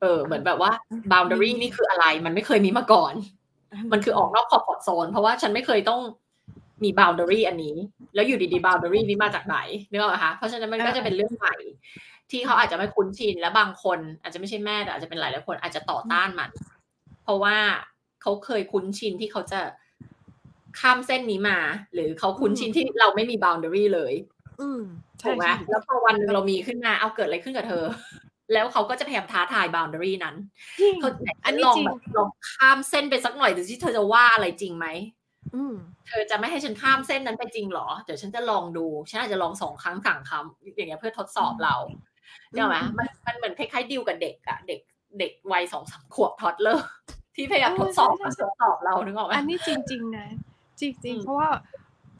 [0.00, 0.70] เออ เหมือนแบบว่า
[1.12, 3.14] boundary นี่คืออะไร มันไม่เคยมีมาก่อน
[3.92, 6.00] มันคือออกนอกขอบขอบโซน เพราะว่าฉันไม่เคยต้อง
[6.84, 7.76] มี boundary อันนี้
[8.14, 9.58] แล้วอยู่ดีๆ boundary นี้มาจากไหน
[9.90, 11.56] นึกออกไหมคะ เพราะฉะนั้นมันก็จะเป็นเรื่องใหม่
[12.30, 16.50] ที่เขาอาจจะไม่คุ้นชิน และบางคน อาจจะไม่ใช่แม่แต่อาจจะเป็นหลายหลายๆคนอาจจะต่อต้านมัน
[17.24, 17.56] เพราะว่า
[18.22, 19.60] เขาเคยคุ้นชินที่เขาจะ
[20.80, 21.58] ข้ามเส้นนี้มา
[21.94, 24.14] หรือเขาคุ้นชินที่เราไม่มี boundary เลย
[24.60, 24.82] อืม
[25.18, 27.84] ใช่ถูกไหมใช่แล้วพอวันหนึงเรามีขึ้นมาเอาเกิดอะไรขึ้นกับเธอ
[28.52, 30.36] แล้วเขาก็จะพยายามท้าทาย boundary นั้น
[30.80, 34.86] จริงเขาไหนอันนี้ลองจริงแบบลองข้ามเส้นไปสักหน่อยดูที่เธอจะว่าอะไรจริงไหม
[35.54, 35.74] อืม
[36.08, 40.44] เธอจะไม่ให้ฉันข้ามเส้นนั้นไปจริงเหรอ เดี๋ยวฉันจะลองดู ฉันอาจจะลองสองครั้งสามครั้ง
[40.76, 41.76] อย่างเงี้ยเพื่อทดสอบเรา
[42.52, 44.80] เดี๋ยวไหมมันมันเหมือนคล้ายๆดิวกับเด็กอะเด็ก
[45.18, 46.88] เด็กวัยสองสามขวบทอดเลอร์
[47.36, 50.26] ที่พยายามทดสอบมาทดสอบเรานึกออกไหมอันนี้จริง ๆ นะ
[50.80, 51.48] จริงอืมๆเพราะว่า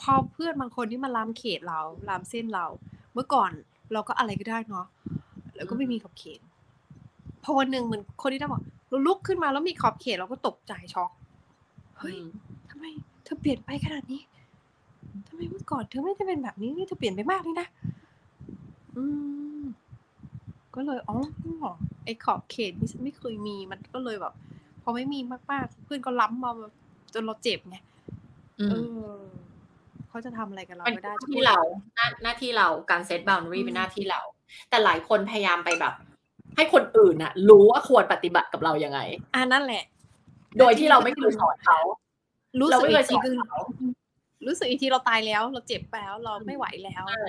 [0.01, 2.67] พอเพื่อนบางคนที่มาล้ำเขตเราล้ำเส้นเรา
[3.15, 3.51] เมื่อก่อน
[3.93, 4.87] เราก็อะไรก็ได้เนาะ
[5.57, 6.41] แล้วก็ไม่มีขอบเขต
[7.43, 11.11] พอวันหนึ่งเหมือนคนที่ได้บอกเราลุกขึ้นมาแล้วมีขอบเขตเราก็ตกใจช็อก
[11.99, 12.29] เฮ้ยอืม
[12.71, 12.85] ทำไม
[13.25, 14.23] เธอเปลี่ยนไปขนาดนี้
[15.29, 17.69] ทำไมเมื่อก่อนเธอไม่ได้เป็นแบบนี้นี่เธอเปลี่ยนไปมากเลยนะ
[18.97, 19.05] อื
[19.61, 19.63] ม
[20.75, 21.19] ก็เลยอ๋อ
[22.05, 24.35] ไอ้ขอบเขตนี่ฉันไม่เคยมีมันก็เลยแบบ
[24.83, 25.21] พอไม่มี
[25.53, 26.73] มากๆเพื่อนก็ล้ำมาแบบ
[27.15, 27.77] จนเราเจ็บไง
[28.61, 29.17] อืเอมอ
[30.09, 31.59] เขาจะทำอะไรกับเราเป็นไม่ได้หจะน้าพูที่ดเรา
[31.97, 34.21] หน้าหน้าที่เราการเซต boundary อืมเป็นหน้าที่เรา
[34.71, 35.95] แต่หลายคนพยายามไปแบบ
[36.57, 39.01] ให้คนอื่นน่ะ รู้ว่าควรปฏิบัติกับเรายังไง
[39.35, 39.85] อ่านั่นแหละ
[40.59, 41.79] โดยที่เราไม่เคยสอนเขา
[42.59, 43.61] รู้เราสึกไม่เคอียกสทีอนคือเขา
[44.47, 47.25] รู้สึกอีกทีเราตายแล้ว เราเจ็บไปแล้วเราไม่ไหวแล้วใช่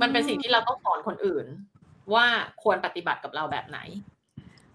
[0.00, 1.46] มันเป็นสิ่งที่เราต้องสอนคนอื่น
[2.14, 2.26] ว่า
[2.62, 3.78] ควรปฏิบัติกับเราแบบไหน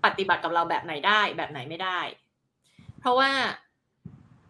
[0.05, 1.99] ปฏิบัติกับเราแบบไหนได้ แบบไหนไม่ได้
[2.99, 3.29] เพราะว่า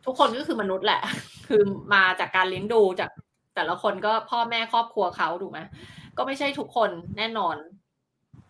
[0.08, 1.02] ทุกคนก็คือมนุษย์แหละ
[1.48, 1.62] คือ
[1.94, 3.10] มาจากการเลี้ยงดูจาก
[3.56, 5.60] แต่ละคนก็พ่อแม่ครอบครัวเขาถูกไหม
[6.18, 7.56] ก็ไม่ใช่ทุกคนแน่นอน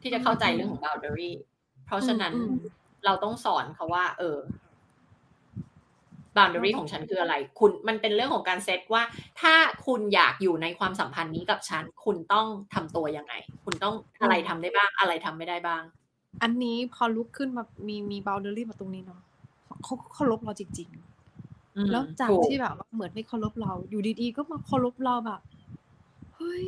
[0.01, 1.31] ที่จะเข้าใจเรื่องของ boundary
[1.85, 2.53] เพราะฉะนั้นอืม
[3.05, 4.37] เราต้องสอนเขาว่า เออ
[6.35, 9.03] boundary ของฉันคืออะไร คุณมันเป็นเรื่องของการเซตว่า
[9.41, 9.53] ถ้า
[9.85, 13.33] คุณอยากอยู่ในความสัมพันธ์นี้กับฉัน คุณต้องทำตัวยังไง
[13.65, 15.83] คุณต้องอะไรทำได้บ้าง อะไรทำไม่ได้บ้าง
[16.43, 19.21] อันนี้พอลุกขึ้นมามีมีบ o ลเดอรี่มาตรงนี้เนาะ
[19.83, 21.06] เขาก็เคารพเราจริงอืมๆ
[21.91, 25.39] แล้วจากถูกที่แบบว่าเหมือนไม่เคารพเรา อยู่ดีๆก็มาเคารพเราแบบ
[26.35, 26.67] เฮ้ย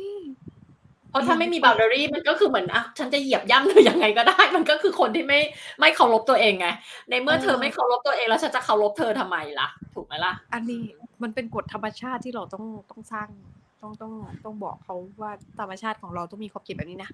[1.10, 5.40] เพราะถ้าไม่มี boundary มันก็คือเหมือนอะฉันจะเหยียบย่ำเธอยังไงก็ได้ มันก็คือคนที่ไม่
[5.80, 6.68] ไม่เคารพตัวเองไง
[7.10, 10.82] ในเมื่อเธอเออไม่เคารพตัวเองแล้วฉันจะเคารพเธอทำไมล่ะ ถูกไหมล่ะ อันนี้
[11.22, 13.28] มันเป็นกฎธรรมชาติที่เราต้องต้องสร้าง
[13.82, 14.12] ต้องต้อง
[14.44, 17.10] ต้องบอกเขาว่าธรรมชาติของเราต้องมีขอบเขตแบบนี้นะ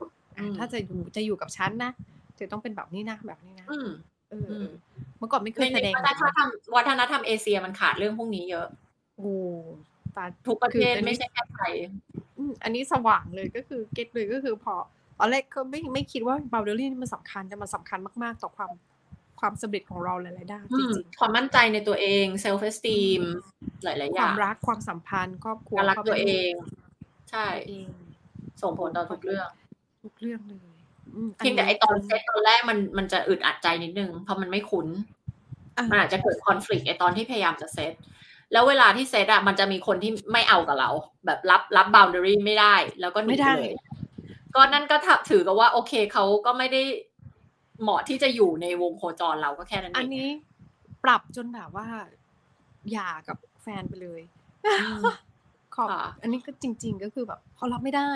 [0.00, 1.90] อะอืมถ้าจะอยู่จะอยู่กับฉันนะ
[2.38, 3.88] จะต้องเป็นแบบนี้นะแบบนี้นะอืม
[4.30, 4.68] เอออม
[5.18, 8.66] เมื่อก่อนไม่เคในยในแสดงวัแบฒบนนี้ธรรมวัฒนธรรมเอเชียมันขาดเรื่องพวกนี้เยอะ
[9.16, 9.32] โอ้
[10.16, 11.72] ตาทุกประเทศคืออันนี้ไม่ใช่แค่ไทย
[12.38, 14.74] อืมอันนี้สว่างเลยก็คือเก็ตเลยก็คือพอ
[15.18, 18.70] ตอนแรกก็ไม่ไม่คิดว่าบ o ลเดอรี่นี่มันสำคัญแต่มันสำคัญมาก ๆ ต่อความ
[19.40, 23.22] ความสำเร็จของเราหลายๆด้านอืจมริงความมั่นใจในตัวเอง self esteem
[23.84, 26.52] หลายๆๆอควาย่ามงรักความสัมพันธ์ครอบครัวการรักครอบตัวครัเอง
[27.30, 27.88] ใช่ตัวเอง
[28.62, 29.48] ส่งผลต่อทุกเรื่อง
[30.04, 30.69] ทุกเรื่องเลยอืม
[31.38, 34.86] เพียงแต่ไอตอนเซตตอนแรกมันมันจะอึดอัดใจนิดนึง เพราะมันไม่คุ้น
[35.76, 37.92] อะมันอาจจะเกิดคอน FLICT ไอตอนที่พยายามจะเซต
[38.52, 40.90] แล้วเวลาที่เซตอะมันจะมีคนที่ไม่เอากับเรา
[41.26, 43.74] แบบรับรับ boundary ไม่ได้ แล้วก็หนีไม่ไปได้เลย
[44.54, 44.96] ก็นั่นก็
[45.30, 46.82] ถือกับว่า โอเคเขาก็ไม่ได้
[47.82, 50.28] เหมาะที่จะอยู่ในวงโคจรเราก็แค่นั้นเองอันนี้
[51.04, 51.86] ปรับจนแบบว่า
[52.92, 54.20] หย่ากับแฟนไปเลย
[54.82, 55.02] อืม
[55.74, 58.12] ขอบค่ะอันนี้ก็จริง ๆ ก็คือแบบพอรับไม่ได้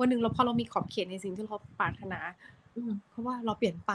[0.00, 2.20] วันหนึ่งเราพอเรามีขอบเขตในสิ่งที่เราปรารถนา
[2.76, 3.92] อืมเพราะว่าเราเปลี่ยนไป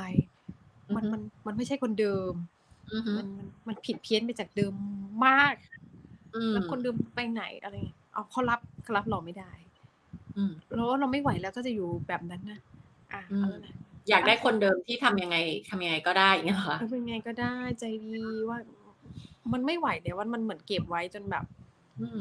[0.95, 2.33] มันอือฮึมันมันไม่ใช่คนเดิม
[2.91, 4.73] อือฮึมันมันมันผิดเพี้ยนไปจากเดิม
[5.25, 5.55] มาก
[6.33, 9.51] อืมแล้วคนเดิมไปไหนอะไรเงี้ยเอาเขารับเขารับเราไม่ได้
[10.35, 12.59] อืมแล้วเราไม่ไหวแล้วก็จะอยู่แบบนั้นนะ
[13.11, 13.73] อะอืมเอาแล้วนะ
[14.09, 15.35] อยากได้คนเดิมที่ทำยังไง
[15.69, 18.19] ทำยังไงก็ได้อย่างเงี้ยเหรอคะเออเป็นไงก็ได้ใจดี
[18.49, 18.57] ว่า
[19.53, 21.43] มันไม่ไหวแล้วว่ามันเหมือนเก็บไว้จนแบบ
[21.99, 22.19] อืม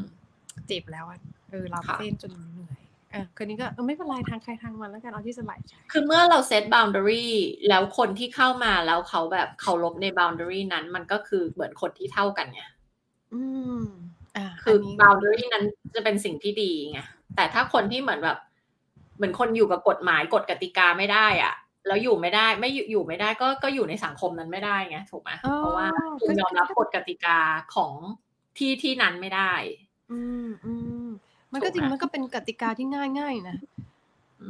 [0.66, 1.18] เจ็บแล้วอะ
[1.50, 2.83] เออรับค่ะเส้นจนเหนื่อย
[3.14, 7.26] เออคืนนี้ก็เออไม่เป็นไรทางใครทางมันแล้วกันเอาที่สบายใจคือเมื่อเราเซต boundary
[7.68, 12.62] แล้วคนที่เข้ามาแล้วเขาแบบเคารพใน boundary นั้น มันก็คือเหมือนคนที่เท่ากันไง
[13.34, 13.42] อื
[13.78, 13.82] ม
[14.36, 15.64] อ่าคือนี้ boundary นั้น
[15.94, 17.00] จะเป็นสิ่งที่ดีไง
[17.36, 18.38] แต่ถ้าคนที่เหมือนแบบ
[19.16, 21.54] เหมือนคนอยู่กับกฎหมายกฎกติกาไม่ได้อะ
[21.86, 25.86] แล้วอยู่ไม่ได้ไม่อยู่อยู่ไม่ได้ก็ก็อยู่ในสังคมนั้นไม่ได้ไงถูกไหมอ๋อเพราะว่า
[26.20, 27.38] คุณยอมรับกฎกติกา
[27.74, 27.92] ของ
[28.58, 29.52] ที่ที่นั้นไม่ได้
[30.12, 30.72] อืมอื
[31.06, 31.08] ม
[31.54, 32.86] มันก็จริงถูกไหมมันก็เป็นกติกาที่
[33.18, 33.56] ง่ายๆนะ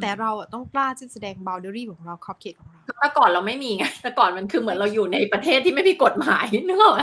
[0.00, 7.00] แต่เราอะต้องกล้าที่จะแสดง boundary ของเราขอบเขตของเราแต่ก่อนเราไม่มีไงแต่ก่อนมันคือเหมือนเราอยู่ในประเทศที่ไม่มีกฎหมายนึกออกไหม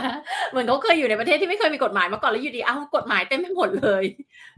[0.52, 4.04] เหมือนเขาเคยอยู่ในประเทศที่ไม่เคยมีกฎหมายมาก่อนแล้วอยู่ดีเอ้ากฎหมายเต็มไปหมดเลย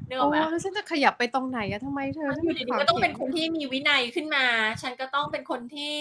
[0.07, 4.45] นึกอโอ้อกไหมแล้วฉันจะขยับไปตรงไหนอะทำไมเธออยู่ดีๆก็ต้องเป็นคนที่มีวินัยขึ้นมา
[4.81, 5.95] ฉันก็ต้องเป็นคนที่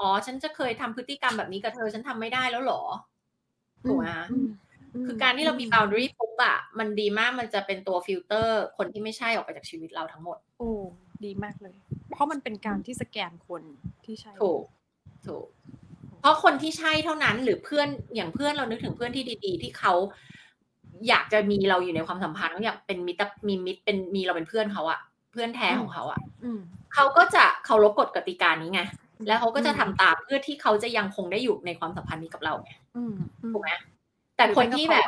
[0.00, 2.82] อ๋อฉันจะเคยทำพฤติกรรมแบบนี้กับเธอฉันทำไม่ได้แล้วเหรอ
[3.86, 4.46] ถูกไหมอืมม
[5.06, 10.70] คือการที่เรามี boundary ปุ๊บอะมันดีมากมันจะเป็นตัวฟิลเตอร์คนที่ไม่ใช่ออกไปจากชีวิตเราทั้งหมดโอ้
[11.24, 11.76] ดีมากเลย
[12.10, 13.62] เพราะมันเป็นการที่สแกนคน
[14.04, 14.62] ที่ใช่ถูก
[15.26, 15.46] ถูก
[16.20, 19.94] เพราะคนที่ใช่เท่านั้นหรือเพื่อนอย่างเพื่อนเรานึกถึงเพื่อนที่ดี ๆ ที่เขา
[21.08, 25.00] อยากจะมีเราอยู่ในความสัมพันธ์เขาอยากเป็นมิตรมีมิตรเป็นมีเราเป็นเพื่อนเขาอะ
[25.32, 26.60] เพื่อนแท้ของเขาอะอืม
[26.94, 28.82] เขาก็จะเคารพกฎกติกานี้ไง
[29.26, 33.70] แล้วเขาก็จะทำตามเพื่อที่เขาจะยังคงได้อยู่ในความสัมพันธ์นี้กับเราไงอืมอืมถูกไหม
[34.36, 35.04] แต่คนที่แบบ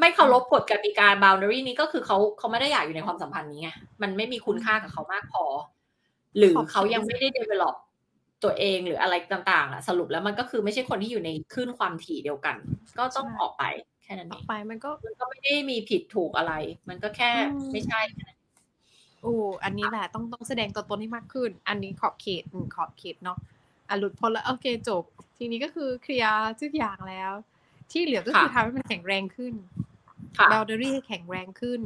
[0.00, 3.70] ไม่เคารพกฎกติกา boundary นี้ก็คือเขาเขาไม่ได้อยากอยู่ในความสัมพันธ์นี้ไง
[4.02, 5.44] มันไม่มีคุณค่ากับเขามากพอ
[6.38, 7.74] หรือเขายังไม่ได้ develop
[8.44, 12.56] ตัวเองหรืออะไรต่างๆอะสรุปแล้วมันก็คือไม่ใช่คนที่อยู่ในคลื่นความถี่เดียวกัน
[12.98, 13.64] ก็ต้องออกไป
[14.02, 16.52] แค่นั้นอเออกงไปมันก็มันก็ไม่ได้มีผิดถูกอะไร
[16.88, 18.00] มันก็แค่อืมไม่ใช่
[19.22, 19.34] โอ้
[19.64, 23.38] อันนี้แหละต้องต้องแสดงตัวตนให้มากขึ้น อันนี้ขอบเขตอืมขอบเขตเนาะ
[23.88, 25.02] อะหลุดพ้นแล้วโอเคจบ
[25.36, 27.32] ทีนี้ก็คือเคลียร์ทุกอย่างแล้ว
[27.92, 29.54] ที่เหลือก็คือทำให้มันแข็งแรงขึ้น
[30.38, 31.80] ค่ะ boundary ให้แข็งแรงขึ้น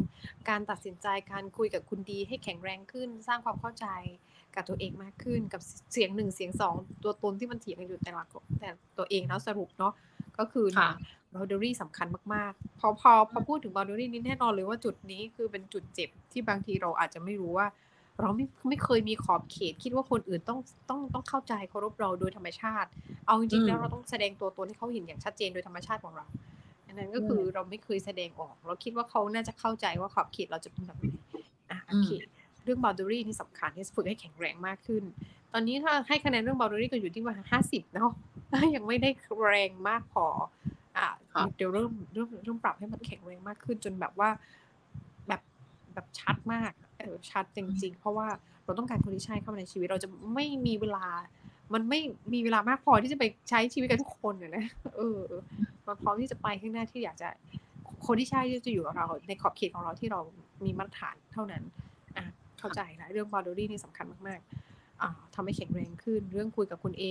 [0.48, 3.86] การตัดสินใจการคุยกับคุณดีให้แข็งแรงขึ้น สร้างความเข้าใจ
[4.54, 5.60] กับตัวเองมากขึ้น กับ
[5.92, 8.24] เสียงหนึ่งเสียงสองตัวตนที่มันเถียงกันอยู่แต่ละ
[8.60, 8.68] แต่
[8.98, 9.92] ตัวเองแล้วสรุปเนาะ
[10.38, 10.90] ก็คือค่ะ
[11.34, 17.66] boundary สำคัญมากๆ พอพอพอพูดถึง boundary นี้แน่นอนเลยว่าจุดนี้คือเป็นจุดเจ็บที่บางทีเราอาจจะไม่รู้ว่า
[18.20, 20.58] เราไม่ไม่เคยมีขอบเขต คิดว่าคนอื่นต้อง
[20.88, 22.88] ต้องต้องเข้าใจเคารพเราโดยธรรมชาติ
[23.26, 26.26] เอาจริงๆแล้วเราต้องแสดงตัวตนให้เขาเห็นอย่างชัดเจนโดยธรรมชาติของเรา
[26.86, 31.06] อันนั้นก็คือเราไม่เคยแสดงออก เราคิดว่าเขาน่าจะเข้าใจว่าขอบเขตเราจะเป็นแบบไหน
[31.70, 32.08] อะโอเค
[32.64, 35.04] เรื่อง boundary นี่สำคัญที่ฝึกให้แข็งแรงมากขึ้น
[35.52, 38.12] ตอนนี้ถ้าให้คะแนนเรื่อง boundary ก็อยู่ที่ประมาณห้าสิบเนาะ
[38.74, 39.10] ยังไม่ได้
[39.46, 40.26] แรงมากพอ
[40.96, 44.30] อะครับเดี๋ยวเริ่มเริ่มเริ่มปรับให้มันแข็งแรงมากขึ้นจนแบบว่า
[45.28, 45.40] แบบ
[45.94, 46.89] แบบชัดมากเออ
[47.30, 48.28] ชัดจริง ๆ เพราะว่า
[48.64, 51.06] เราต้องการคนที่ใช่เข้ามาในชีวิต เราจะไม่มีเวลา
[51.74, 52.00] มันไม่
[52.34, 54.64] มีเวลามากพอที่จะไปใช้ชีวิตกับทุกคนอะนะ
[54.96, 55.20] เออ
[55.86, 57.28] มันพร้อมที่จะไปข้างหน้าที่อยากจะ
[58.06, 60.20] คนที่ใช่ที่จะอยู่กับเรา ในขอบเขตของเราที่เรา
[60.64, 61.62] มีมาตรฐานเท่านั้น
[62.16, 62.24] อะ
[62.58, 67.04] เข้าใจแล้วเรื่อง boundary นี่สำคัญมากๆอ่าทำให้แข็งแรงขึ้น เรื่องคุยกับคุณ A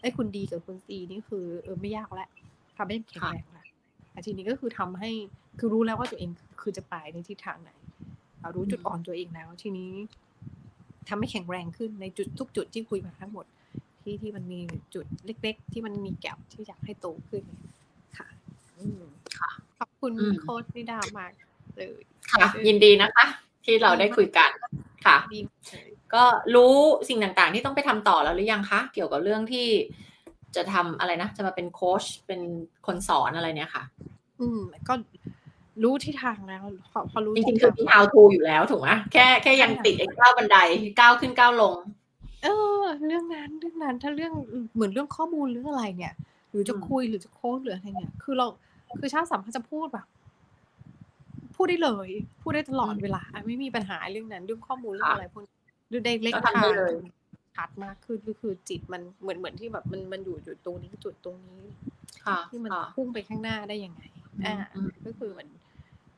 [0.00, 2.28] ไอ้ยคุณดีกับคุณ C นี่คือเออไม่ยากแล้ว
[2.78, 3.66] ทำให้แข็งแรงแล้ว
[4.12, 5.10] แต่ทีนี้ก็คือทำให้
[5.58, 9.92] คือรู้แล้วว่าตัวเองคือจะไปในทิศทางไหนเรารู้จุดอ่อนตัวเองแล้ว ทีนี้
[11.08, 13.46] ทำให้แข็งแรงขึ้นในจุดทุกจุดที่คุยมาทั้งหมด
[14.02, 14.60] ที่ที่มันมี
[14.94, 17.44] จุดเล็ก ๆ ที่มันมีแก็บที่อยากให้โตขึ้น
[18.18, 18.28] ค่ะ
[18.78, 19.02] อืม
[19.38, 21.32] ค่ะ ขอบคุณอืมโค้ชนิดามาก
[21.76, 22.00] เลย
[22.32, 23.26] ค่ะ ยินดีนะคะ
[23.64, 24.50] ที่เราได้คุยกัน
[25.06, 25.40] ค่ะดี
[25.70, 26.24] เลยก็
[26.54, 26.74] รู้
[27.08, 29.68] สิ่งต่างๆ ที่ต้องไปทำต่อแล้วหรือยังคะ เกี่ยวกับเรื่องที่
[30.56, 32.40] จะทำอะไรนะ จะมาเป็นโค้ชเป็น
[32.86, 33.84] คนสอนอะไรเนี่ยค่ะ
[34.40, 34.94] อืม ก็
[35.82, 36.62] รู้ที่ทางแล้ว
[36.92, 40.58] พอพอรู้จริงๆทิคือศมีทาง how to อยู่แล้วถูกไหมแค่แค่ยังติดไอ้ก้าวบันได
[41.00, 41.74] ก้าวขึ้นก้าวลง
[42.42, 42.48] เอ
[42.82, 44.32] อ เรื่องนั้นเรื่องนั้นถ้าเรื่อง
[44.74, 46.14] เหมือนเรื่องข้อมูลเรื่องอะไรเนี่ย
[46.50, 48.46] หรือจะอืมคุยหรือจะโค้ชหรืออะไรเนี่ย คือเรา
[48.98, 50.06] คือชาติสัมพันธ์จะพูดแบบ
[51.54, 52.08] พูดได้เลย
[52.40, 55.54] พูดได้ตลอดเวลา ไม่มีปัญหาเรื่องนั้น เรื่องข้อมูลเรื่องอะไรพวกนี้
[55.92, 56.92] ดูได้เล็กก็ทำได้เลย
[57.56, 61.62] ชัดมากขึ้นก็คือจิตมันเหมือนเหมือนที่แบบมันมันอยู่จุดตรงนี้จุดตรงนี้
[62.26, 64.02] ค่ะที่มันค่ะพุ่งไปข้างหน้าได้ยังไง
[64.34, 65.48] อืมอ่าอืมก็คือเหมือน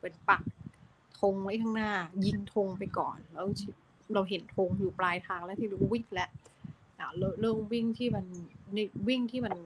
[0.00, 0.42] เป็นปัก
[1.20, 1.92] ธงไว้ข้างหน้า
[2.24, 3.46] ยิงธงไปก่อน แล้ว
[4.14, 6.30] เราเห็นธงอยู่ปลายทางแล้วที่รู้วิ่งแล้ว
[6.98, 8.24] อ่าเริ่มเริ่มวิ่งที่มัน
[8.74, 9.56] ในวิ่งที่มัน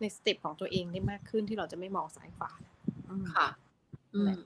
[0.00, 2.50] ใน step ของตัวเองได้มากขึ้นที่เราจะไม่มองซ้ายขวา
[3.08, 3.48] อืมค่ะ
[4.14, 4.38] อืม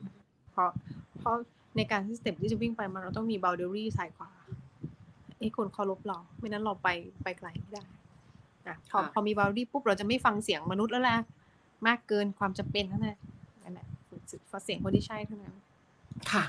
[0.50, 0.70] เพราะ
[1.18, 1.34] เพราะ
[1.76, 4.30] ในการที่ step ที่จะวิ่งไปมันเราต้องมีบ o ลเดอรี่ซ้ายขวา
[5.38, 6.88] ไอ้คนเคารพเราไม่นั้นเราไป
[7.22, 7.84] ไปไกลไม่ได้
[8.68, 11.18] นะพอค่ะพอมีบ o ลเดอรี่ปุ๊บเราจะไม่ฟังเสียงมนุษย์แล้วแหละ
[11.86, 13.18] มากเกินความจำเป็นนั่นแหละ
[14.40, 15.54] นั่นแหละฟังเสียงคนที่ใช่เท่านั้น
[16.32, 16.44] ค่ะ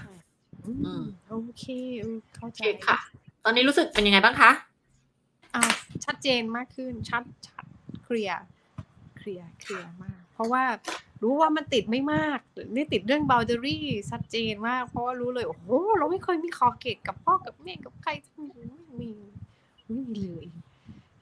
[0.65, 1.65] อืมอืมโอเค
[1.99, 2.97] เออเข้าโอใจเคค่ะ
[3.43, 4.51] ตอนนี้รู้สึกเป็นยังไงบ้างคะ
[5.55, 5.63] อ่า
[6.05, 7.65] ชัดเจนมากขึ้น ชัดชัด
[8.03, 8.43] เคลียร์
[9.17, 10.63] เคลียร์เคลียร์มาก เพราะว่า
[11.23, 12.39] รู้ว่ามันติดไม่มาก
[12.75, 13.77] นี่ติดเรื่อง boundary
[14.11, 18.45] ชัดเจนมาก เพราะว่ารู้เลยโอ้โหเราไม่เคยมีขอบเขตกับพ่อกับแม่กับใครไม่
[19.01, 19.11] มี
[19.89, 20.47] ไม่มีเลย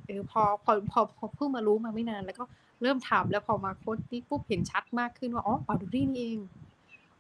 [0.06, 2.44] เออพอพอพอพอเพิ่งมารู้มาไม่นานแล้วก็
[2.84, 6.40] เริ่มถามแล้วพอมาโค้ดนี่ปุ๊บเห็นชัดมากขึ้นว่าอ๋อ boundary นี่เอง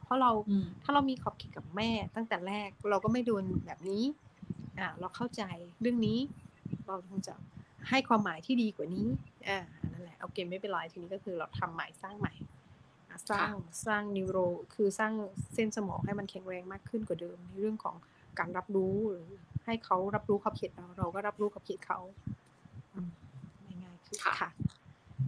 [0.03, 4.03] เพราะเราอืมถ้าเรามีขอบเขตกับแม่ตั้งแต่แรกเราก็ไม่โดนแบบนี้
[4.79, 5.43] อ่าเราเข้าใจ
[5.81, 6.19] เรื่องนี้
[6.85, 7.33] เราคงจะ
[7.89, 9.07] ให้ความหมายที่ดีกว่านี้
[9.47, 9.59] อ่า
[9.91, 12.33] นั่นแหละโอเคไม่เป็นไรทีนี้ก็คือเราทำใหม่สร้างใหม่
[13.09, 13.53] อะสร้าง
[13.85, 14.37] สร้างนิวโร
[14.73, 15.13] คือสร้าง
[15.53, 17.95] เส้นสมองให้มันแข็งแรงมากขึ้นกว่าเดิมในเรื่องของ
[18.39, 19.27] การรับรู้หรือ
[19.65, 21.99] ให้เขารับรู้ขอบเขตเราเราก็รับรู้ขอบเขตเขา
[22.93, 23.09] อืม
[23.83, 24.49] ง่ายๆคือค่ะค่ะ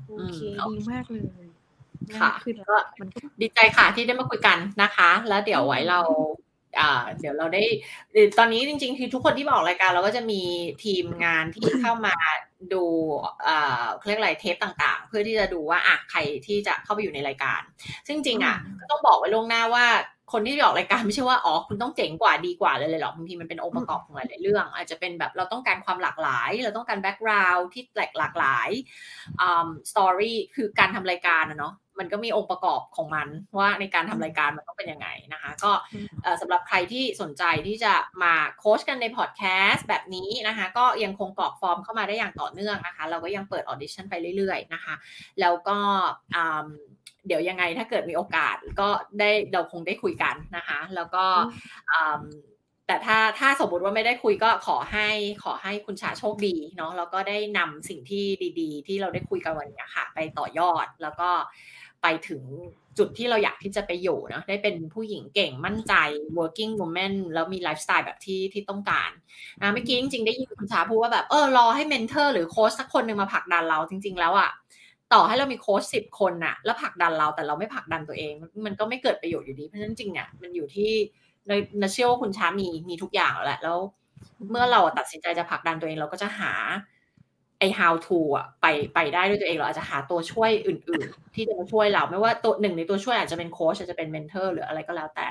[0.08, 1.24] โอเคอืมดีมากเลย
[2.14, 6.00] ง่าค่ะยขึ้นแล้วก็มันก็ดีใจค่ะที่ได้มาคุยกันนะคะ แล้วเดี๋ยวไว้เรา
[6.80, 7.64] อ่าเดี๋ยวเราได้
[8.12, 10.42] หรือตอนนี้จริงๆ คือทุกคนที่มาออกรายการเราก็จะมี
[10.84, 12.16] ทีมงานที่เข้ามา
[12.74, 12.84] ดู
[13.48, 17.62] อ่าเขาเรียกอะไรเทปต่างๆ เพื่อที่จะดูว่าอะใครที่จะเข้าไปอยู่ในรายการ
[18.08, 19.86] ซึ่งจริงๆอะอืมก็ต้องบอกไว้ล่วงหน้าว่า
[20.32, 28.70] คนที่ออกรายการไม่ใช่ว่าอ๋อคุณต้องเจ๋งกว่าดีกว่าเลยเลยหรอกบางทีมันเป็นองค์ประกอบของหลายๆเรื่อง อาจจะเป็นแบบเราต้องการความหลากหลาย เราต้องการแบ็กกราวด์ที่แตกหลากหลาย
[29.92, 33.28] story คือการทำรายการนะเนาะมันก็มีองค์ประกอบของมัน
[33.58, 35.72] ว่าในการทำรายการมันต้องเป็นยังไงนะคะ ก็
[36.24, 37.94] เอ่อสำหรับใครที่สนใจที่จะ
[38.24, 44.96] มาโค้ชกันในพอดแคสต์แบบนี้นะคะ ก็ยังคงกรอกฟอร์มเข้ามาได้อย่างต่อเนื่องนะคะ เราก็ยังเปิดออดิชั่นไปเรื่อยๆนะคะ
[45.42, 45.78] แล้วก็
[46.36, 46.68] อืม
[47.28, 48.88] เดี๋ยวยังไงถ้าเกิดมีโอกาสก็
[49.20, 51.24] ได้เราคงได้คุยกันนะคะ แล้วก็
[51.92, 52.24] อืม
[52.88, 55.10] แต่ถ้าถ้าสมมติว่าไม่ได้คุยก็ขอให้
[55.44, 58.26] ขอให้คุณชาโชคดีเนาะแล้วก็ได้นำสิ่งที่
[58.60, 61.30] ดี ๆ ที่เราได้คุยกันวันนี้ค่ะ ไปต่อยอดแล้วก็
[62.02, 62.42] ไปถึง
[62.98, 65.94] จุดที่เราอยากที่จะไปอยู่เนาะได้เป็นผู้หญิงเก่งมั่นใจ
[66.38, 69.12] working woman แล้วมีไลฟ์สไตล์แบบที่ที่ต้องการ
[69.62, 74.50] นะเมื่อกี้จริง ๆ ได้ยินคุณชาพูดว่าแบบเออรอให้ mentor หรือโค้ชสักคนหนึ่งมาผลักดันเราจริง ๆ แล้วอะ
[75.14, 78.34] ต่อให้เรามีโค้ชสิบคนน่ะ แล้วผลักดันเราแต่เราไม่ผลักดันตัวเอง
[78.66, 80.92] มันก็ไม่เกิดประโยชน์อยู่ดีเพราะฉะนั้นจริงเนี่ยมันอยู่ที่
[81.48, 81.52] ใน
[81.82, 83.78] นเชื่อว่าคุณชามีมีทุกอย่างแล้วแหละแล้ว
[84.52, 86.54] เมื่อเราตัดสินใจจะผลักดันตัวเองเราก็จะหา
[87.60, 95.28] ไอ้ how to อะไปไปได้ด้วยตัวเองเราอาจจะหาตัวช่วยอื่น ๆ ที่จะมาช่วยเราไม่ว่าตัวหนึ่งในตัวช่วยอาจจะเป็นโค้ชอาจจะเป็น mentor หรืออะไรก็แล้วแต่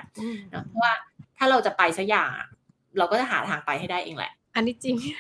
[0.52, 0.92] นะเพราะว่า
[1.38, 2.30] ถ้าเราจะไปสักอย่าง
[2.98, 5.14] เราก็จะหาทางไปให้ได้เองแหละ อันนี้จริงนี่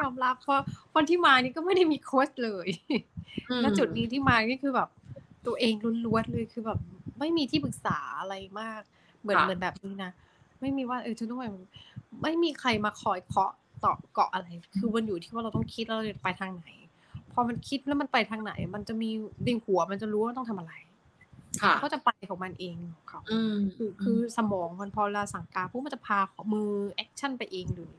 [0.00, 0.60] ยอมรับเพราะ
[0.94, 2.68] คนที่มานี่ก็ไม่ได้มีโค้ชเลย
[3.50, 4.88] อืมแล้วจุดนี้ที่มานี่คือแบบ
[5.46, 5.74] ตัวเอง
[6.06, 6.78] ล้วนๆเลยคือแบบ
[7.18, 8.80] ไม่มีที่ปรึกษาอะไรมาก
[9.20, 10.10] เหมือนค่ะเหมือนแบบนี้นะ
[10.60, 11.44] ไม่มีว่าเออฉันต้องไป
[12.22, 13.52] ไม่มีใครมาคอยเคาะ
[13.84, 14.46] ต่อเกาะอะไร
[14.78, 16.66] คือมันอยู่ที่ว่าเราต้องคิดแล้วเราจะไปทางไหน
[17.32, 19.10] พอมันคิดแล้วมันไปทางไหน มันจะมี
[19.44, 20.72] ในหัวมันจะรู้ว่าต้องทำอะไร
[21.62, 27.94] ค่ะก็จะไปของมันเองของเขาอืมคือคือสมองมันพอเราสั่งการพวกมันจะพาของมือ action ไปเองเลย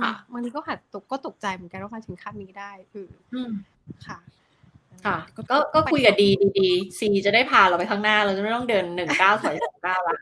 [0.00, 3.50] ค่ะบางทีก็หัดตกก็ตกใจเหมือนกันว่ามาถึงขั้นนี้ได้คืออืม
[4.06, 4.18] ค่ะ
[5.06, 5.16] ค่ะ
[5.50, 6.68] ก็ก็คุยกับดีดี
[6.98, 10.16] ซีจะได้พาเราไปข้างหน้า เราจะไม่ต้องเดินหนึ่งก้าวถอยสองก้าวละ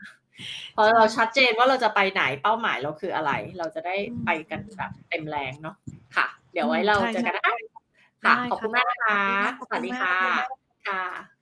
[0.75, 5.75] พอเราชัดเจนว่าเราจะไปไหนเป้าหมายเราคืออะไร เราจะได้ไปกันแบบเต็มแรงเนาะ
[6.15, 7.53] ค่ะ เดี๋ยวไว้เราเจอกันนะคะ
[8.25, 9.21] ค่ะขอบคุณมากนะคะ
[9.69, 10.17] สวัสดีค่ะ
[10.87, 11.34] ค่ะ